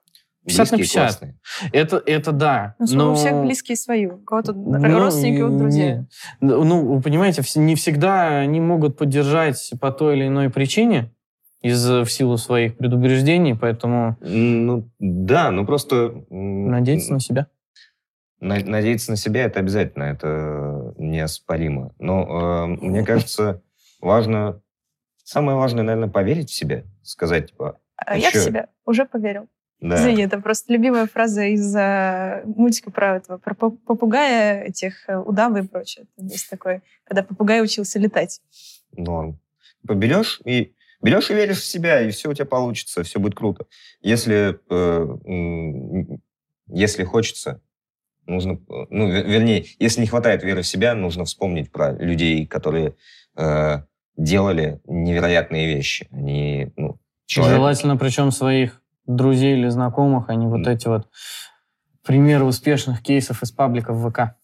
50 0.49 0.71
на 0.71 0.77
Близкие 0.77 1.01
50. 1.03 1.03
классные. 1.19 1.39
Это, 1.73 2.03
это 2.05 2.31
да. 2.31 2.75
Ну, 2.79 2.85
но... 2.95 3.11
У 3.11 3.15
всех 3.15 3.41
близкие 3.43 3.75
свои. 3.75 4.05
У 4.07 4.17
кого-то 4.19 4.53
Ну, 4.53 4.99
родственники, 4.99 5.41
у 5.41 5.45
кого-то 5.45 5.57
друзья. 5.63 5.97
не- 5.97 6.07
Ну, 6.41 6.95
вы 6.95 7.01
понимаете, 7.01 7.41
не 7.59 7.75
всегда 7.75 8.39
они 8.39 8.59
могут 8.59 8.97
поддержать 8.97 9.71
по 9.79 9.91
той 9.91 10.17
или 10.17 10.27
иной 10.27 10.49
причине 10.49 11.11
из 11.61 11.85
в 11.87 12.05
силу 12.07 12.37
своих 12.37 12.77
предубеждений, 12.77 13.55
поэтому 13.55 14.17
Ну, 14.21 14.89
да, 14.99 15.51
ну 15.51 15.65
просто... 15.65 16.23
надеяться 16.29 17.13
на 17.13 17.19
себя. 17.19 17.47
на- 18.39 18.63
Надеяться 18.63 19.11
на 19.11 19.17
себя 19.17 19.43
это 19.43 19.59
обязательно, 19.59 20.03
это 20.03 20.93
неоспоримо. 20.97 21.93
Но 21.99 22.63
э, 22.63 22.65
мне 22.85 23.03
кажется, 23.05 23.61
важно... 24.01 24.61
Самое 25.25 25.57
важное, 25.57 25.83
наверное, 25.83 26.09
поверить 26.09 26.49
в 26.49 26.55
себя, 26.55 26.83
сказать, 27.03 27.51
типа, 27.51 27.77
А 27.97 28.17
я 28.17 28.31
в 28.31 28.33
себя 28.33 28.69
уже 28.85 29.05
поверил. 29.05 29.47
Да, 29.81 29.95
Извини, 29.95 30.23
это 30.23 30.39
просто 30.41 30.73
любимая 30.73 31.07
фраза 31.07 31.43
из 31.45 31.73
э, 31.75 32.43
мультика 32.45 32.91
про 32.91 33.17
этого, 33.17 33.37
про 33.37 33.53
поп- 33.55 33.81
попугая, 33.85 34.63
этих 34.63 35.07
э, 35.07 35.17
удавы 35.17 35.59
и 35.59 35.67
прочее. 35.67 36.05
Там 36.17 36.27
есть 36.27 36.49
такой, 36.49 36.81
когда 37.05 37.23
попугай 37.23 37.61
учился 37.63 37.97
летать. 37.99 38.41
норм. 38.97 39.39
Типа 39.81 39.93
берешь 39.93 40.41
и 40.45 40.73
берешь 41.01 41.31
и 41.31 41.33
веришь 41.33 41.59
в 41.61 41.65
себя, 41.65 42.01
и 42.01 42.11
все 42.11 42.29
у 42.29 42.33
тебя 42.33 42.45
получится, 42.45 43.03
все 43.03 43.19
будет 43.19 43.35
круто. 43.35 43.65
Если, 44.01 44.59
э, 44.69 46.17
если 46.67 47.03
хочется, 47.03 47.61
нужно, 48.25 48.59
ну, 48.89 49.09
вер- 49.09 49.25
вернее, 49.27 49.65
если 49.79 50.01
не 50.01 50.07
хватает 50.07 50.43
веры 50.43 50.61
в 50.61 50.67
себя, 50.67 50.93
нужно 50.93 51.25
вспомнить 51.25 51.71
про 51.71 51.93
людей, 51.93 52.45
которые 52.45 52.95
э, 53.37 53.77
делали 54.17 54.81
невероятные 54.85 55.73
вещи. 55.73 56.07
Они, 56.11 56.71
ну, 56.75 56.99
человек- 57.25 57.55
Желательно, 57.55 57.95
причем 57.97 58.31
своих 58.31 58.81
друзей 59.15 59.57
или 59.57 59.69
знакомых, 59.69 60.29
а 60.29 60.35
не 60.35 60.47
вот 60.47 60.67
эти 60.67 60.87
вот 60.87 61.07
примеры 62.05 62.45
успешных 62.45 63.01
кейсов 63.01 63.43
из 63.43 63.51
пабликов 63.51 63.97
ВК. 64.09 64.35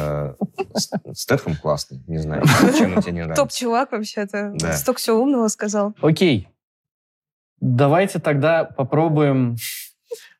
э, 0.00 0.34
С- 0.74 0.90
Стефан 1.14 1.56
классный, 1.56 2.02
не 2.06 2.18
знаю, 2.18 2.42
чем 2.78 2.96
он 2.96 3.02
тебе 3.02 3.12
не 3.12 3.20
нравится. 3.20 3.42
Топ-чувак 3.42 3.92
вообще-то. 3.92 4.52
Да. 4.56 4.72
Столько 4.72 4.98
всего 4.98 5.20
умного 5.22 5.48
сказал. 5.48 5.94
Окей. 6.00 6.48
Давайте 7.60 8.18
тогда 8.18 8.64
попробуем 8.64 9.56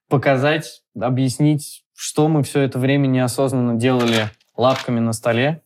показать, 0.09 0.83
объяснить, 0.99 1.85
что 1.95 2.29
мы 2.29 2.43
все 2.43 2.61
это 2.63 2.79
время 2.79 3.07
неосознанно 3.07 3.75
делали 3.79 4.31
лапками 4.57 5.01
на 5.01 5.13
столе. 5.13 5.63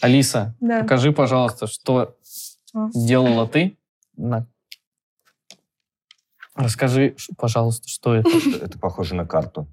Алиса, 0.00 0.54
Да. 0.60 0.82
покажи, 0.82 1.12
пожалуйста, 1.12 1.66
что 1.66 2.14
А. 2.74 2.88
делала 2.94 3.48
ты. 3.48 3.76
На. 4.16 4.46
Расскажи, 6.58 7.16
пожалуйста, 7.36 7.88
что 7.88 8.14
это. 8.14 8.28
Это 8.60 8.78
похоже 8.78 9.14
на 9.14 9.26
карту 9.26 9.68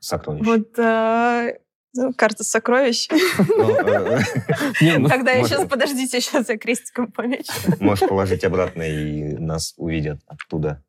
сокровищ. 0.00 0.44
Вот 0.44 0.78
э, 0.78 1.58
ну, 1.94 2.12
карта 2.14 2.42
сокровищ. 2.42 3.08
Ну, 3.10 3.70
э, 3.70 4.18
ну, 4.98 5.08
Когда 5.08 5.32
я 5.32 5.44
сейчас, 5.44 5.68
подождите, 5.68 6.20
сейчас 6.20 6.48
я 6.48 6.58
крестиком 6.58 7.12
помечу. 7.12 7.52
Можешь 7.78 8.08
положить 8.08 8.42
обратно, 8.44 8.82
и 8.82 9.36
нас 9.36 9.74
увидят 9.76 10.20
оттуда. 10.26 10.82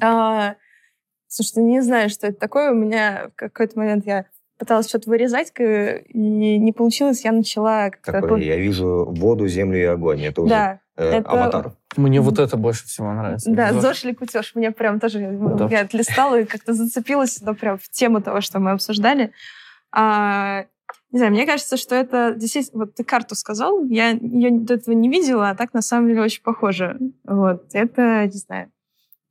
А, 0.00 0.54
Слушайте, 1.34 1.62
не 1.62 1.80
знаю, 1.80 2.10
что 2.10 2.26
это 2.26 2.38
такое. 2.38 2.72
У 2.72 2.74
меня 2.74 3.30
в 3.30 3.36
какой-то 3.36 3.78
момент 3.78 4.04
я 4.04 4.26
пыталась 4.62 4.88
что-то 4.88 5.10
вырезать, 5.10 5.52
и 5.58 6.58
не 6.58 6.72
получилось, 6.72 7.24
я 7.24 7.32
начала... 7.32 7.90
Какой? 7.90 8.44
Я 8.44 8.56
вижу 8.58 9.06
воду, 9.10 9.48
землю 9.48 9.76
и 9.76 9.82
огонь. 9.82 10.22
Это 10.22 10.42
уже 10.42 10.50
да, 10.50 10.80
э, 10.96 11.04
это... 11.04 11.28
аватар. 11.28 11.72
Мне 11.96 12.20
вот 12.20 12.38
это 12.38 12.56
больше 12.56 12.86
всего 12.86 13.12
нравится. 13.12 13.50
Да, 13.50 13.72
ЗОЖ 13.72 14.04
или 14.04 14.12
кутеж. 14.12 14.52
Мне 14.54 14.70
прям 14.70 15.00
тоже... 15.00 15.36
Да. 15.58 15.66
Я 15.68 15.80
отлистала 15.80 16.38
и 16.38 16.44
как-то 16.44 16.74
зацепилась 16.74 17.40
ну, 17.42 17.56
прям 17.56 17.76
в 17.76 17.88
тему 17.88 18.22
того, 18.22 18.40
что 18.40 18.60
мы 18.60 18.70
обсуждали. 18.70 19.32
А, 19.90 20.66
не 21.10 21.18
знаю, 21.18 21.32
мне 21.32 21.44
кажется, 21.44 21.76
что 21.76 21.96
это 21.96 22.32
действительно... 22.36 22.84
Вот 22.84 22.94
ты 22.94 23.02
карту 23.02 23.34
сказал, 23.34 23.84
я 23.86 24.10
ее 24.10 24.52
до 24.52 24.74
этого 24.74 24.94
не 24.94 25.08
видела, 25.08 25.50
а 25.50 25.56
так 25.56 25.74
на 25.74 25.82
самом 25.82 26.06
деле 26.06 26.22
очень 26.22 26.44
похоже. 26.44 27.00
Вот. 27.24 27.64
Это, 27.72 28.26
не 28.26 28.38
знаю, 28.38 28.70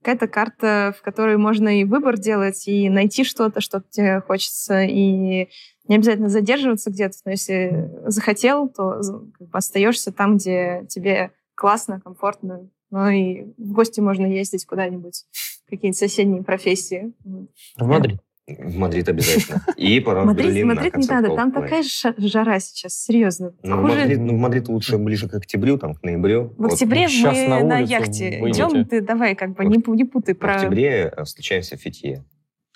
какая-то 0.02 0.28
карта, 0.28 0.96
в 0.98 1.02
которой 1.02 1.38
можно 1.38 1.80
и 1.80 1.84
выбор 1.84 2.18
делать, 2.18 2.68
и 2.68 2.90
найти 2.90 3.24
что-то, 3.24 3.62
что 3.62 3.84
тебе 3.90 4.22
хочется, 4.22 4.82
и 4.82 5.48
не 5.88 5.96
обязательно 5.96 6.30
задерживаться 6.30 6.90
где-то, 6.90 7.18
но 7.26 7.32
если 7.32 7.92
захотел, 8.06 8.68
то 8.70 9.02
как 9.38 9.48
бы 9.50 9.58
остаешься 9.58 10.12
там, 10.12 10.38
где 10.38 10.86
тебе 10.90 11.32
классно, 11.56 12.02
комфортно. 12.02 12.70
Ну 12.90 13.10
и 13.10 13.44
в 13.58 13.74
гости 13.74 14.00
можно 14.00 14.26
ездить 14.26 14.66
куда-нибудь, 14.66 15.26
какие-нибудь 15.70 15.98
соседние 15.98 16.44
профессии. 16.44 17.14
В 17.24 17.86
Мадрид? 17.86 18.20
В 18.60 18.78
Мадрид 18.78 19.10
обязательно. 19.10 19.64
И 19.78 20.00
пора 20.06 20.26
Мадрид, 20.26 20.46
в 20.46 20.50
Берлин 20.50 20.68
Мадрид 20.68 20.98
не 20.98 21.08
надо, 21.08 21.36
там 21.36 21.52
такая 21.52 21.84
жара 21.84 22.60
сейчас, 22.60 22.94
серьезно. 23.04 23.54
Ну, 23.64 23.82
Хуже... 23.82 24.00
Мадрид, 24.00 24.20
ну, 24.20 24.36
в 24.36 24.38
Мадрид 24.38 24.68
лучше 24.68 24.98
ближе 24.98 25.30
к 25.30 25.34
октябрю, 25.34 25.78
там, 25.78 25.96
к 25.96 26.04
ноябрю. 26.04 26.54
В 26.58 26.66
октябре 26.66 27.08
вот. 27.08 27.34
мы 27.34 27.48
на, 27.48 27.64
на 27.64 27.80
яхте 27.80 28.40
выйдете. 28.42 28.64
идем, 28.64 28.86
ты 28.86 29.02
давай 29.02 29.36
как 29.36 29.56
бы 29.56 29.66
не, 29.66 29.84
не 29.96 30.06
путай 30.06 30.36
про... 30.36 30.54
В 30.54 30.56
октябре 30.58 31.14
э, 31.16 31.24
встречаемся 31.24 31.78
в 31.78 31.80
Фетхие. 31.80 32.26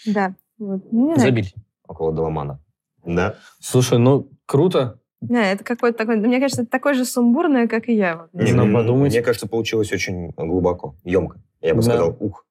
Да. 0.05 0.35
Вот. 0.57 0.81
Ну, 0.91 1.17
Забили. 1.17 1.49
Около 1.87 2.13
Даламана. 2.13 2.59
Да. 3.05 3.35
Слушай, 3.59 3.99
ну, 3.99 4.29
круто. 4.45 4.99
Да, 5.21 5.43
это 5.43 5.63
какой-то 5.63 5.97
такой, 5.97 6.17
мне 6.17 6.39
кажется, 6.39 6.63
это 6.63 6.71
такое 6.71 6.93
же 6.93 7.05
сумбурное, 7.05 7.67
как 7.67 7.89
и 7.89 7.93
я. 7.93 8.27
Не, 8.33 8.53
ну, 8.53 8.71
подумать. 8.71 9.11
Мне 9.11 9.21
кажется, 9.21 9.47
получилось 9.47 9.91
очень 9.91 10.31
глубоко, 10.31 10.95
емко. 11.03 11.39
Я 11.61 11.73
бы 11.73 11.81
да. 11.81 11.87
сказал, 11.87 12.17
ух. 12.19 12.45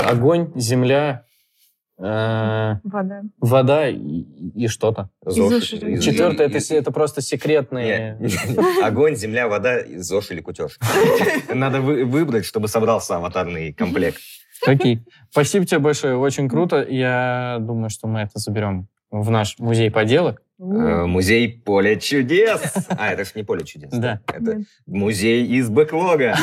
Огонь, 0.00 0.52
земля, 0.54 1.26
Э, 2.02 2.76
вода. 2.82 3.22
Вода 3.38 3.88
и, 3.88 3.96
и 3.96 4.66
что-то. 4.66 5.10
Четвертое 5.24 6.48
это, 6.48 6.58
это 6.74 6.90
просто 6.90 7.20
секретные... 7.20 8.18
Огонь, 8.82 9.14
земля, 9.14 9.46
вода, 9.46 9.78
ЗОЖ 9.86 10.32
или 10.32 10.40
кутеж. 10.40 10.78
Надо 11.54 11.80
выбрать, 11.80 12.44
чтобы 12.44 12.68
собрался 12.68 13.16
аватарный 13.16 13.72
комплект. 13.72 14.18
Окей. 14.66 15.04
Спасибо 15.30 15.64
тебе 15.64 15.78
большое, 15.78 16.16
очень 16.16 16.48
круто. 16.48 16.84
Я 16.88 17.58
думаю, 17.60 17.90
что 17.90 18.08
мы 18.08 18.20
это 18.20 18.38
заберем 18.38 18.88
в 19.10 19.30
наш 19.30 19.58
музей 19.58 19.90
поделок. 19.90 20.42
Э, 20.58 21.04
музей 21.06 21.62
поле 21.64 22.00
чудес. 22.00 22.62
А, 22.88 23.12
это 23.12 23.24
же 23.24 23.32
не 23.34 23.42
поле 23.44 23.64
чудес. 23.64 23.90
Да. 23.92 24.20
Это 24.26 24.62
музей 24.86 25.46
из 25.46 25.68
бэклога. 25.68 26.36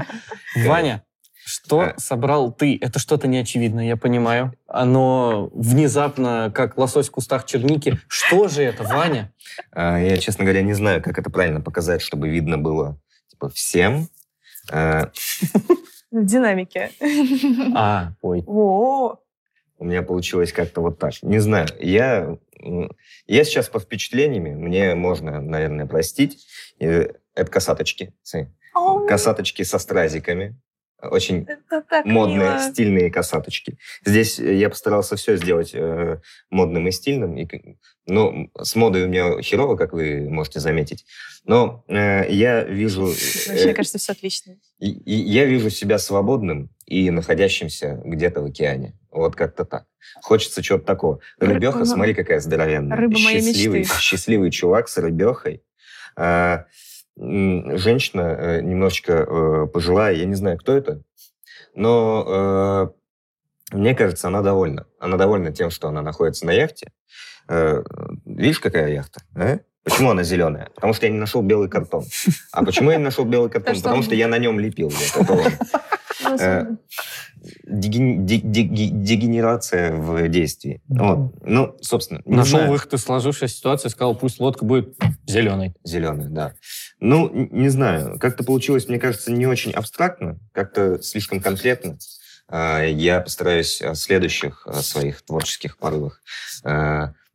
Ваня, 0.64 1.02
что 1.50 1.80
а... 1.80 1.94
собрал 1.98 2.52
ты? 2.52 2.78
Это 2.80 3.00
что-то 3.00 3.26
неочевидное, 3.26 3.84
я 3.84 3.96
понимаю. 3.96 4.54
Оно 4.68 5.50
внезапно, 5.52 6.52
как 6.54 6.78
лосось 6.78 7.08
в 7.08 7.10
кустах 7.10 7.44
черники. 7.44 7.98
Что 8.06 8.46
же 8.46 8.62
это, 8.62 8.84
Ваня? 8.84 9.32
А, 9.72 9.98
я, 9.98 10.16
честно 10.18 10.44
говоря, 10.44 10.62
не 10.62 10.74
знаю, 10.74 11.02
как 11.02 11.18
это 11.18 11.28
правильно 11.28 11.60
показать, 11.60 12.02
чтобы 12.02 12.28
видно 12.28 12.56
было 12.56 13.00
типа, 13.28 13.48
всем. 13.48 14.08
А... 14.70 15.10
В 16.12 16.24
динамике. 16.24 16.90
А, 17.74 18.12
ой. 18.22 18.44
О, 18.46 19.16
у 19.78 19.84
меня 19.84 20.02
получилось 20.02 20.52
как-то 20.52 20.82
вот 20.82 20.98
так. 20.98 21.14
Не 21.22 21.40
знаю, 21.40 21.66
я, 21.80 22.36
я 23.26 23.44
сейчас 23.44 23.68
под 23.68 23.82
впечатлениями, 23.82 24.54
мне 24.54 24.94
можно, 24.94 25.40
наверное, 25.40 25.86
простить. 25.86 26.46
Это 26.78 27.50
косаточки. 27.50 28.12
Косаточки 29.08 29.62
со 29.64 29.78
стразиками 29.78 30.56
очень 31.02 31.46
модные, 32.04 32.38
мило. 32.38 32.58
стильные 32.58 33.10
косаточки. 33.10 33.78
Здесь 34.04 34.38
э, 34.38 34.54
я 34.56 34.68
постарался 34.68 35.16
все 35.16 35.36
сделать 35.36 35.70
э, 35.74 36.20
модным 36.50 36.88
и 36.88 36.90
стильным. 36.90 37.36
И, 37.36 37.48
ну, 38.06 38.50
с 38.60 38.74
модой 38.74 39.04
у 39.04 39.08
меня 39.08 39.40
херово, 39.40 39.76
как 39.76 39.92
вы 39.92 40.28
можете 40.28 40.60
заметить. 40.60 41.04
Но 41.44 41.84
э, 41.88 42.30
я 42.30 42.64
вижу... 42.64 43.06
Вообще, 43.06 43.64
мне 43.64 43.74
кажется, 43.74 43.98
все 43.98 44.12
отлично. 44.12 44.56
И, 44.78 44.90
и, 44.90 45.14
я 45.14 45.44
вижу 45.44 45.70
себя 45.70 45.98
свободным 45.98 46.70
и 46.86 47.10
находящимся 47.10 48.00
где-то 48.04 48.42
в 48.42 48.46
океане. 48.46 48.98
Вот 49.10 49.36
как-то 49.36 49.64
так. 49.64 49.86
Хочется 50.22 50.62
чего-то 50.62 50.84
такого. 50.84 51.20
Рыбеха, 51.38 51.84
смотри, 51.84 52.14
какая 52.14 52.40
здоровенная. 52.40 52.96
Рыба 52.96 53.16
счастливый, 53.16 53.80
мечты. 53.80 54.00
Счастливый 54.00 54.50
чувак 54.50 54.88
с 54.88 54.96
рыбехой. 54.98 55.62
А, 56.16 56.66
женщина 57.20 58.20
э, 58.20 58.60
немножечко 58.62 59.12
э, 59.12 59.66
пожилая, 59.66 60.14
я 60.14 60.24
не 60.24 60.34
знаю, 60.34 60.58
кто 60.58 60.74
это, 60.74 61.02
но 61.74 62.92
э, 63.72 63.76
мне 63.76 63.94
кажется, 63.94 64.28
она 64.28 64.42
довольна. 64.42 64.86
Она 64.98 65.16
довольна 65.16 65.52
тем, 65.52 65.70
что 65.70 65.88
она 65.88 66.02
находится 66.02 66.46
на 66.46 66.50
яхте. 66.50 66.90
Видишь, 68.24 68.60
какая 68.60 68.92
яхта? 68.92 69.22
А? 69.34 69.58
Почему 69.84 70.10
она 70.10 70.22
зеленая? 70.22 70.70
Потому 70.74 70.92
что 70.92 71.06
я 71.06 71.12
не 71.12 71.18
нашел 71.18 71.42
белый 71.42 71.68
картон. 71.68 72.04
А 72.52 72.64
почему 72.64 72.90
я 72.90 72.96
не 72.96 73.04
нашел 73.04 73.24
белый 73.24 73.50
картон? 73.50 73.76
Потому 73.76 74.02
что 74.02 74.14
я 74.14 74.28
на 74.28 74.38
нем 74.38 74.58
лепил. 74.58 74.92
Дегенерация 77.64 79.92
в 79.92 80.28
действии. 80.28 80.82
Вот. 80.88 81.34
Ну, 81.44 81.76
собственно. 81.80 82.22
Нашел 82.24 82.66
выход 82.66 82.94
из 82.94 83.02
сложившейся 83.02 83.56
ситуации, 83.56 83.88
сказал, 83.88 84.14
пусть 84.14 84.40
лодка 84.40 84.64
будет 84.64 84.96
зеленой. 85.26 85.74
Зеленой, 85.84 86.28
да. 86.28 86.54
Ну, 86.98 87.30
не 87.32 87.68
знаю. 87.68 88.18
Как-то 88.18 88.44
получилось, 88.44 88.88
мне 88.88 88.98
кажется, 88.98 89.32
не 89.32 89.46
очень 89.46 89.72
абстрактно, 89.72 90.38
как-то 90.52 91.00
слишком 91.02 91.40
конкретно. 91.40 91.98
А, 92.48 92.82
я 92.82 93.20
постараюсь 93.20 93.80
в 93.80 93.94
следующих 93.94 94.66
своих 94.82 95.22
творческих 95.22 95.78
порывах 95.78 96.20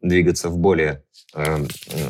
двигаться 0.01 0.49
в 0.49 0.57
более 0.57 1.04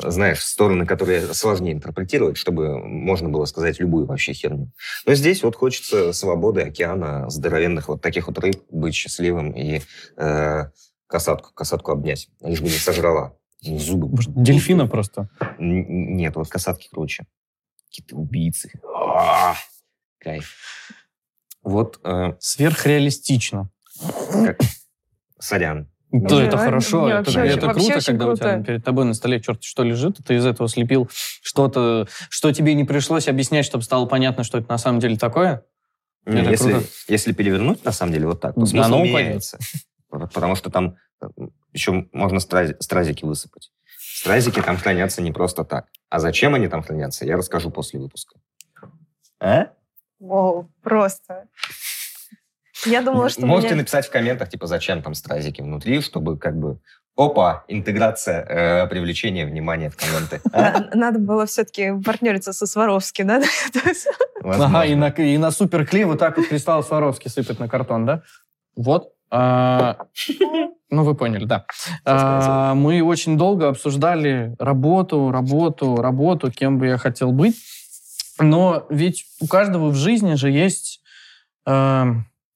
знаешь, 0.03 0.43
стороны, 0.43 0.85
которые 0.85 1.33
сложнее 1.33 1.73
интерпретировать, 1.73 2.37
чтобы 2.37 2.79
можно 2.79 3.29
было 3.29 3.45
сказать 3.45 3.79
любую 3.79 4.05
вообще 4.05 4.33
херню. 4.33 4.71
Но 5.05 5.15
здесь 5.15 5.43
вот 5.43 5.55
хочется 5.55 6.13
свободы 6.13 6.61
океана, 6.61 7.29
здоровенных 7.29 7.87
вот 7.87 8.01
таких 8.01 8.27
вот 8.27 8.37
рыб, 8.39 8.63
быть 8.69 8.93
счастливым 8.93 9.51
и 9.51 9.81
э, 10.17 10.65
касатку, 11.07 11.53
касатку 11.53 11.91
обнять, 11.91 12.29
лишь 12.41 12.61
бы 12.61 12.67
не 12.67 12.71
сожрала. 12.73 13.35
Зубы. 13.61 14.09
Может, 14.09 14.31
дельфина 14.41 14.87
просто? 14.87 15.29
Нет, 15.57 16.35
вот 16.35 16.47
касатки 16.47 16.87
круче. 16.87 17.25
Какие-то 17.89 18.15
убийцы. 18.15 18.71
А-а-а! 18.83 19.55
Кайф. 20.19 20.55
Вот. 21.63 21.99
Э, 22.03 22.33
Сверхреалистично. 22.39 23.71
Как? 24.31 24.59
Сорян. 25.39 25.89
Да, 26.21 26.43
это 26.43 26.57
хорошо, 26.57 27.09
это, 27.09 27.31
вообще, 27.31 27.53
это 27.53 27.67
вообще 27.67 27.91
круто, 27.91 28.05
когда 28.05 28.25
круто. 28.25 28.33
у 28.33 28.37
тебя 28.37 28.63
перед 28.63 28.85
тобой 28.85 29.05
на 29.05 29.13
столе 29.13 29.41
черт 29.41 29.63
что 29.63 29.83
лежит, 29.83 30.19
и 30.19 30.23
ты 30.23 30.35
из 30.35 30.45
этого 30.45 30.69
слепил 30.69 31.09
что-то, 31.41 32.07
что 32.29 32.51
тебе 32.51 32.73
не 32.73 32.85
пришлось 32.85 33.27
объяснять, 33.27 33.65
чтобы 33.65 33.83
стало 33.83 34.05
понятно, 34.05 34.43
что 34.43 34.57
это 34.57 34.69
на 34.69 34.77
самом 34.77 34.99
деле 34.99 35.17
такое. 35.17 35.63
Это 36.25 36.49
если, 36.49 36.71
круто. 36.71 36.87
если 37.07 37.33
перевернуть, 37.33 37.83
на 37.83 37.91
самом 37.91 38.13
деле, 38.13 38.27
вот 38.27 38.41
так, 38.41 38.55
то 38.55 38.65
смысл 38.65 38.99
меняется. 38.99 39.59
Потому 40.09 40.55
что 40.55 40.69
там 40.69 40.95
еще 41.73 42.07
можно 42.13 42.39
стрази, 42.39 42.75
стразики 42.79 43.25
высыпать. 43.25 43.71
Стразики 43.97 44.61
там 44.61 44.77
хранятся 44.77 45.21
не 45.21 45.31
просто 45.31 45.63
так. 45.65 45.87
А 46.09 46.19
зачем 46.19 46.55
они 46.55 46.67
там 46.67 46.81
хранятся, 46.81 47.25
я 47.25 47.35
расскажу 47.37 47.69
после 47.69 47.99
выпуска. 47.99 48.39
А? 49.39 49.67
Воу, 50.19 50.69
просто. 50.81 51.47
Я 52.85 53.01
думала, 53.01 53.29
что 53.29 53.45
Можете 53.45 53.69
меня... 53.69 53.81
написать 53.81 54.07
в 54.07 54.11
комментах, 54.11 54.49
типа, 54.49 54.67
зачем 54.67 55.01
там 55.01 55.13
стразики 55.13 55.61
внутри, 55.61 56.01
чтобы 56.01 56.37
как 56.37 56.57
бы... 56.57 56.79
Опа, 57.17 57.63
интеграция, 57.69 58.43
э, 58.43 58.87
привлечение 58.87 59.45
внимания 59.45 59.89
в 59.89 59.95
комменты. 59.95 60.41
А? 60.51 60.83
Надо 60.93 61.17
было 61.17 61.45
все-таки 61.45 61.93
партнериться 62.03 62.51
со 62.51 62.65
Сваровским, 62.65 63.27
да? 63.27 63.41
Ага, 64.43 64.85
и 64.85 64.95
на, 64.95 65.07
и 65.07 65.37
на 65.37 65.49
суперклей 65.49 66.03
вот 66.03 66.19
так 66.19 66.37
вот 66.37 66.47
кристалл 66.47 66.83
Сваровский 66.83 67.31
сыпать 67.31 67.57
на 67.57 67.67
картон, 67.67 68.05
да? 68.05 68.21
Вот. 68.75 69.13
А, 69.31 69.97
ну, 70.89 71.03
вы 71.03 71.15
поняли, 71.15 71.45
да. 71.45 71.65
А, 72.05 72.75
мы 72.75 73.01
очень 73.01 73.37
долго 73.37 73.69
обсуждали 73.69 74.55
работу, 74.59 75.31
работу, 75.31 75.95
работу, 75.95 76.51
кем 76.51 76.77
бы 76.77 76.87
я 76.87 76.97
хотел 76.97 77.31
быть. 77.31 77.55
Но 78.39 78.85
ведь 78.89 79.25
у 79.39 79.47
каждого 79.47 79.89
в 79.89 79.95
жизни 79.95 80.35
же 80.35 80.51
есть 80.51 81.01
э, 81.65 82.05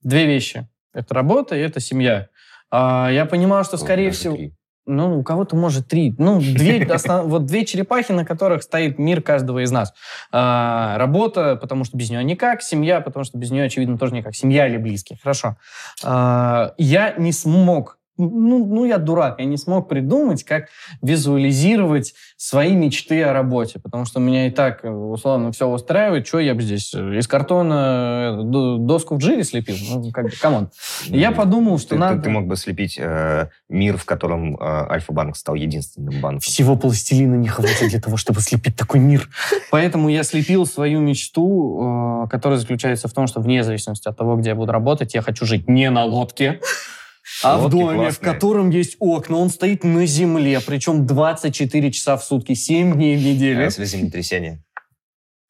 две 0.02 0.26
вещи. 0.26 0.68
Это 0.94 1.14
работа 1.14 1.56
и 1.56 1.60
это 1.60 1.80
семья. 1.80 2.28
А, 2.72 3.10
я 3.12 3.26
понимал, 3.26 3.64
что, 3.64 3.78
скорее 3.78 4.12
всего... 4.12 4.36
Три. 4.36 4.54
Ну, 4.86 5.20
у 5.20 5.24
кого-то 5.24 5.56
может 5.56 5.88
три. 5.88 6.16
Ну, 6.18 6.40
две, 6.40 6.84
основ... 6.92 7.28
вот 7.28 7.46
две 7.46 7.64
черепахи, 7.64 8.12
на 8.12 8.26
которых 8.26 8.64
стоит 8.64 8.98
мир 8.98 9.22
каждого 9.22 9.64
из 9.64 9.72
нас. 9.72 9.94
А, 10.32 10.98
работа, 10.98 11.58
потому 11.58 11.84
что 11.84 11.96
без 11.96 12.10
нее 12.10 12.24
никак. 12.24 12.64
Семья, 12.64 13.00
потому 13.00 13.24
что 13.24 13.38
без 13.38 13.52
нее, 13.52 13.66
очевидно, 13.66 14.00
тоже 14.00 14.16
никак. 14.16 14.34
Семья 14.34 14.68
или 14.68 14.78
близкие. 14.78 15.20
Хорошо. 15.22 15.58
А, 16.04 16.74
я 16.78 17.14
не 17.18 17.32
смог 17.32 17.99
ну, 18.20 18.66
ну, 18.66 18.86
я 18.86 18.98
дурак, 18.98 19.40
я 19.40 19.46
не 19.46 19.58
смог 19.58 19.88
придумать, 19.88 20.44
как 20.44 20.68
визуализировать 21.02 22.14
свои 22.36 22.74
мечты 22.74 23.24
о 23.24 23.34
работе, 23.34 23.80
потому 23.80 24.06
что 24.06 24.20
меня 24.20 24.48
и 24.48 24.52
так, 24.52 24.84
э, 24.84 24.90
условно, 24.90 25.52
все 25.52 25.68
устраивает, 25.68 26.28
что 26.28 26.40
я 26.40 26.54
бы 26.54 26.62
здесь 26.62 26.94
э, 26.94 27.18
из 27.18 27.28
картона 27.28 28.40
э, 28.42 28.78
доску 28.80 29.16
в 29.16 29.20
джире 29.20 29.44
слепил? 29.44 29.76
Ну, 29.90 30.12
как 30.12 30.26
бы, 30.26 30.32
come 30.32 30.53
on. 30.53 30.70
Я 31.06 31.32
подумал, 31.32 31.80
что 31.80 31.90
ты, 31.90 31.96
надо... 31.96 32.18
Ты, 32.18 32.24
ты 32.24 32.30
мог 32.30 32.46
бы 32.46 32.58
слепить 32.58 32.98
э, 33.00 33.48
мир, 33.70 33.98
в 33.98 34.06
котором 34.06 34.56
э, 34.56 34.60
Альфа-банк 34.60 35.38
стал 35.38 35.56
единственным 35.56 36.22
банком. 36.22 36.42
Всего 36.42 36.76
пластилина 36.76 37.36
не 37.36 37.48
хватит 37.48 37.90
для 37.90 38.02
того, 38.02 38.18
чтобы 38.18 38.42
слепить 38.42 38.76
такой 38.76 39.00
мир. 39.00 39.30
Поэтому 39.72 40.10
я 40.10 40.24
слепил 40.24 40.66
свою 40.66 41.00
мечту, 41.00 42.28
которая 42.30 42.60
заключается 42.60 43.08
в 43.08 43.14
том, 43.14 43.28
что 43.28 43.40
вне 43.40 43.64
зависимости 43.64 44.08
от 44.08 44.18
того, 44.18 44.36
где 44.36 44.50
я 44.50 44.56
буду 44.56 44.72
работать, 44.72 45.14
я 45.14 45.22
хочу 45.22 45.46
жить 45.46 45.70
не 45.70 45.90
на 45.90 46.04
лодке, 46.04 46.60
а 47.44 47.58
в 47.58 47.70
доме, 47.70 47.94
в 47.94 47.96
классные. 47.96 48.34
котором 48.34 48.70
есть 48.70 48.96
окна, 49.00 49.38
он 49.38 49.50
стоит 49.50 49.84
на 49.84 50.06
земле, 50.06 50.60
причем 50.66 51.06
24 51.06 51.92
часа 51.92 52.18
в 52.18 52.24
сутки, 52.24 52.54
7 52.54 52.94
дней 52.94 53.16
в 53.18 53.20
А 53.20 53.24
неделю. 53.24 53.64
если 53.64 53.86
землетрясение? 53.86 54.64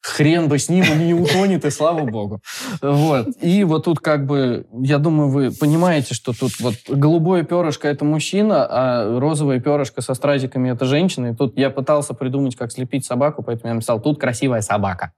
Хрен 0.02 0.48
бы 0.48 0.58
с 0.58 0.70
ним, 0.70 0.90
он 0.90 1.06
не 1.06 1.12
утонет, 1.12 1.66
и 1.66 1.70
слава 1.70 2.06
богу. 2.06 2.40
Вот. 2.80 3.28
И 3.42 3.64
вот 3.64 3.84
тут 3.84 4.00
как 4.00 4.24
бы, 4.24 4.66
я 4.80 4.96
думаю, 4.96 5.28
вы 5.28 5.50
понимаете, 5.50 6.14
что 6.14 6.32
тут 6.32 6.58
вот 6.60 6.74
голубое 6.88 7.42
перышко— 7.44 7.86
это 7.88 8.06
мужчина, 8.06 8.66
а 8.66 9.20
розовое 9.20 9.60
перышко 9.60 10.00
со 10.00 10.14
стразиками— 10.14 10.70
это 10.72 10.86
женщина. 10.86 11.26
И 11.32 11.34
тут 11.34 11.58
я 11.58 11.68
пытался 11.68 12.14
придумать, 12.14 12.56
как 12.56 12.72
слепить 12.72 13.04
собаку, 13.04 13.42
поэтому 13.42 13.68
я 13.68 13.74
написал, 13.74 14.00
тут 14.00 14.18
красивая 14.18 14.62
собака. 14.62 15.12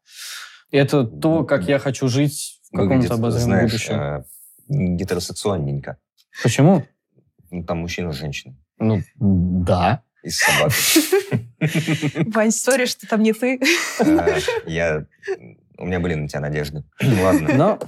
Это 0.72 1.04
то, 1.04 1.44
как 1.44 1.68
я 1.68 1.78
хочу 1.78 2.08
жить 2.08 2.58
в 2.72 2.76
каком-то 2.76 3.14
обозримом 3.14 3.60
будущем. 3.60 3.94
э, 3.94 4.24
гетеросексуальненько. 4.68 5.96
Почему? 6.42 6.86
Ну, 7.50 7.64
там 7.64 7.78
мужчина, 7.78 8.12
женщина. 8.12 8.54
Ну, 8.78 9.02
да. 9.16 10.02
И 10.22 10.30
с 10.30 10.38
собакой. 10.38 12.24
Вань, 12.32 12.50
сори, 12.52 12.86
что 12.86 13.06
там 13.06 13.22
не 13.22 13.32
ты. 13.32 13.60
Э, 14.00 14.38
Я... 14.66 15.04
У 15.78 15.86
меня 15.86 16.00
были 16.00 16.14
на 16.14 16.28
тебя 16.28 16.40
надежды. 16.40 16.84
Ну, 17.00 17.22
Ладно. 17.22 17.54
Но 17.54 17.78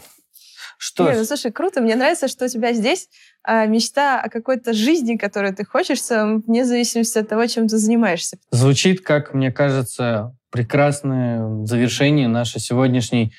что 0.78 1.11
Не, 1.11 1.16
ну 1.16 1.24
слушай, 1.24 1.51
круто. 1.51 1.80
Мне 1.80 1.95
нравится, 1.97 2.28
что 2.28 2.45
у 2.45 2.49
тебя 2.49 2.72
здесь 2.72 3.09
а, 3.42 3.66
мечта 3.66 4.20
о 4.20 4.28
какой-то 4.28 4.72
жизни, 4.72 5.16
которую 5.16 5.55
ты 5.55 5.64
хочешь, 5.64 6.01
вне 6.11 6.64
зависимости 6.64 7.18
от 7.18 7.28
того, 7.28 7.47
чем 7.47 7.68
ты 7.68 7.78
занимаешься. 7.78 8.38
звучит, 8.51 9.01
как 9.01 9.32
мне 9.32 9.51
кажется, 9.53 10.36
прекрасное 10.51 11.64
завершение 11.64 12.28
нашей 12.28 12.61
сегодняшней, 12.61 13.32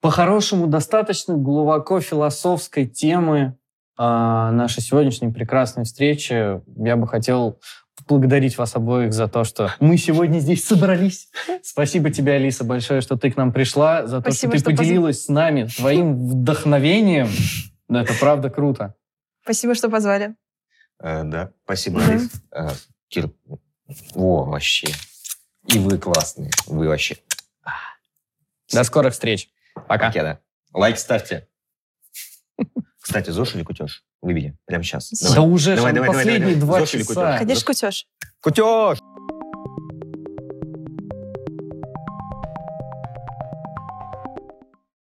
по-хорошему, 0.00 0.66
достаточно 0.66 1.34
глубоко 1.34 2.00
философской 2.00 2.86
темы 2.86 3.56
а, 3.98 4.50
нашей 4.52 4.80
сегодняшней 4.82 5.30
прекрасной 5.32 5.84
встречи. 5.84 6.60
Я 6.82 6.96
бы 6.96 7.06
хотел 7.08 7.60
поблагодарить 8.06 8.56
вас 8.56 8.74
обоих 8.76 9.12
за 9.12 9.28
то, 9.28 9.44
что 9.44 9.74
мы 9.80 9.98
сегодня 9.98 10.38
здесь 10.38 10.64
собрались. 10.64 11.28
Спасибо 11.62 12.10
тебе, 12.10 12.32
Алиса, 12.34 12.64
большое, 12.64 13.00
что 13.00 13.16
ты 13.16 13.30
к 13.30 13.36
нам 13.36 13.52
пришла, 13.52 14.06
за 14.06 14.22
то, 14.22 14.30
Спасибо, 14.30 14.52
что 14.52 14.60
что 14.60 14.70
ты 14.70 14.76
поз- 14.76 14.78
поделилась 14.86 15.24
с 15.24 15.28
нами 15.28 15.64
твоим 15.64 16.28
вдохновением. 16.28 17.28
Да, 17.88 18.02
Это 18.02 18.12
правда 18.20 18.50
круто. 18.50 18.94
Спасибо, 19.42 19.74
что 19.74 19.88
позвали. 19.88 20.34
Э, 21.02 21.22
Да, 21.24 21.52
спасибо, 21.64 22.00
Мгм. 22.00 22.10
Алис. 22.10 22.30
Э, 22.52 22.68
Кир, 23.08 23.30
о, 24.14 24.44
вообще. 24.44 24.88
И 25.66 25.78
вы 25.78 25.96
классные. 25.98 26.50
Вы 26.66 26.86
вообще. 26.88 27.16
До 28.72 28.84
скорых 28.84 29.14
встреч. 29.14 29.48
Пока. 29.74 30.08
Покеда. 30.08 30.40
Лайк 30.74 30.98
ставьте. 30.98 31.48
Кстати, 33.08 33.30
ЗОЖ 33.30 33.54
или 33.54 33.62
кутеж? 33.62 34.04
Выбери. 34.20 34.54
Прямо 34.66 34.84
сейчас. 34.84 35.08
Да 35.34 35.40
уже 35.40 35.76
Давай, 35.76 35.92
же 35.92 35.94
давай, 35.94 35.94
давай, 35.94 36.08
последние 36.10 36.56
давай. 36.56 36.60
два 36.60 36.80
Зош 36.80 36.94
или 36.94 37.02
часа. 37.04 37.14
Кутеж? 37.14 37.38
Конечно, 37.38 37.64
кутеж. 37.64 38.06
Кутеж! 38.42 38.98